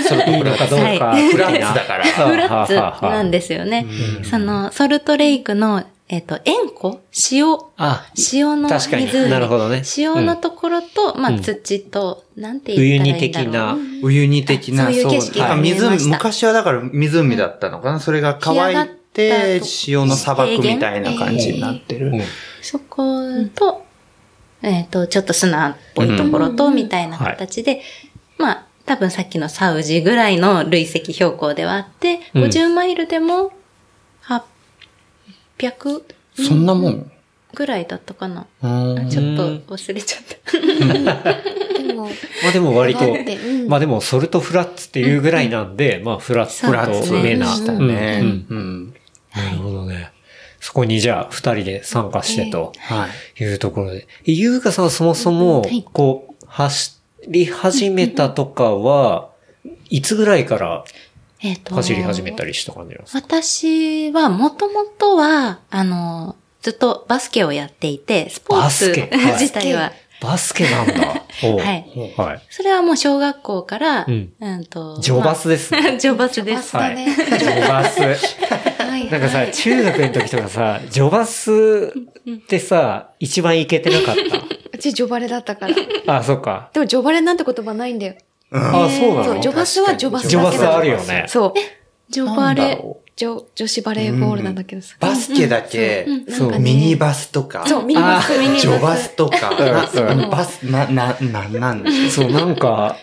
[0.07, 1.07] それいいのかどうか。
[1.07, 2.05] はいフラッツだから。
[2.05, 3.87] フラッツなんですよね。
[4.19, 5.83] うんその、ソルトレイクの、
[6.15, 7.01] えっ、と、塩湖？
[7.33, 9.07] 塩、あ、塩の確かに。
[9.07, 9.29] 湖。
[9.29, 9.83] なるほどね。
[9.97, 11.43] 塩のところと、まあ、うん。
[11.43, 14.07] 土と、なんて言ったらいいんだろう。
[14.07, 14.85] ウユニ的な。
[14.85, 15.91] ウユニ的な、そういう景色が見えました。
[15.91, 17.99] 湖、昔はだから湖だったのかな？
[17.99, 22.13] それが乾いて塩の砂漠みたいな感じになってる。
[22.13, 22.23] うん。
[22.63, 23.03] そこ
[23.53, 23.85] と、
[24.63, 27.83] えっ、と、ちょっと砂っぽいところと、みたいな形で、
[28.39, 32.45] まあ、多分さっきのサウジぐらいの累積標高ではあって、うん。
[32.45, 33.51] 50マイルでも、
[34.27, 34.43] 800
[36.37, 37.11] そんなもん？
[37.55, 38.47] ぐらいだったかな。
[38.63, 38.69] う
[39.01, 40.23] んちょっと忘れちゃっ
[41.23, 41.35] た。
[41.83, 42.11] でも、ま
[42.49, 43.05] あでも割と
[43.69, 47.47] まあでもソルトフラッツっていうぐらいなんで、まあフラッツフラッツと上な。
[47.47, 47.53] な
[49.51, 50.11] るほどね。
[50.61, 53.09] そこにじゃあ二人で参加してとは
[53.39, 53.45] い。
[53.45, 54.09] いうところで。
[54.25, 59.29] ゆうかさんはそもそもはい、こう、走り始めたとかは、
[59.91, 60.85] いつぐらいから
[61.45, 63.19] えっ、と、走り始めたりした感じなんですか？
[63.21, 69.01] 私は、もともとは、あの、ずっとバスケをやっていて、スポーツバスケ？
[69.03, 70.95] はい自体は、バスケなんだ。
[71.43, 72.15] はい。
[72.17, 72.43] はい。
[72.49, 75.83] それはもう小学校から、ううんん、と、ジョバスですね。
[75.83, 76.57] まあ ジョバスです。
[76.57, 77.15] バスだね。
[77.15, 78.01] ジョバス。
[78.01, 79.11] はい。
[79.11, 81.93] なんかさ、中学の時とかさ、ジョバス
[82.31, 84.17] ってさ、一番イケてなかっ
[84.73, 85.75] うちジョバレだったから。
[85.75, 86.17] でた。
[86.17, 86.71] あ、そっか。
[86.75, 88.15] もジョバレなんて言葉ないんだよ。
[88.51, 91.25] あ、そうなそう、のジョバスはジョバスだけジョバスあるよね。
[91.29, 91.53] そう。
[92.11, 92.79] ジョバレ？
[93.17, 94.97] 女、女子バレーボールなんだけどさ。
[94.99, 96.59] バスケだけ、そう。
[96.59, 98.61] ミニバスとか、そう、ミニバス、ミニバス。
[98.63, 99.53] ジョバスとか、
[100.31, 101.85] バス、な、な、な、なん？
[102.11, 102.97] そう、なんか、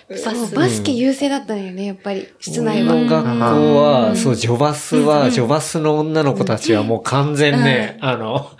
[0.53, 2.27] バスケ優勢だったんよね、やっぱり。
[2.41, 2.93] 室内は。
[2.93, 8.51] の学校は、そう、ジョバスは、ジョバスの女の子たちはもう完全ね、あの。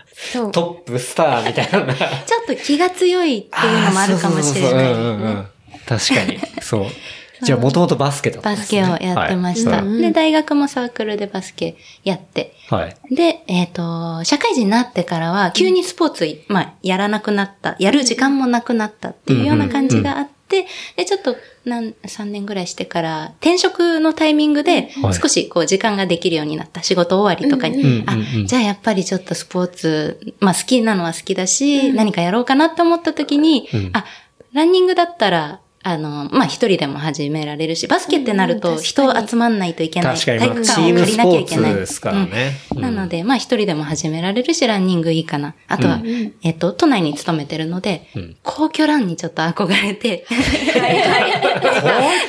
[0.53, 1.93] トップスターみたいな。
[1.93, 5.51] ちょっと気が強いっていうのもあるかもしれない。
[5.97, 6.39] 確かに。
[6.61, 6.85] そう。
[7.43, 9.72] じゃあ、もともとバスケだったんバスですねケをやってました。
[9.72, 12.55] はいうんで、大学もサークルでバスケやって。
[12.69, 12.95] はい。
[13.15, 21.35] で、えっ、と、社会人になってからは、急にスポーツ、まあ、やらなくなった、やる時間もなくなったっていうような感じがあって、で、ちょっと、
[21.65, 26.84] なん、3年ぐらいしてから、転職のタイミングではい、少しこう、時間ができるようになった。
[26.84, 28.03] 仕事終わりとかに。
[28.05, 28.15] あ
[28.45, 34.05] じゃあやっぱりちょっとスポーツ、まあ好きなのは好きだし、何かやろうかなって思った時に、うんあ、
[34.53, 40.15] ランニングだったら、あの、まあ一人でも始められるし、バスケってなるとうん人集まんないといけない。
[40.15, 41.75] 確かに、体まあ、育館を借りなきゃいけない。
[41.75, 42.57] ですからね。
[42.75, 45.55] うんなので、まあ一人でも始められるし、ランニングいいかな。
[45.67, 46.01] あとは、う
[46.43, 50.35] えっと、都内に勤めてるので、うん皇居ランにちょっと憧れて、 公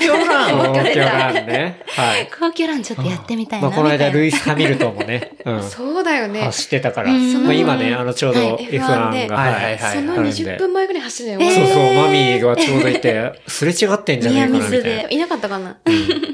[0.06, 1.80] 共ラン東京ランね。
[1.88, 2.28] はい。
[2.38, 3.68] 皇居ランちょっとやってみたいな。
[3.68, 5.62] まあ、この間、ルイス・ハミルトンもね、うん。
[5.62, 6.42] そうだよね。
[6.42, 7.12] 走ってたから。
[7.12, 11.50] うんまあ、今ね、あの、ちょうどはい F1 が、はいはいはいそのあるんで20分前ぐらい走ってたよ。
[11.50, 15.14] そうそう、マミーがちょうどいて、すれ違ってんじゃねえかな、みたいなニアミスで。
[15.14, 15.76] いなかったかな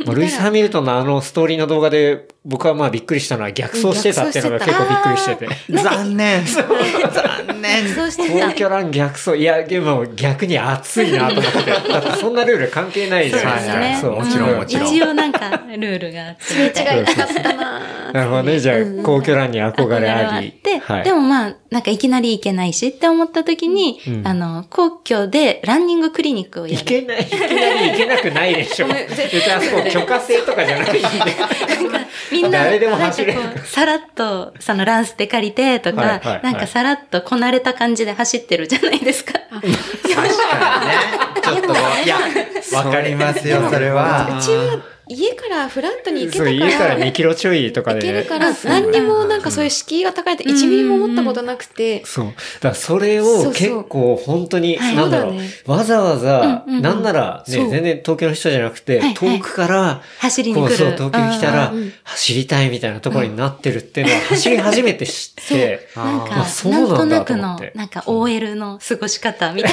[0.07, 5.49] まあルイス・ハミルトンのあのストーリーの動画で、僕はまあびっくりしたのは逆走してたっていうのが結構びっくりしてて。
[5.83, 6.45] 残念。
[6.47, 7.89] 残念。
[7.95, 8.55] そうしてた皇。
[8.55, 11.71] 居ラン逆走、いや、でも逆に熱いなと思って。
[11.91, 13.81] だってそんなルール関係ないじゃないですか。
[13.81, 13.99] ね。
[14.01, 16.93] そうもちろんうもちろん一応なんか、ルールがあってみたいな。
[16.95, 17.81] 違いなかったな
[18.13, 18.61] なるほどね。
[18.61, 20.55] じゃあ、皇居ランに憧れあり。
[20.63, 21.05] で、はい。
[21.05, 26.98] でもまあ、なんかいきなり行けないしって思った時に、うんあの、皇居でランニングクリニックをやいる。
[27.01, 28.87] けない、いきなり行けなくないでしょ。
[28.87, 28.97] 別
[29.35, 31.01] にあそこ許可制とかじゃないんで。
[32.33, 39.33] みんな、誰でも走れるさらっと、そのランスで借りてとか、なんかさらっとこなれた感じで走ってるじゃないですか。
[39.33, 39.71] 確かに
[40.87, 41.39] ね。
[41.43, 41.73] ちょっと
[42.05, 42.19] いや、
[42.75, 44.39] わかりますよ、それは。
[44.39, 46.71] うちは家からフラットに行けたそう、から。
[46.71, 48.03] 家から2キロちょいとか行で。
[48.03, 52.27] けるから、何にもなんかそういう敷居が高いって1ミリも思ったことなくて、そう。
[52.27, 54.97] だからそれを結構本当に、はい。
[54.97, 56.83] なんだろう、わざわざ、うんうんうん。
[56.83, 59.15] なんならね、全然東京の人じゃなくて、はいはい。
[59.15, 60.77] 遠くから、走りに来る。
[60.77, 61.73] そう、東京に来たら
[62.05, 69.73] 走りたいみたいなところになってるっていうのは、走り始めて知って、なんかなんとなくのなんか OL の過ごし方みたい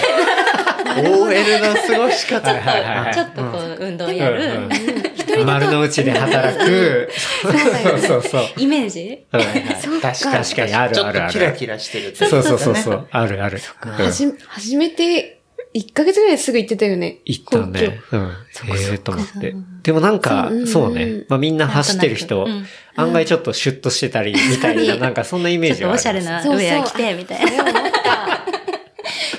[0.97, 2.55] OL の過ごし方。
[3.13, 5.04] ちょっとこう、運動やる、うんうん一
[5.35, 7.09] 人丸の内で働く、
[7.41, 8.41] そうそうそう。
[8.57, 9.25] イメージ？
[9.31, 10.43] はいはいそうか確かに。
[10.43, 12.15] 確かにあるちょっあるあるとキラキラしてる。
[12.15, 13.59] そうそうそうそう、あるある。
[13.85, 15.41] うんはじ、始めて、
[15.73, 17.19] 1ヶ月ぐらいですぐ行ってたよね。
[17.25, 17.99] 行ったね。
[18.11, 18.21] うん。
[18.21, 19.55] ええと思って。
[19.83, 21.25] でもなんかそううん、そうね。
[21.27, 22.47] まあみんな走ってる人
[22.95, 26.23] 案外ちょっとシュッとしてたり、みたいな、なんかそんなイメーちょっとおしゃれ。
[26.23, 27.91] なウェア着て、みたいな。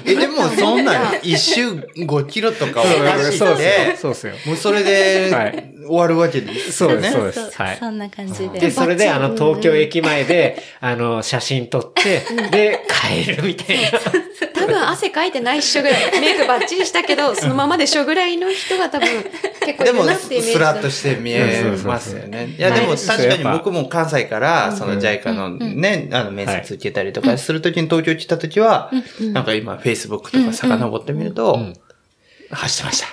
[0.06, 4.34] え、でもそんなん一周5キロとかを走そうそうって、そうですよ。
[4.46, 7.10] もうそれはでい終わるわけですよね。
[7.10, 7.62] そうです、そうです。
[7.62, 7.76] はい。
[7.78, 8.60] そんな感じで。
[8.60, 13.90] で、それで、あの、東京駅前で、あの、写真撮って、で、帰るみたいな。
[14.66, 16.00] 多分汗かいてないっしょぐらい。
[16.20, 19.08] メイクバッチリしたけど、そのままでしょぐらいの人が多分
[19.64, 22.54] 結構いでも、るなってイメージだスラッとして見えますよね。
[22.58, 28.90] いや、でもはい確かに僕も関西から、そのうん JICA のね、あの、面接受けたりとかするときに東京来たときは、
[29.20, 31.74] なんか今 Facebook とか遡ってみるとん、
[32.50, 33.06] 走ってました。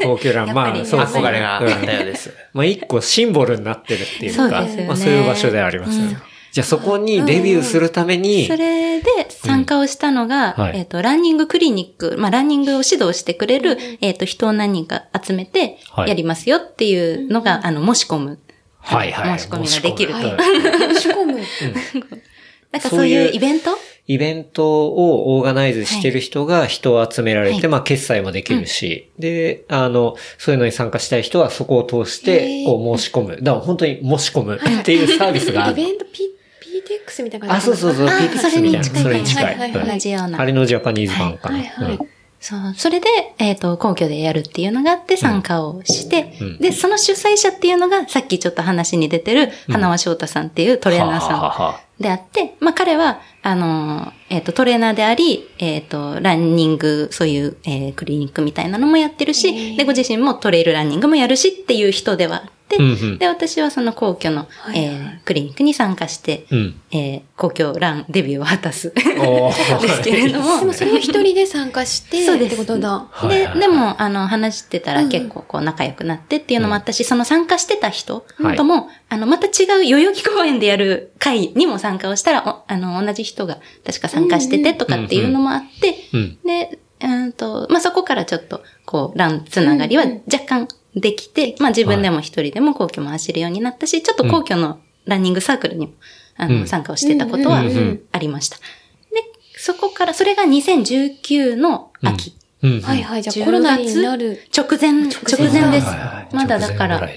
[0.00, 1.20] 東京ラン、まあ、そうですね。
[1.20, 2.32] 憧れがあったようです。
[2.52, 6.18] まあ、一個シンボルになってるっていうか、まあ、そういう場所ではありますよね。
[6.52, 10.62] じゃあ、そこにデビューするために、それで参加をしたのが、うん。
[10.64, 10.78] はい。
[10.78, 18.38] えっ、と、ランニングクリニック、まあ、ランニングを指導してくれる、えっ、と、人を何人か集めてはい、やりますよっていうのが、あの、申し込む。
[18.78, 19.38] はいはい。
[19.38, 20.20] 申し込みができると。
[20.20, 21.38] 申し込む。
[22.70, 23.78] なんかそういうイベント？
[24.08, 27.68] イベントをオーガナイズしてる人が人を集められて、はい。
[27.68, 32.66] まあ決済もできるし、で、あの、そういうのに参加したい人はそこを通しへて、ー。
[32.66, 33.36] こう申し込む。
[33.42, 35.80] だから本当に申し込むっていうサービスがある。
[35.80, 36.22] イベント P、
[36.82, 38.84] PTX みたいな感あ、じそうそうそう、あ PTX みたいな。
[38.84, 39.44] それに近いそれに近い。
[39.44, 40.40] はいはいはい同じような。
[40.40, 41.56] あれのジャパニーズ版かな。
[41.56, 42.08] はいはいはいうん
[42.40, 42.74] そう。
[42.76, 52.02] それで、えっ、と、皇居でやるっていうのがあって参加をして、うんで、その主催者っていうのが、さっきちょっと話に出てる、花輪翔太さんっていうトレーナーさん。
[52.02, 63.18] であって、まあ、彼は、あの、えっ、と、トレーナーであり、えっ、と、ランニング、そういう、えークリニックみたいなのもやってるし、で、ご自身もトレイルランニングもやるしっていう人ではあって、うんうん。
[63.18, 64.84] で、私はその皇居の、はいはい。
[64.84, 66.80] えークリニックに参加して、うん。
[66.90, 68.92] えー皇居ランデビューを果たす。
[68.94, 69.02] で
[69.88, 70.60] すけれども。
[70.60, 72.54] でもそれを一人で参加して、そうです。
[72.54, 73.06] ってことだ。
[73.22, 78.24] ではいはいはい、でも、あの、話してたら結構こう仲良くなってっていうのもあったし、その参加してた人
[78.56, 86.38] とも、あの、また違う代々木公園でやる会にも参加をしたら、おあの、同じ人が確か参加しててとかっていうのもあって、うん。
[86.44, 95.92] で、うんと、まあ、そこからちょっと、こう、ランつながりは若干できて、まあ、自分でも一人でも皇居も走るようになったし、ちょっと皇居のランニングサークルにも、
[96.36, 97.62] あの、うん参加をしてたことは
[98.12, 98.56] ありました。
[98.56, 98.62] で、
[99.56, 102.34] そこから、それが2019の秋。
[102.62, 102.80] うん。
[102.80, 103.22] はいはい。
[103.22, 104.42] じゃあコロナになる。
[104.56, 105.86] 直前、直前です。
[106.32, 107.08] まだだから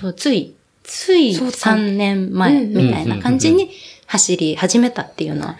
[0.00, 3.70] そう、つい、ついそうか3年前うんみたいな感じに
[4.06, 5.56] 走り始めたっていうのは、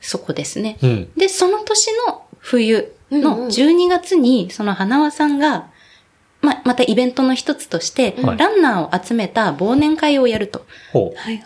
[0.00, 0.78] そこですね。
[0.82, 1.08] うん。
[1.16, 5.68] で、その年の冬の12月に、その花輪さんが、
[6.44, 8.38] ま、またイベントの一つとして、はい。
[8.38, 10.66] ランナーを集めた忘年会をやると。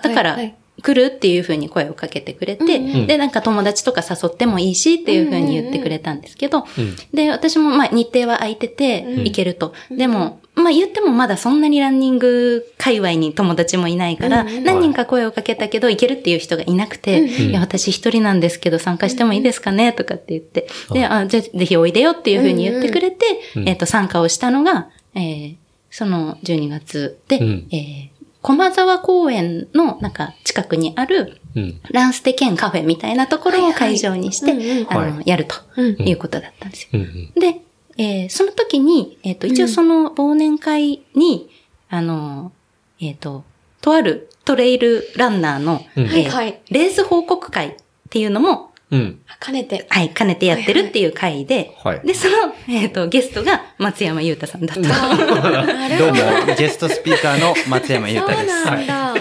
[0.03, 3.07] だから、はい来るっていう風に声をかけてくれて、うんうん。
[3.09, 6.97] で、なんか友達とか誘ってもいいしっていう風に言ってくれたんですけど、うん。
[7.13, 9.25] で、私もまあ日程は空いててうん。
[9.25, 9.75] 行けると。
[9.91, 23.27] でも、まあ言ってもまだそんなにランニング界隈に友達もいないから、何人か声をかけたけど行けるっていう人がいなくて、うんいや、私一人なんですけど参加してもいいですかねとかって言って、で、あ、じゃあぜひおいでよっていう風に言ってくれて、
[23.57, 25.57] うんえっ、と、参加をしたのが、えー
[25.91, 27.69] その12月で、うん。
[27.73, 31.81] えー駒沢公園のなんか近くにあるうん。
[31.91, 36.09] ランステ兼カフェみたいなところを会場にして、あの、はやるとうん。
[36.09, 37.03] いうことだったんですよ。
[37.35, 37.61] で、
[37.99, 41.51] えーその時に、えっ、と、一応その忘年会に、
[41.91, 42.53] あの、
[43.01, 43.45] えっ、と、
[43.81, 47.75] とあるトレイルランナーの、うんえーはいはいレース報告会っ
[48.09, 49.21] ていうのも、うん。
[49.41, 49.87] 兼ねて。
[49.91, 52.01] はい、兼ねてやってるっていう会で、はい。
[52.01, 55.99] で、その、えっ、と、ゲストが松山優太さんだった。
[55.99, 58.65] どうも、ゲストスピーカーの松山優そう太です。
[58.65, 58.95] なんだ。
[59.13, 59.19] は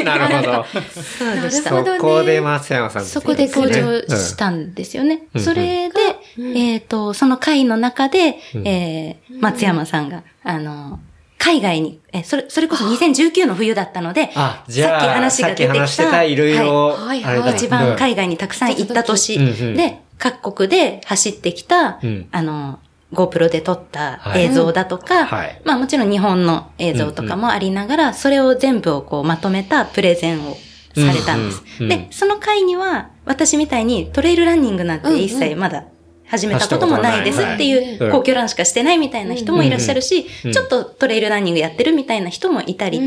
[0.00, 0.04] い。
[0.04, 0.64] なるほど。
[0.64, 1.70] そうでした。
[1.70, 5.28] なるほどねそこで松山さん、そこで登場したんですよね。
[5.32, 5.94] うんそれで、
[6.38, 6.56] うん。
[6.56, 8.68] えっ、と、その会の中で、うん。
[8.68, 11.00] えー松山さんが、あの、
[11.38, 17.54] 海外に、え、それ、それこそ2019の冬だったので、あ、じゃあ、さっき話が出てきたさっき話してたいろいろ、はいはいあれだ。
[17.54, 19.36] 一番海外にたくさん行った年。
[19.36, 19.76] うんうん。
[19.76, 22.28] で、各国で走ってきた、うん。
[22.30, 22.78] あの、
[23.12, 25.60] GoPro で撮った映像だとか、はい。
[25.64, 30.56] まあもちろん日本の映像とかもありながら、それを全部をこうまとめたプレゼンを
[30.94, 31.62] されたんです。
[31.80, 35.84] うんうんで、その回には、私みたいにトレイルランニングなんて一切まだ
[36.26, 38.12] 始めたこともないですっていううん。
[38.12, 43.00] 皇居ランしかしてないみたいな人もいらっしゃるしうん、ちょっとトレイルランニングやってるみたいな人もいたり、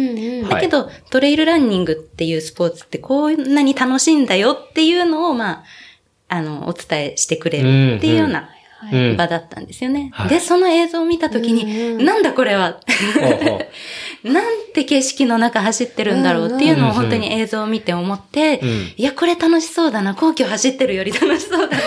[0.47, 5.63] だけど、トレイルランニングっていうスポーツってこんなに楽しいんだよっていうのを、まあ、
[6.29, 8.56] あの、お伝えしてくれるっていうようなうん
[9.15, 10.09] 場だったんですよね。
[10.13, 10.29] はい。
[10.29, 12.05] で、その映像を見たときに、うんうん。
[12.05, 12.79] なんだこれは？
[14.23, 18.93] なんて景色の中走ってるんだろうっていうのを本当に映像を見て思って、うん。
[18.97, 21.83] いや、これ楽しそうだな、皇居走ってるより楽しそうだな、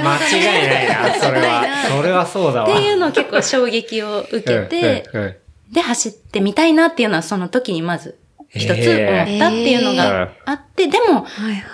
[0.02, 1.64] 間違いないな、それは。
[1.88, 2.72] それはそうだわ。
[2.72, 5.04] っていうのを結構衝撃を受けて、
[5.72, 8.18] で、走ってみたいなっていうのはその時にまず
[8.56, 11.26] 一つ思ったっていうのがあって、でも。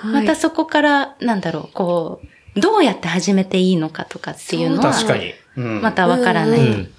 [0.04, 2.26] またそこから、なんだろう、こう、
[2.60, 5.32] どうやって始めていいのかとかっていうのは、確かに。
[5.56, 5.82] うん。
[5.82, 6.60] またわからない。
[6.60, 6.92] うん。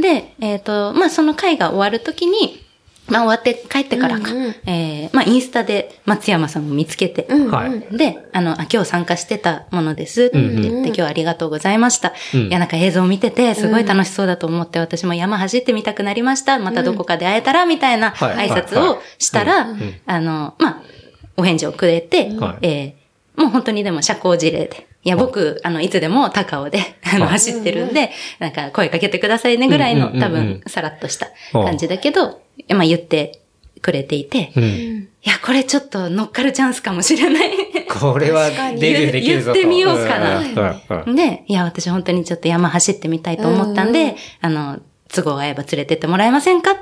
[0.00, 2.64] で、えっ、と、まあ、その会が終わるときに、
[3.08, 7.50] まあ、終わって帰ってからか、うんうんえーまあ、インスタで松山さんを見つけて、うんうん。
[7.50, 7.96] はい。
[7.96, 10.24] で、あの、あ今日参加してたものです。
[10.24, 12.12] って言って、うんうん今日はありがとうございました。
[12.34, 12.40] うん。
[12.48, 16.58] いや、なんか映像を見てて、すごい楽しそうだと思って、私も山走ってみたくなりました。
[16.58, 18.48] またどこかで会えたら、みたいなはい。
[18.48, 20.82] 挨拶をしたら、んあの、まあ、
[21.36, 22.66] お返事をくれて、はい。
[22.66, 23.08] えー
[23.38, 24.87] もう本当にでも社交辞令で。
[25.04, 27.32] いや、僕、あの、いつでも高尾で、あの、はい。
[27.34, 28.10] 走ってるんで、
[28.40, 33.40] なんか声かけてくださいねぐらいの、多分、さらっとした感じだけど、まあ言って
[33.80, 35.08] くれていて、いうん。
[35.22, 37.50] や、これちょっと乗っかるチャンスかもしれない。
[38.00, 39.54] これはデビューできるぞと。
[39.54, 40.42] 言ってみようかな。
[41.14, 44.78] で、いや、私本当にちょっと山走ってみたいと思ったんで、あの、
[45.12, 46.80] 都合合えば連れてってもらえませんかって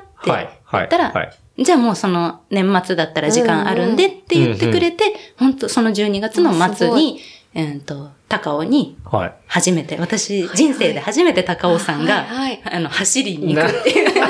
[0.72, 1.22] 言ったら、は
[1.58, 1.64] い。
[1.64, 5.04] じゃあもうその年末だったら時間あるんでって言ってくれて、
[5.38, 7.20] 本当その12月の末に、
[7.56, 9.34] うんと、高尾にはい。
[9.46, 12.62] 初めて、私人生で初めて高尾さんが、はいはい。
[12.64, 14.12] あの、走りに行くっていう。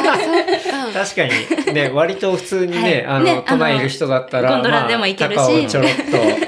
[0.95, 1.25] 確か
[1.67, 5.37] に、ね、割と普通にね、あの、はいね都内いる人だったら、ゴンドラでも行けるし。
[5.37, 5.93] まあ高尾ちょろっ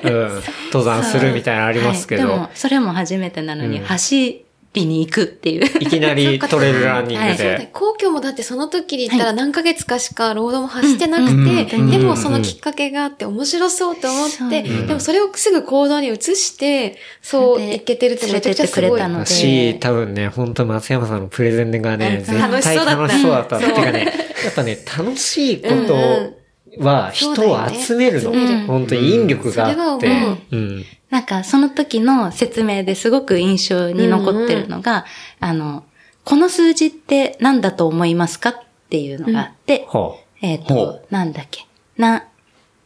[0.03, 0.43] と、うん、
[0.73, 2.33] 登山するみたいなのありますけど、はい。
[2.35, 3.85] でも、それも初めてなのに、うん。
[3.85, 5.65] 走りに行くっていう。
[5.81, 7.37] いきなり トレイルランニングはい。
[7.37, 18.99] そうだで、皇居もだってその時で言ったら何ヶ月かしかロードも走ってなくて、うんでもそのきっかけがあって面白そうと思って、でもそれをすぐ行動に移して、そういけてるってめちゃくちゃすごい。
[18.99, 19.21] 連れてってくれたの。
[19.21, 23.03] でし、多分ね、本当松山さんのプレゼンがね、絶楽し対そうだった。
[23.03, 23.61] 楽しそうだった。
[23.61, 24.13] そうてかね、
[24.45, 25.87] やっぱね、楽しいこうんうん。
[25.87, 26.38] と
[26.79, 28.31] は人を集めるの。
[28.31, 28.65] ね。
[28.67, 30.09] 本当に引力があって。
[30.53, 30.85] ううん。
[31.11, 35.07] なんか、その時の説明ですごく印象に残ってるのが、
[35.41, 35.85] あの、
[36.25, 38.55] この数字って何だと思いますかっ
[38.91, 42.27] ていうのがあって、ほえっ、ほと、なんだっけ、な、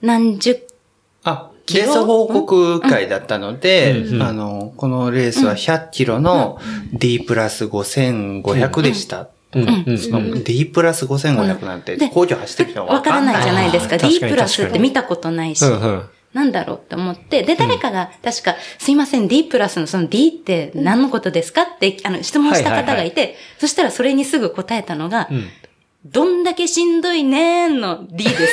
[0.01, 0.63] 何十、
[1.25, 4.15] あ、レース報告会だったので、うん。
[4.17, 4.23] うん。
[4.23, 6.59] あの、このレースは100キロの
[6.93, 9.29] D プラス5500でした。
[9.55, 9.61] う。
[9.61, 9.85] うん。
[9.87, 9.99] うん。
[9.99, 13.97] その D プラス5500なんて、で工場走ってる人はわからないじゃないですか。
[13.99, 15.65] D プラスって見たことないし。
[16.33, 21.63] なんだろうって思って、で、誰かが確か、すいません、D プラスのその D って何のことですか？
[21.63, 25.49] って、あの、質問した方がいて、そしたらそれにすぐ答えたのが、うん。
[26.05, 28.47] どんだけしんどいねーんの D ですって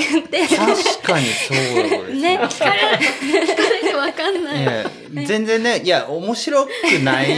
[0.14, 2.98] 言って、確かにそうですね、 聞かれ
[3.88, 4.52] てわかんな
[4.82, 4.86] い。
[5.26, 6.68] 全然ね、いや、面白く
[7.02, 7.32] ない答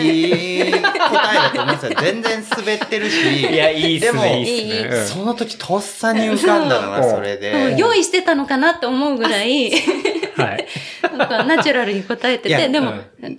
[0.73, 1.99] えだと思うんですよ。
[2.01, 3.41] 全然滑ってるし。
[3.41, 4.97] いや、いいっすでもね、いいっすね。
[4.97, 7.75] うんその時とっさに浮かんだのがそれで。
[7.77, 9.73] 用意してたのかなって思うぐらい、
[10.37, 10.67] はい。
[11.17, 12.95] なんかナチュラルに答えてて、でも、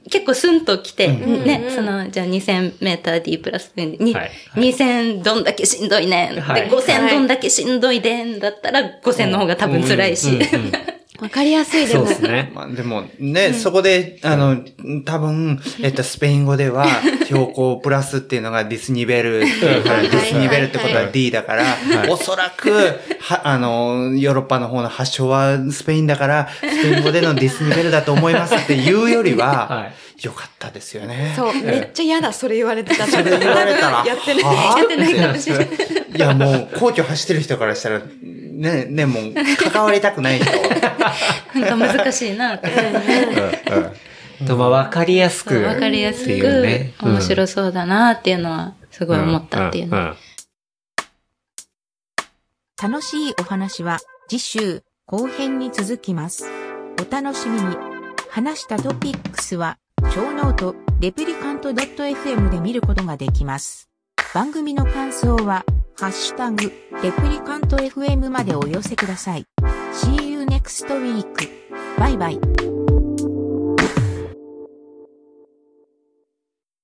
[0.09, 6.39] 結構スンと来て、んね、うんその、じゃあ2000メーター D プラスに、はい2000どんだけしんどいねん。
[6.39, 10.39] はいで、5000どんだけしんどいでんだったら5000の方が多分辛いし。
[11.19, 12.05] うんうんうんわかりやすいでも。
[12.05, 12.15] そうで。
[12.15, 12.51] すね。
[12.53, 14.57] まあ、でもね、そこで、あの、
[15.03, 16.85] 多分、えっと、スペイン語では、
[17.25, 22.09] 標高プラスっていうのがディスニベルっていうから、はいディスニベルってことは D だから、い。
[22.09, 29.91] おそらく、は、あの、ヨーロッパの方の発祥はスペインだから、スペイン語でのディスニベルだと思いますっていうよりはは、
[30.23, 31.33] よかったですよね。
[31.35, 33.11] そう、めっちゃ嫌だ、それ言われてたら。
[33.11, 34.43] それ言われたら、やってない。
[34.43, 35.67] やってないかもしれない。
[36.15, 39.33] いや、もう、皇居走ってる人からしたら、ね、ね、もう、
[39.71, 40.51] 関わりたくない人。
[41.59, 42.71] なんか難しいなって。
[44.47, 45.61] と、まあ、わかりやすく。
[45.61, 50.15] わかりやすくね、面白そうだなっていうのは、すごい思ったっていう
[52.81, 56.45] 楽しいお話は次週後編に続きます。
[56.99, 57.97] お楽しみに。
[58.29, 59.77] 話したトピックスは、
[60.13, 63.89] ショーノート、レプリカント .fm で見ることができます。
[64.33, 65.65] 番組の感想は、
[65.99, 66.71] ハッシュタグ、
[67.03, 69.45] レプリカント FM までお寄せください。
[69.93, 71.49] See you next week.
[71.97, 72.56] バイバイ。